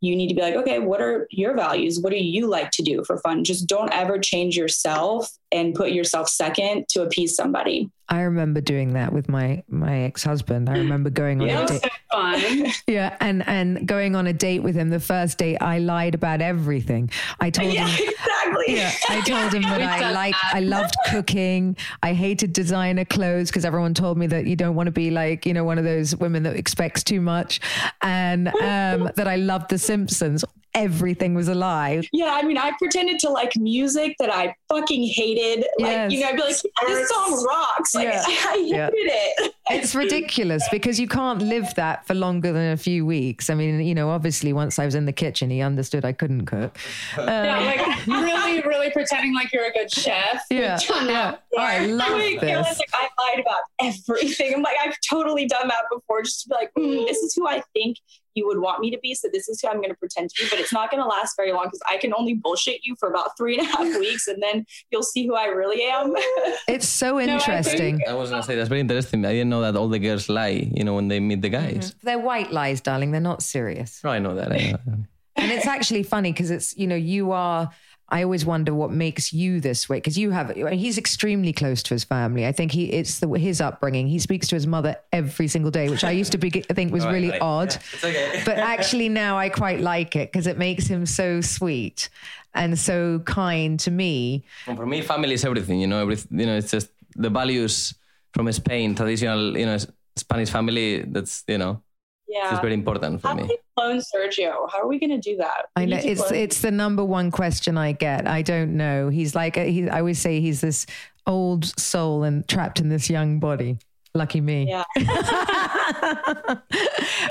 You 0.00 0.14
need 0.14 0.28
to 0.28 0.34
be 0.34 0.42
like, 0.42 0.54
okay, 0.54 0.78
what 0.78 1.00
are 1.00 1.26
your 1.32 1.56
values? 1.56 1.98
What 2.00 2.10
do 2.10 2.18
you 2.18 2.46
like 2.46 2.70
to 2.72 2.82
do 2.82 3.02
for 3.04 3.18
fun? 3.18 3.42
Just 3.42 3.66
don't 3.66 3.92
ever 3.92 4.18
change 4.18 4.56
yourself 4.56 5.28
and 5.50 5.74
put 5.74 5.90
yourself 5.90 6.28
second 6.28 6.86
to 6.90 7.02
appease 7.02 7.34
somebody. 7.34 7.90
I 8.10 8.22
remember 8.22 8.60
doing 8.60 8.94
that 8.94 9.12
with 9.12 9.28
my 9.28 9.62
my 9.68 10.00
ex 10.00 10.24
husband. 10.24 10.70
I 10.70 10.78
remember 10.78 11.10
going 11.10 11.42
on 11.42 11.48
yeah, 11.48 11.64
a 11.64 11.66
date. 11.66 11.82
So 11.82 11.88
fun. 12.10 12.66
yeah, 12.86 13.16
and 13.20 13.46
and 13.46 13.86
going 13.86 14.16
on 14.16 14.26
a 14.26 14.32
date 14.32 14.60
with 14.60 14.74
him. 14.74 14.88
The 14.88 15.00
first 15.00 15.38
date, 15.38 15.58
I 15.60 15.78
lied 15.78 16.14
about 16.14 16.40
everything. 16.40 17.10
I 17.40 17.50
told 17.58 17.72
yeah, 17.72 17.86
him 17.86 18.08
exactly. 18.08 18.76
Yeah, 18.76 18.92
I 19.10 19.20
told 19.20 19.52
him 19.52 19.62
that 19.70 19.82
I 19.82 20.10
like 20.12 20.34
I 20.42 20.60
loved 20.60 20.94
cooking. 21.10 21.76
I 22.02 22.14
hated 22.14 22.52
designer 22.52 23.04
clothes 23.04 23.50
because 23.50 23.64
everyone 23.64 23.92
told 23.92 24.16
me 24.16 24.26
that 24.28 24.46
you 24.46 24.56
don't 24.56 24.74
want 24.74 24.86
to 24.86 24.92
be 24.92 25.10
like 25.10 25.44
you 25.44 25.52
know 25.52 25.64
one 25.64 25.76
of 25.78 25.84
those 25.84 26.16
women 26.16 26.42
that 26.44 26.56
expects 26.56 27.02
too 27.02 27.20
much, 27.20 27.60
and 28.02 28.48
um, 28.48 29.10
that 29.16 29.28
I 29.28 29.36
loved 29.36 29.68
The 29.68 29.78
Simpsons 29.78 30.44
everything 30.78 31.34
was 31.34 31.48
a 31.48 31.54
lie. 31.54 32.02
Yeah, 32.12 32.32
I 32.32 32.42
mean, 32.42 32.56
I 32.56 32.72
pretended 32.78 33.18
to 33.20 33.30
like 33.30 33.56
music 33.56 34.16
that 34.20 34.32
I 34.32 34.54
fucking 34.68 35.04
hated. 35.14 35.66
Like, 35.78 35.90
yes. 35.90 36.12
you 36.12 36.20
know, 36.20 36.28
I'd 36.28 36.36
be 36.36 36.42
like, 36.42 36.56
this 36.86 37.08
song 37.08 37.44
rocks. 37.46 37.94
Like, 37.94 38.08
yeah. 38.08 38.24
I, 38.26 38.56
hated 38.56 38.68
yeah. 38.68 38.90
it. 38.92 39.54
It's 39.70 39.94
ridiculous 39.94 40.66
because 40.70 40.98
you 40.98 41.08
can't 41.08 41.42
live 41.42 41.74
that 41.74 42.06
for 42.06 42.14
longer 42.14 42.52
than 42.52 42.72
a 42.72 42.76
few 42.76 43.04
weeks. 43.04 43.50
I 43.50 43.54
mean, 43.54 43.80
you 43.80 43.94
know, 43.94 44.10
obviously, 44.10 44.52
once 44.52 44.78
I 44.78 44.84
was 44.84 44.94
in 44.94 45.04
the 45.04 45.12
kitchen, 45.12 45.50
he 45.50 45.60
understood 45.60 46.04
I 46.04 46.12
couldn't 46.12 46.46
cook. 46.46 46.78
Um, 47.18 47.26
yeah, 47.26 47.58
like 47.58 48.06
really, 48.06 48.60
really 48.62 48.90
pretending 48.90 49.34
like 49.34 49.52
you're 49.52 49.66
a 49.66 49.72
good 49.72 49.92
chef. 49.92 50.42
Yeah. 50.50 50.78
yeah. 50.88 51.36
Oh, 51.56 51.60
I 51.60 51.86
love 51.86 52.12
I 52.12 52.38
this. 52.40 52.66
Like, 52.66 52.78
I 52.92 53.08
lied 53.18 53.40
about 53.40 53.62
everything. 53.80 54.54
I'm 54.54 54.62
like, 54.62 54.76
I've 54.82 54.96
totally 55.08 55.46
done 55.46 55.68
that 55.68 55.84
before 55.92 56.22
just 56.22 56.42
to 56.42 56.48
be 56.48 56.54
like, 56.54 56.72
mm, 56.74 57.06
this 57.06 57.18
is 57.18 57.34
who 57.34 57.46
I 57.46 57.62
think 57.74 57.98
you 58.38 58.46
would 58.46 58.60
want 58.60 58.80
me 58.80 58.90
to 58.90 58.98
be. 58.98 59.14
So 59.14 59.28
this 59.32 59.48
is 59.48 59.60
who 59.60 59.68
I'm 59.68 59.76
going 59.76 59.90
to 59.90 59.96
pretend 59.96 60.30
to 60.30 60.42
be, 60.42 60.48
but 60.48 60.58
it's 60.58 60.72
not 60.72 60.90
going 60.90 61.02
to 61.02 61.08
last 61.08 61.36
very 61.36 61.52
long 61.52 61.64
because 61.64 61.82
I 61.88 61.96
can 61.98 62.14
only 62.16 62.34
bullshit 62.34 62.80
you 62.84 62.94
for 62.98 63.08
about 63.08 63.36
three 63.36 63.58
and 63.58 63.66
a 63.66 63.70
half 63.70 63.98
weeks 64.04 64.28
and 64.28 64.42
then 64.42 64.64
you'll 64.90 65.02
see 65.02 65.26
who 65.26 65.34
I 65.34 65.46
really 65.46 65.82
am. 65.82 66.14
it's 66.68 66.88
so 66.88 67.20
interesting. 67.20 67.98
No, 68.06 68.12
I, 68.12 68.14
I, 68.14 68.14
was 68.14 68.30
going 68.30 68.42
to 68.42 68.46
say 68.46 68.54
that's 68.54 68.68
very 68.68 68.80
interesting. 68.80 69.24
I 69.24 69.32
didn't 69.32 69.50
know 69.50 69.62
that 69.62 69.76
all 69.76 69.88
the 69.88 69.98
girls 69.98 70.28
lie, 70.28 70.70
you 70.74 70.84
know, 70.84 70.94
when 70.94 71.08
they 71.08 71.20
meet 71.20 71.42
the 71.42 71.48
guys. 71.48 71.90
Mm-hmm. 71.90 72.06
They're 72.06 72.18
white 72.18 72.52
lies, 72.52 72.80
darling. 72.80 73.10
They're 73.10 73.20
not 73.20 73.42
serious. 73.42 74.00
Oh, 74.04 74.10
I 74.10 74.18
know 74.18 74.34
that. 74.36 74.52
I 74.52 74.72
know. 74.86 75.04
and 75.36 75.50
it's 75.50 75.66
actually 75.66 76.04
funny 76.04 76.32
because 76.32 76.50
it's, 76.50 76.76
you 76.76 76.86
know, 76.86 76.96
you 76.96 77.32
are 77.32 77.70
I 78.10 78.22
always 78.22 78.46
wonder 78.46 78.72
what 78.72 78.90
makes 78.90 79.32
you 79.32 79.60
this 79.60 79.88
way 79.88 79.98
because 79.98 80.16
you 80.16 80.30
have 80.30 80.50
he's 80.50 80.96
extremely 80.96 81.52
close 81.52 81.82
to 81.84 81.94
his 81.94 82.04
family. 82.04 82.46
I 82.46 82.52
think 82.52 82.72
he 82.72 82.86
it's 82.86 83.18
the, 83.18 83.28
his 83.34 83.60
upbringing. 83.60 84.08
He 84.08 84.18
speaks 84.18 84.48
to 84.48 84.54
his 84.54 84.66
mother 84.66 84.96
every 85.12 85.46
single 85.46 85.70
day, 85.70 85.90
which 85.90 86.04
I 86.04 86.12
used 86.12 86.32
to 86.32 86.38
be, 86.38 86.50
think 86.50 86.92
was 86.92 87.02
oh, 87.04 87.08
right, 87.08 87.12
really 87.12 87.30
right. 87.30 87.42
odd. 87.42 87.76
Yeah, 88.02 88.08
okay. 88.08 88.42
but 88.46 88.58
actually 88.58 89.10
now 89.10 89.36
I 89.36 89.50
quite 89.50 89.80
like 89.80 90.16
it 90.16 90.32
because 90.32 90.46
it 90.46 90.56
makes 90.56 90.86
him 90.86 91.04
so 91.04 91.42
sweet 91.42 92.08
and 92.54 92.78
so 92.78 93.18
kind 93.20 93.78
to 93.80 93.90
me. 93.90 94.44
Well, 94.66 94.76
for 94.76 94.86
me, 94.86 95.02
family 95.02 95.34
is 95.34 95.44
everything. 95.44 95.80
You 95.80 95.86
know, 95.86 96.00
everything. 96.00 96.40
You 96.40 96.46
know, 96.46 96.56
it's 96.56 96.70
just 96.70 96.88
the 97.14 97.28
values 97.28 97.94
from 98.32 98.50
Spain, 98.52 98.94
traditional. 98.94 99.56
You 99.56 99.66
know, 99.66 99.76
Spanish 100.16 100.50
family. 100.50 101.02
That's 101.02 101.44
you 101.46 101.58
know 101.58 101.82
Yeah. 102.28 102.52
It's 102.52 102.60
very 102.60 102.74
important 102.74 103.22
for 103.22 103.28
How 103.28 103.34
me. 103.34 103.42
do 103.44 103.48
we 103.48 103.58
clone 103.76 104.00
Sergio? 104.14 104.70
How 104.70 104.82
are 104.82 104.86
we 104.86 104.98
going 104.98 105.10
to 105.10 105.18
do 105.18 105.36
that? 105.38 105.66
I 105.76 105.86
know 105.86 105.96
it's 105.96 106.20
clone- 106.20 106.34
it's 106.38 106.60
the 106.60 106.70
number 106.70 107.04
one 107.04 107.30
question 107.30 107.78
I 107.78 107.92
get. 107.92 108.26
I 108.28 108.42
don't 108.42 108.76
know. 108.76 109.08
He's 109.08 109.34
like 109.34 109.56
he. 109.56 109.88
I 109.88 110.00
always 110.00 110.18
say 110.18 110.40
he's 110.40 110.60
this 110.60 110.84
old 111.26 111.64
soul 111.78 112.24
and 112.24 112.46
trapped 112.48 112.80
in 112.80 112.88
this 112.90 113.08
young 113.08 113.38
body. 113.40 113.78
Lucky 114.14 114.40
me. 114.40 114.68
Yeah. 114.68 114.84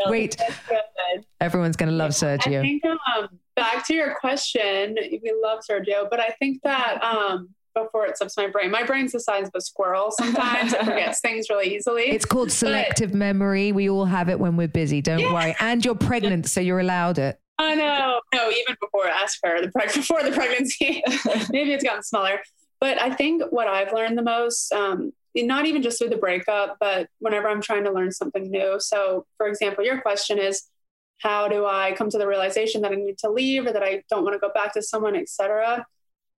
Wait, 0.07 0.35
everyone's 1.41 1.75
gonna 1.75 1.91
love 1.91 2.09
I 2.11 2.13
Sergio. 2.13 2.61
think 2.61 2.83
um, 2.85 3.27
back 3.55 3.85
to 3.87 3.93
your 3.93 4.15
question, 4.19 4.95
we 5.11 5.33
love 5.43 5.59
Sergio, 5.69 6.09
but 6.09 6.19
I 6.19 6.29
think 6.39 6.61
that 6.63 7.03
um, 7.03 7.49
before 7.83 8.05
it 8.05 8.17
slips 8.17 8.37
my 8.37 8.47
brain, 8.47 8.71
my 8.71 8.83
brain's 8.83 9.11
the 9.11 9.19
size 9.19 9.47
of 9.47 9.51
a 9.55 9.61
squirrel. 9.61 10.11
Sometimes 10.11 10.73
it 10.73 10.79
forgets 10.83 11.19
things 11.21 11.49
really 11.49 11.75
easily. 11.75 12.03
It's 12.09 12.25
called 12.25 12.51
selective 12.51 13.13
memory. 13.13 13.71
We 13.71 13.89
all 13.89 14.05
have 14.05 14.29
it 14.29 14.39
when 14.39 14.57
we're 14.57 14.67
busy. 14.67 15.01
Don't 15.01 15.19
Yeah. 15.19 15.33
worry. 15.33 15.55
And 15.59 15.83
you're 15.83 15.95
pregnant, 15.95 16.47
so 16.47 16.59
you're 16.61 16.79
allowed 16.79 17.17
it. 17.19 17.39
I 17.59 17.73
know. 17.75 18.21
No, 18.33 18.49
even 18.51 18.75
before 18.79 19.07
ask 19.07 19.39
her 19.43 19.61
the 19.61 19.67
preg- 19.71 19.93
before 20.01 20.23
the 20.23 20.31
pregnancy, 20.31 21.01
maybe 21.51 21.73
it's 21.73 21.83
gotten 21.83 22.03
smaller. 22.03 22.39
But 22.79 23.01
I 23.01 23.11
think 23.13 23.41
what 23.49 23.67
I've 23.67 23.91
learned 23.93 24.17
the 24.17 24.21
most, 24.23 24.71
um, 24.71 25.11
not 25.35 25.65
even 25.65 25.81
just 25.81 25.97
through 25.97 26.09
the 26.09 26.17
breakup, 26.17 26.77
but 26.79 27.07
whenever 27.19 27.47
I'm 27.49 27.61
trying 27.61 27.83
to 27.85 27.91
learn 27.91 28.11
something 28.11 28.49
new. 28.51 28.75
So, 28.79 29.25
for 29.37 29.47
example, 29.47 29.83
your 29.83 30.01
question 30.01 30.37
is, 30.37 30.63
how 31.19 31.47
do 31.47 31.65
I 31.65 31.93
come 31.97 32.11
to 32.11 32.17
the 32.19 32.27
realization 32.27 32.81
that 32.83 32.91
I 32.91 32.95
need 32.95 33.17
to 33.19 33.31
leave 33.31 33.65
or 33.65 33.73
that 33.73 33.81
I 33.81 34.03
don't 34.11 34.23
want 34.23 34.35
to 34.35 34.39
go 34.39 34.51
back 34.53 34.73
to 34.73 34.83
someone, 34.83 35.15
etc. 35.15 35.83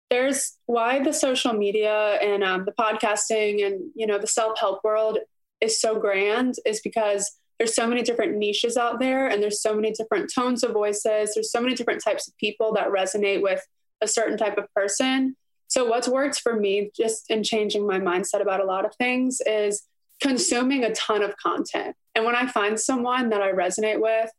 There's 0.09 0.57
why 0.65 1.03
the 1.03 1.13
social 1.13 1.53
media 1.53 2.17
and 2.21 2.43
um, 2.43 2.65
the 2.65 2.71
podcasting 2.71 3.65
and 3.65 3.91
you 3.95 4.07
know 4.07 4.17
the 4.17 4.27
self 4.27 4.59
help 4.59 4.83
world 4.83 5.19
is 5.61 5.79
so 5.79 5.99
grand 5.99 6.55
is 6.65 6.81
because 6.81 7.37
there's 7.57 7.75
so 7.75 7.85
many 7.85 8.01
different 8.01 8.37
niches 8.37 8.77
out 8.77 8.99
there 8.99 9.27
and 9.27 9.43
there's 9.43 9.61
so 9.61 9.75
many 9.75 9.91
different 9.91 10.31
tones 10.33 10.63
of 10.63 10.71
voices. 10.71 11.33
There's 11.33 11.51
so 11.51 11.59
many 11.59 11.75
different 11.75 12.01
types 12.03 12.27
of 12.27 12.37
people 12.37 12.73
that 12.73 12.87
resonate 12.87 13.41
with 13.41 13.61
a 14.01 14.07
certain 14.07 14.37
type 14.37 14.57
of 14.57 14.73
person. 14.73 15.35
So 15.67 15.85
what's 15.85 16.07
worked 16.07 16.39
for 16.39 16.57
me 16.57 16.89
just 16.95 17.29
in 17.29 17.43
changing 17.43 17.85
my 17.85 17.99
mindset 17.99 18.41
about 18.41 18.61
a 18.61 18.65
lot 18.65 18.85
of 18.85 18.95
things 18.95 19.41
is 19.45 19.83
consuming 20.21 20.85
a 20.85 20.93
ton 20.93 21.21
of 21.21 21.35
content. 21.37 21.95
And 22.15 22.25
when 22.25 22.35
i 22.35 22.47
find 22.47 22.77
someone 22.77 23.29
that 23.29 23.41
i 23.41 23.51
resonate 23.51 24.01
with 24.01 24.29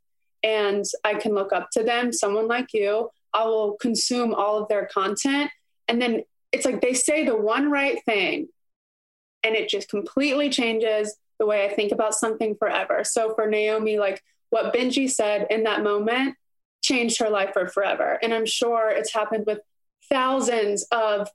and 0.42 0.84
i 1.02 1.14
can 1.14 1.34
look 1.34 1.50
up 1.50 1.70
to 1.72 1.82
them 1.82 2.12
someone 2.12 2.46
like 2.46 2.74
you 2.74 3.08
i 3.32 3.44
will 3.44 3.78
consume 3.80 4.34
all 4.34 4.62
of 4.62 4.68
their 4.68 4.86
content 4.86 5.50
and 5.90 6.00
then 6.00 6.22
it's 6.52 6.64
like 6.64 6.80
they 6.80 6.94
say 6.94 7.24
the 7.24 7.36
one 7.36 7.70
right 7.70 8.02
thing 8.04 8.48
and 9.42 9.56
it 9.56 9.68
just 9.68 9.88
completely 9.88 10.48
changes 10.48 11.16
the 11.38 11.46
way 11.46 11.64
I 11.64 11.74
think 11.74 11.90
about 11.90 12.14
something 12.14 12.54
forever. 12.54 13.02
So 13.02 13.34
for 13.34 13.46
Naomi, 13.46 13.98
like 13.98 14.22
what 14.50 14.72
Benji 14.72 15.10
said 15.10 15.48
in 15.50 15.64
that 15.64 15.82
moment 15.82 16.36
changed 16.82 17.18
her 17.18 17.28
life 17.28 17.50
for 17.52 17.66
forever. 17.66 18.18
And 18.22 18.32
I'm 18.32 18.46
sure 18.46 18.88
it's 18.90 19.12
happened 19.12 19.46
with 19.46 19.58
thousands 20.08 20.86
of 20.92 21.28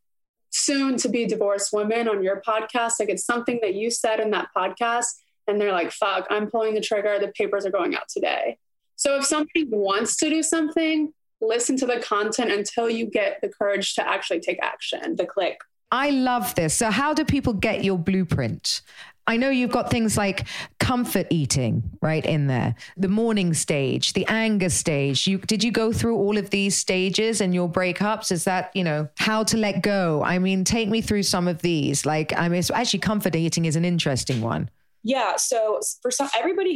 soon 0.51 0.95
to 0.97 1.09
be 1.09 1.25
divorced 1.25 1.73
women 1.73 2.07
on 2.07 2.23
your 2.23 2.41
podcast. 2.41 2.93
Like 2.99 3.09
it's 3.09 3.25
something 3.25 3.59
that 3.61 3.75
you 3.75 3.91
said 3.91 4.21
in 4.21 4.31
that 4.31 4.49
podcast, 4.55 5.07
and 5.47 5.59
they're 5.59 5.73
like, 5.73 5.91
fuck, 5.91 6.27
I'm 6.29 6.49
pulling 6.49 6.75
the 6.75 6.81
trigger. 6.81 7.19
The 7.19 7.27
papers 7.27 7.65
are 7.65 7.71
going 7.71 7.95
out 7.95 8.07
today. 8.09 8.57
So 8.95 9.17
if 9.17 9.25
somebody 9.25 9.65
wants 9.69 10.15
to 10.17 10.29
do 10.29 10.41
something, 10.41 11.13
listen 11.47 11.77
to 11.77 11.85
the 11.85 11.99
content 11.99 12.51
until 12.51 12.89
you 12.89 13.05
get 13.05 13.39
the 13.41 13.49
courage 13.49 13.95
to 13.95 14.07
actually 14.07 14.39
take 14.39 14.59
action. 14.61 15.15
the 15.15 15.25
click. 15.25 15.59
I 15.91 16.09
love 16.09 16.55
this. 16.55 16.73
So, 16.73 16.91
how 16.91 17.13
do 17.13 17.23
people 17.23 17.53
get 17.53 17.83
your 17.83 17.97
blueprint? 17.97 18.81
I 19.27 19.37
know 19.37 19.49
you've 19.49 19.71
got 19.71 19.89
things 19.89 20.17
like 20.17 20.45
comfort 20.79 21.25
eating 21.31 21.83
right 22.01 22.23
in 22.23 22.45
there, 22.45 22.75
the 22.95 23.07
morning 23.07 23.55
stage, 23.55 24.13
the 24.13 24.25
anger 24.27 24.69
stage. 24.69 25.25
You 25.25 25.39
did 25.39 25.63
you 25.63 25.71
go 25.71 25.91
through 25.91 26.17
all 26.17 26.37
of 26.37 26.51
these 26.51 26.75
stages 26.75 27.41
in 27.41 27.51
your 27.51 27.67
breakups? 27.67 28.31
Is 28.31 28.43
that 28.43 28.71
you 28.75 28.83
know 28.83 29.07
how 29.17 29.43
to 29.45 29.57
let 29.57 29.81
go? 29.81 30.21
I 30.23 30.37
mean, 30.37 30.63
take 30.63 30.89
me 30.89 31.01
through 31.01 31.23
some 31.23 31.47
of 31.47 31.61
these. 31.61 32.05
Like, 32.05 32.37
I 32.37 32.49
mean, 32.49 32.61
actually, 32.73 32.99
comfort 32.99 33.35
eating 33.35 33.65
is 33.65 33.75
an 33.75 33.85
interesting 33.85 34.41
one. 34.41 34.69
Yeah. 35.03 35.35
So 35.37 35.79
for 36.01 36.11
some, 36.11 36.29
everybody 36.35 36.75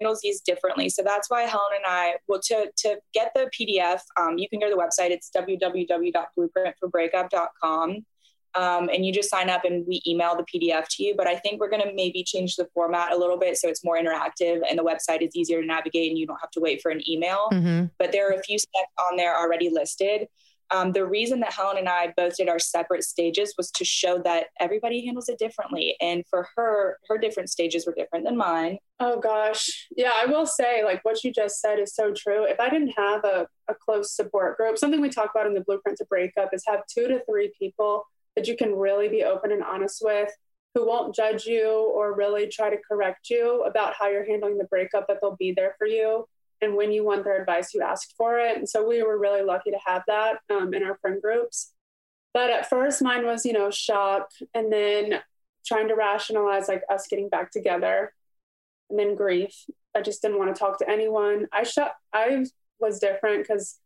handles 0.00 0.20
these 0.22 0.40
differently. 0.40 0.88
So 0.88 1.02
that's 1.02 1.28
why 1.30 1.42
Helen 1.42 1.72
and 1.76 1.84
I, 1.86 2.14
well, 2.26 2.40
to 2.44 2.72
to 2.76 2.98
get 3.12 3.32
the 3.34 3.50
PDF, 3.58 4.00
um, 4.16 4.38
you 4.38 4.48
can 4.48 4.60
go 4.60 4.68
to 4.68 4.74
the 4.74 4.80
website. 4.80 5.10
It's 5.10 5.30
www.blueprintforbreakup.com. 5.34 8.06
Um, 8.54 8.88
and 8.88 9.04
you 9.04 9.12
just 9.12 9.28
sign 9.30 9.50
up 9.50 9.64
and 9.64 9.86
we 9.86 10.00
email 10.06 10.34
the 10.34 10.42
PDF 10.42 10.88
to 10.88 11.04
you. 11.04 11.14
But 11.16 11.26
I 11.26 11.36
think 11.36 11.60
we're 11.60 11.68
going 11.68 11.82
to 11.82 11.92
maybe 11.94 12.24
change 12.24 12.56
the 12.56 12.66
format 12.74 13.12
a 13.12 13.16
little 13.16 13.36
bit 13.36 13.58
so 13.58 13.68
it's 13.68 13.84
more 13.84 13.98
interactive 13.98 14.62
and 14.68 14.78
the 14.78 14.82
website 14.82 15.20
is 15.20 15.36
easier 15.36 15.60
to 15.60 15.66
navigate 15.66 16.10
and 16.10 16.18
you 16.18 16.26
don't 16.26 16.40
have 16.40 16.50
to 16.52 16.60
wait 16.60 16.80
for 16.80 16.90
an 16.90 17.02
email. 17.08 17.50
Mm-hmm. 17.52 17.84
But 17.98 18.10
there 18.10 18.30
are 18.30 18.32
a 18.32 18.42
few 18.42 18.58
steps 18.58 18.90
on 19.10 19.16
there 19.16 19.38
already 19.38 19.68
listed. 19.68 20.28
Um, 20.70 20.92
the 20.92 21.06
reason 21.06 21.40
that 21.40 21.52
Helen 21.52 21.78
and 21.78 21.88
I 21.88 22.12
both 22.16 22.36
did 22.36 22.48
our 22.48 22.58
separate 22.58 23.04
stages 23.04 23.54
was 23.56 23.70
to 23.72 23.84
show 23.84 24.20
that 24.24 24.46
everybody 24.60 25.04
handles 25.04 25.28
it 25.28 25.38
differently. 25.38 25.96
And 26.00 26.24
for 26.28 26.48
her, 26.56 26.98
her 27.08 27.18
different 27.18 27.50
stages 27.50 27.86
were 27.86 27.94
different 27.94 28.24
than 28.24 28.36
mine. 28.36 28.78
Oh 29.00 29.18
gosh. 29.18 29.88
Yeah, 29.96 30.12
I 30.14 30.26
will 30.26 30.46
say 30.46 30.84
like 30.84 31.04
what 31.04 31.22
you 31.24 31.32
just 31.32 31.60
said 31.60 31.78
is 31.78 31.94
so 31.94 32.12
true. 32.12 32.44
If 32.44 32.60
I 32.60 32.68
didn't 32.68 32.92
have 32.96 33.24
a, 33.24 33.46
a 33.68 33.74
close 33.74 34.12
support 34.12 34.56
group, 34.56 34.78
something 34.78 35.00
we 35.00 35.08
talk 35.08 35.30
about 35.34 35.46
in 35.46 35.54
the 35.54 35.62
blueprint 35.62 35.98
to 35.98 36.04
breakup 36.06 36.50
is 36.52 36.64
have 36.66 36.80
two 36.86 37.08
to 37.08 37.22
three 37.28 37.52
people 37.58 38.04
that 38.36 38.46
you 38.46 38.56
can 38.56 38.74
really 38.74 39.08
be 39.08 39.24
open 39.24 39.52
and 39.52 39.62
honest 39.62 40.00
with 40.04 40.30
who 40.74 40.86
won't 40.86 41.14
judge 41.14 41.44
you 41.44 41.92
or 41.94 42.14
really 42.14 42.46
try 42.46 42.70
to 42.70 42.76
correct 42.88 43.30
you 43.30 43.64
about 43.64 43.94
how 43.98 44.08
you're 44.08 44.26
handling 44.26 44.58
the 44.58 44.64
breakup, 44.64 45.06
but 45.08 45.18
they'll 45.20 45.36
be 45.36 45.52
there 45.52 45.74
for 45.78 45.86
you. 45.86 46.26
And 46.60 46.76
when 46.76 46.92
you 46.92 47.04
want 47.04 47.24
their 47.24 47.40
advice, 47.40 47.72
you 47.72 47.82
ask 47.82 48.14
for 48.16 48.38
it. 48.38 48.56
And 48.56 48.68
so 48.68 48.86
we 48.86 49.02
were 49.02 49.18
really 49.18 49.42
lucky 49.42 49.70
to 49.70 49.78
have 49.86 50.02
that 50.06 50.38
um, 50.50 50.74
in 50.74 50.82
our 50.82 50.96
friend 50.98 51.20
groups. 51.22 51.72
But 52.34 52.50
at 52.50 52.68
first, 52.68 53.02
mine 53.02 53.24
was, 53.24 53.44
you 53.44 53.52
know, 53.52 53.70
shock 53.70 54.30
and 54.54 54.72
then 54.72 55.20
trying 55.66 55.88
to 55.88 55.94
rationalize 55.94 56.68
like 56.68 56.82
us 56.90 57.06
getting 57.08 57.28
back 57.28 57.50
together 57.50 58.12
and 58.90 58.98
then 58.98 59.14
grief. 59.14 59.64
I 59.94 60.02
just 60.02 60.22
didn't 60.22 60.38
want 60.38 60.54
to 60.54 60.58
talk 60.58 60.78
to 60.78 60.88
anyone. 60.88 61.46
I 61.52 61.62
shut, 61.62 61.94
I 62.12 62.44
was 62.78 62.98
different 62.98 63.42
because 63.42 63.78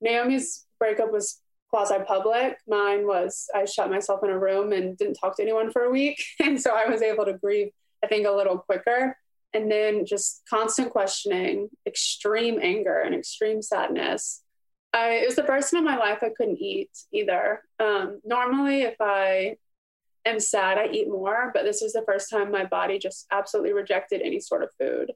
Naomi's 0.00 0.66
breakup 0.78 1.12
was 1.12 1.40
quasi 1.70 1.96
public. 2.06 2.58
Mine 2.68 3.06
was, 3.06 3.48
I 3.54 3.64
shut 3.64 3.90
myself 3.90 4.22
in 4.22 4.30
a 4.30 4.38
room 4.38 4.72
and 4.72 4.96
didn't 4.96 5.14
talk 5.14 5.36
to 5.36 5.42
anyone 5.42 5.70
for 5.70 5.82
a 5.82 5.90
week. 5.90 6.22
And 6.40 6.60
so 6.60 6.74
I 6.74 6.86
was 6.86 7.02
able 7.02 7.24
to 7.24 7.34
grieve, 7.34 7.70
I 8.02 8.08
think, 8.08 8.26
a 8.26 8.32
little 8.32 8.58
quicker. 8.58 9.16
And 9.54 9.70
then 9.70 10.06
just 10.06 10.42
constant 10.48 10.90
questioning, 10.90 11.68
extreme 11.86 12.58
anger, 12.62 12.98
and 13.00 13.14
extreme 13.14 13.60
sadness. 13.60 14.42
I, 14.94 15.10
it 15.10 15.26
was 15.26 15.36
the 15.36 15.44
first 15.44 15.70
time 15.70 15.78
in 15.78 15.84
my 15.84 15.98
life 15.98 16.18
I 16.22 16.30
couldn't 16.30 16.58
eat 16.58 16.90
either. 17.12 17.62
Um, 17.78 18.20
normally, 18.24 18.82
if 18.82 18.96
I 19.00 19.56
am 20.24 20.40
sad, 20.40 20.78
I 20.78 20.88
eat 20.88 21.08
more, 21.08 21.50
but 21.52 21.64
this 21.64 21.80
was 21.82 21.92
the 21.92 22.04
first 22.06 22.30
time 22.30 22.50
my 22.50 22.64
body 22.64 22.98
just 22.98 23.26
absolutely 23.30 23.72
rejected 23.72 24.22
any 24.22 24.40
sort 24.40 24.62
of 24.62 24.70
food. 24.78 25.12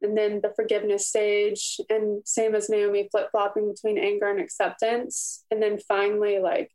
And 0.00 0.16
then 0.16 0.40
the 0.42 0.52
forgiveness 0.54 1.08
stage, 1.08 1.80
and 1.90 2.22
same 2.24 2.54
as 2.54 2.68
Naomi, 2.68 3.08
flip 3.10 3.30
flopping 3.32 3.72
between 3.72 3.98
anger 3.98 4.28
and 4.28 4.40
acceptance. 4.40 5.44
And 5.50 5.60
then 5.60 5.78
finally, 5.78 6.38
like 6.38 6.70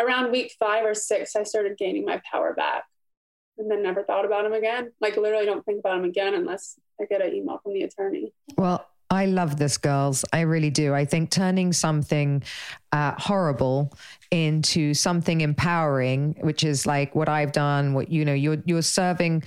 around 0.00 0.32
week 0.32 0.54
five 0.58 0.84
or 0.84 0.94
six, 0.94 1.36
I 1.36 1.42
started 1.42 1.76
gaining 1.76 2.06
my 2.06 2.22
power 2.30 2.54
back 2.54 2.84
and 3.58 3.70
then 3.70 3.82
never 3.82 4.02
thought 4.02 4.24
about 4.24 4.44
him 4.44 4.52
again. 4.52 4.92
Like, 5.00 5.16
literally, 5.16 5.46
don't 5.46 5.64
think 5.64 5.80
about 5.80 5.98
him 5.98 6.04
again 6.04 6.34
unless 6.34 6.78
I 7.00 7.04
get 7.04 7.22
an 7.22 7.34
email 7.34 7.58
from 7.62 7.74
the 7.74 7.82
attorney. 7.82 8.32
Well, 8.56 8.86
I 9.12 9.26
love 9.26 9.58
this, 9.58 9.76
girls. 9.76 10.24
I 10.32 10.40
really 10.40 10.70
do. 10.70 10.94
I 10.94 11.04
think 11.04 11.30
turning 11.30 11.74
something 11.74 12.42
uh, 12.92 13.12
horrible 13.18 13.92
into 14.30 14.94
something 14.94 15.42
empowering, 15.42 16.36
which 16.40 16.64
is 16.64 16.86
like 16.86 17.14
what 17.14 17.28
I've 17.28 17.52
done. 17.52 17.92
What 17.92 18.10
you 18.10 18.24
know, 18.24 18.32
you're 18.32 18.62
you're 18.64 18.80
serving 18.80 19.42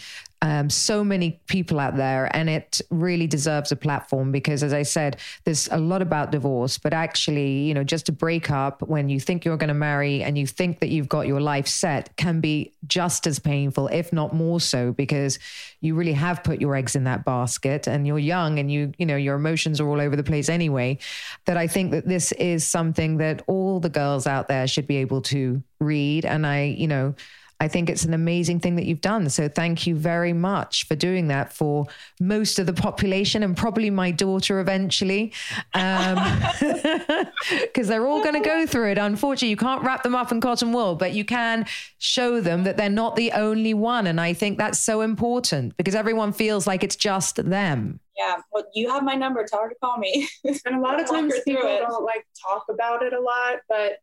um, 0.45 0.69
so 0.69 1.03
many 1.03 1.41
people 1.47 1.79
out 1.79 1.97
there, 1.97 2.29
and 2.35 2.47
it 2.51 2.79
really 2.91 3.25
deserves 3.25 3.71
a 3.71 3.75
platform 3.75 4.31
because, 4.31 4.61
as 4.61 4.73
I 4.73 4.83
said, 4.83 5.17
there's 5.43 5.67
a 5.69 5.79
lot 5.79 6.03
about 6.03 6.29
divorce, 6.29 6.77
but 6.77 6.93
actually, 6.93 7.63
you 7.63 7.73
know, 7.73 7.83
just 7.83 8.09
a 8.09 8.11
breakup 8.11 8.83
when 8.83 9.09
you 9.09 9.19
think 9.19 9.43
you're 9.43 9.57
going 9.57 9.69
to 9.69 9.73
marry 9.73 10.21
and 10.21 10.37
you 10.37 10.45
think 10.45 10.81
that 10.81 10.89
you've 10.89 11.09
got 11.09 11.25
your 11.25 11.41
life 11.41 11.65
set 11.65 12.15
can 12.17 12.41
be 12.41 12.71
just 12.85 13.25
as 13.25 13.39
painful, 13.39 13.87
if 13.87 14.13
not 14.13 14.35
more 14.35 14.59
so, 14.59 14.91
because 14.91 15.39
you 15.81 15.95
really 15.95 16.13
have 16.13 16.43
put 16.43 16.61
your 16.61 16.75
eggs 16.75 16.95
in 16.95 17.05
that 17.05 17.25
basket, 17.25 17.87
and 17.87 18.05
you're 18.05 18.19
young, 18.19 18.59
and 18.59 18.71
you 18.71 18.93
you 18.99 19.07
know 19.07 19.15
your 19.15 19.37
emotions 19.37 19.81
are 19.81 19.89
all 19.89 19.99
over 19.99 20.15
the 20.15 20.23
place 20.23 20.47
anyway. 20.47 20.99
That 21.45 21.57
I 21.57 21.65
think 21.65 21.89
that 21.89 22.07
this 22.07 22.31
is 22.33 22.67
something 22.67 23.17
that 23.17 23.41
all 23.47 23.79
the 23.79 23.89
girls 23.89 24.27
out 24.27 24.47
there 24.47 24.67
should 24.67 24.85
be 24.85 24.97
able 24.97 25.23
to 25.23 25.63
read, 25.79 26.23
and 26.23 26.45
I, 26.45 26.65
you 26.65 26.87
know. 26.87 27.15
I 27.59 27.67
think 27.69 27.89
it's 27.89 28.03
an 28.03 28.13
amazing 28.13 28.59
thing 28.59 28.75
that 28.75 28.85
you've 28.85 29.01
done. 29.01 29.29
So 29.29 29.47
thank 29.47 29.87
you 29.87 29.95
very 29.95 30.33
much 30.33 30.85
for 30.87 30.95
doing 30.95 31.29
that 31.29 31.53
for 31.53 31.85
most 32.19 32.59
of 32.59 32.65
the 32.65 32.73
population 32.73 33.43
and 33.43 33.55
probably 33.55 33.89
my 33.89 34.11
daughter 34.11 34.59
eventually. 34.59 35.31
Um, 35.73 36.17
because 37.61 37.87
they're 37.87 38.05
all 38.05 38.21
going 38.21 38.41
to 38.41 38.47
go 38.47 38.65
through 38.65 38.91
it. 38.91 38.97
Unfortunately, 38.97 39.49
you 39.49 39.57
can't 39.57 39.83
wrap 39.83 40.03
them 40.03 40.15
up 40.15 40.31
in 40.31 40.41
cotton 40.41 40.73
wool, 40.73 40.95
but 40.95 41.13
you 41.13 41.23
can 41.23 41.65
show 41.97 42.41
them 42.41 42.63
that 42.65 42.75
they're 42.77 42.89
not 42.89 43.15
the 43.15 43.31
only 43.31 43.73
one. 43.73 44.07
And 44.07 44.19
I 44.19 44.33
think 44.33 44.57
that's 44.57 44.79
so 44.79 45.01
important 45.01 45.77
because 45.77 45.95
everyone 45.95 46.33
feels 46.33 46.67
like 46.67 46.83
it's 46.83 46.95
just 46.95 47.37
them. 47.37 47.99
Yeah. 48.17 48.37
Well, 48.51 48.65
you 48.73 48.89
have 48.89 49.03
my 49.03 49.15
number. 49.15 49.45
Tell 49.45 49.61
her 49.61 49.69
to 49.69 49.75
call 49.75 49.97
me. 49.97 50.27
and 50.43 50.75
a 50.75 50.79
lot 50.79 50.99
of 50.99 51.07
times 51.09 51.33
people 51.45 51.63
don't 51.63 52.03
like 52.03 52.25
talk 52.41 52.65
about 52.69 53.03
it 53.03 53.13
a 53.13 53.19
lot, 53.19 53.59
but 53.67 53.99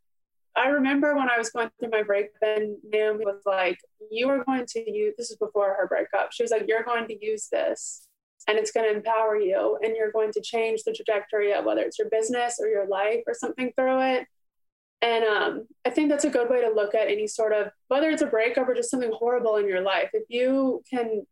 I 0.54 0.68
remember 0.68 1.16
when 1.16 1.30
I 1.30 1.38
was 1.38 1.50
going 1.50 1.70
through 1.78 1.90
my 1.90 2.02
breakup 2.02 2.34
and 2.42 2.76
Naomi 2.84 3.24
was 3.24 3.42
like, 3.46 3.78
you 4.10 4.28
are 4.28 4.44
going 4.44 4.66
to 4.66 4.90
use, 4.90 5.14
this 5.16 5.30
is 5.30 5.36
before 5.36 5.74
her 5.78 5.86
breakup. 5.86 6.32
She 6.32 6.42
was 6.42 6.50
like, 6.50 6.66
you're 6.68 6.82
going 6.82 7.08
to 7.08 7.24
use 7.24 7.48
this 7.50 8.06
and 8.46 8.58
it's 8.58 8.72
going 8.72 8.88
to 8.88 8.94
empower 8.94 9.36
you 9.38 9.78
and 9.82 9.96
you're 9.96 10.12
going 10.12 10.32
to 10.32 10.42
change 10.42 10.82
the 10.82 10.92
trajectory 10.92 11.52
of 11.52 11.64
whether 11.64 11.82
it's 11.82 11.98
your 11.98 12.10
business 12.10 12.58
or 12.60 12.68
your 12.68 12.86
life 12.86 13.22
or 13.26 13.34
something 13.34 13.72
through 13.76 14.02
it. 14.02 14.26
And 15.00 15.24
um, 15.24 15.66
I 15.84 15.90
think 15.90 16.10
that's 16.10 16.24
a 16.24 16.30
good 16.30 16.50
way 16.50 16.60
to 16.60 16.70
look 16.70 16.94
at 16.94 17.08
any 17.08 17.26
sort 17.26 17.52
of, 17.52 17.70
whether 17.88 18.10
it's 18.10 18.22
a 18.22 18.26
breakup 18.26 18.68
or 18.68 18.74
just 18.74 18.90
something 18.90 19.12
horrible 19.12 19.56
in 19.56 19.66
your 19.66 19.80
life. 19.80 20.10
If 20.12 20.24
you 20.28 20.82
can 20.88 21.26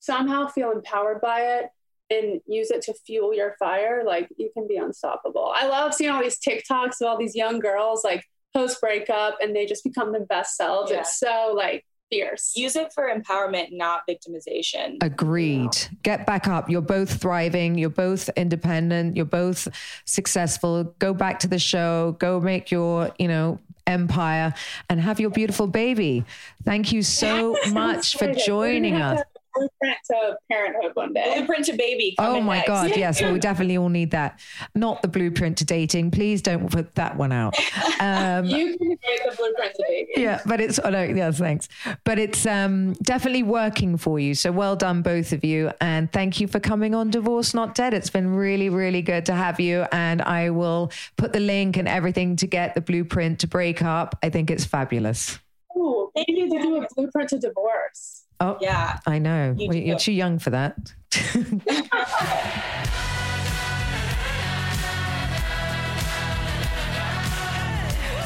somehow 0.00 0.48
feel 0.48 0.70
empowered 0.70 1.20
by 1.20 1.40
it 1.40 1.66
and 2.10 2.40
use 2.46 2.70
it 2.70 2.82
to 2.82 2.94
fuel 2.94 3.34
your 3.34 3.56
fire, 3.58 4.04
like 4.04 4.28
you 4.36 4.50
can 4.52 4.68
be 4.68 4.76
unstoppable. 4.76 5.52
I 5.54 5.66
love 5.66 5.94
seeing 5.94 6.10
all 6.10 6.22
these 6.22 6.38
TikToks 6.38 7.00
of 7.00 7.08
all 7.08 7.18
these 7.18 7.34
young 7.34 7.58
girls 7.58 8.04
like 8.04 8.22
post 8.56 8.80
breakup 8.80 9.36
and 9.40 9.54
they 9.54 9.66
just 9.66 9.84
become 9.84 10.12
the 10.12 10.20
best 10.20 10.56
selves. 10.56 10.90
Yeah. 10.90 11.00
It's 11.00 11.18
so 11.18 11.52
like 11.54 11.84
fierce. 12.10 12.52
Use 12.56 12.76
it 12.76 12.92
for 12.94 13.12
empowerment, 13.12 13.68
not 13.72 14.02
victimization. 14.08 14.96
Agreed. 15.02 15.76
Get 16.02 16.26
back 16.26 16.48
up. 16.48 16.70
You're 16.70 16.80
both 16.80 17.20
thriving. 17.20 17.76
You're 17.76 17.90
both 17.90 18.28
independent. 18.36 19.16
You're 19.16 19.24
both 19.24 19.68
successful. 20.04 20.84
Go 20.98 21.12
back 21.12 21.40
to 21.40 21.48
the 21.48 21.58
show. 21.58 22.16
Go 22.18 22.40
make 22.40 22.70
your, 22.70 23.12
you 23.18 23.28
know, 23.28 23.58
empire 23.86 24.54
and 24.88 25.00
have 25.00 25.20
your 25.20 25.30
beautiful 25.30 25.66
baby. 25.66 26.24
Thank 26.64 26.92
you 26.92 27.02
so 27.02 27.56
much 27.70 28.16
for 28.16 28.32
joining 28.32 28.94
us 28.94 29.22
blueprint 29.56 29.98
to 30.10 30.36
parenthood 30.50 30.92
one 30.94 31.12
day. 31.12 31.34
Blueprint 31.36 31.64
to 31.66 31.72
baby. 31.74 32.14
Oh 32.18 32.40
my 32.40 32.56
next. 32.56 32.68
God. 32.68 32.96
Yes. 32.96 33.20
Well, 33.20 33.32
we 33.32 33.38
definitely 33.38 33.76
all 33.76 33.88
need 33.88 34.10
that. 34.12 34.40
Not 34.74 35.02
the 35.02 35.08
blueprint 35.08 35.58
to 35.58 35.64
dating. 35.64 36.10
Please 36.10 36.42
don't 36.42 36.70
put 36.70 36.94
that 36.94 37.16
one 37.16 37.32
out. 37.32 37.54
Um, 38.00 38.44
you 38.44 38.76
can 38.76 38.96
create 38.96 39.20
the 39.24 39.34
blueprint 39.36 39.74
to 39.74 39.84
baby. 39.88 40.12
Yeah. 40.16 40.40
But 40.46 40.60
it's, 40.60 40.78
oh 40.82 40.90
no, 40.90 41.02
yes, 41.02 41.38
thanks. 41.38 41.68
But 42.04 42.18
it's 42.18 42.46
um, 42.46 42.94
definitely 42.94 43.42
working 43.42 43.96
for 43.96 44.18
you. 44.18 44.34
So 44.34 44.52
well 44.52 44.76
done, 44.76 45.02
both 45.02 45.32
of 45.32 45.44
you. 45.44 45.70
And 45.80 46.12
thank 46.12 46.40
you 46.40 46.46
for 46.46 46.60
coming 46.60 46.94
on 46.94 47.10
Divorce 47.10 47.54
Not 47.54 47.74
Dead. 47.74 47.94
It's 47.94 48.10
been 48.10 48.34
really, 48.34 48.68
really 48.68 49.02
good 49.02 49.26
to 49.26 49.34
have 49.34 49.60
you. 49.60 49.86
And 49.92 50.22
I 50.22 50.50
will 50.50 50.90
put 51.16 51.32
the 51.32 51.40
link 51.40 51.76
and 51.76 51.88
everything 51.88 52.36
to 52.36 52.46
get 52.46 52.74
the 52.74 52.80
blueprint 52.80 53.40
to 53.40 53.46
break 53.46 53.82
up. 53.82 54.18
I 54.22 54.30
think 54.30 54.50
it's 54.50 54.64
fabulous. 54.64 55.38
Oh, 55.74 56.10
maybe 56.14 56.48
to 56.48 56.58
do 56.58 56.76
a 56.76 56.86
blueprint 56.94 57.30
to 57.30 57.38
divorce. 57.38 58.25
Oh, 58.40 58.58
yeah. 58.60 58.98
I 59.06 59.18
know. 59.18 59.54
You 59.56 59.68
well, 59.68 59.76
you're 59.76 59.98
too 59.98 60.12
young 60.12 60.38
for 60.38 60.50
that. 60.50 60.76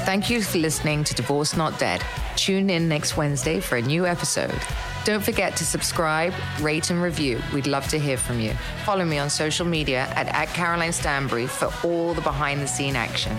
Thank 0.04 0.28
you 0.28 0.42
for 0.42 0.58
listening 0.58 1.04
to 1.04 1.14
Divorce 1.14 1.56
Not 1.56 1.78
Dead. 1.78 2.02
Tune 2.34 2.68
in 2.70 2.88
next 2.88 3.16
Wednesday 3.16 3.60
for 3.60 3.76
a 3.76 3.82
new 3.82 4.06
episode. 4.06 4.58
Don't 5.04 5.22
forget 5.22 5.56
to 5.56 5.64
subscribe, 5.64 6.34
rate, 6.60 6.90
and 6.90 7.00
review. 7.00 7.40
We'd 7.54 7.66
love 7.68 7.86
to 7.88 7.98
hear 7.98 8.16
from 8.16 8.40
you. 8.40 8.52
Follow 8.84 9.04
me 9.04 9.18
on 9.18 9.30
social 9.30 9.64
media 9.66 10.08
at, 10.16 10.26
at 10.28 10.48
Caroline 10.48 10.92
Stanbury 10.92 11.46
for 11.46 11.72
all 11.86 12.12
the 12.14 12.20
behind 12.22 12.60
the 12.60 12.66
scene 12.66 12.96
action. 12.96 13.36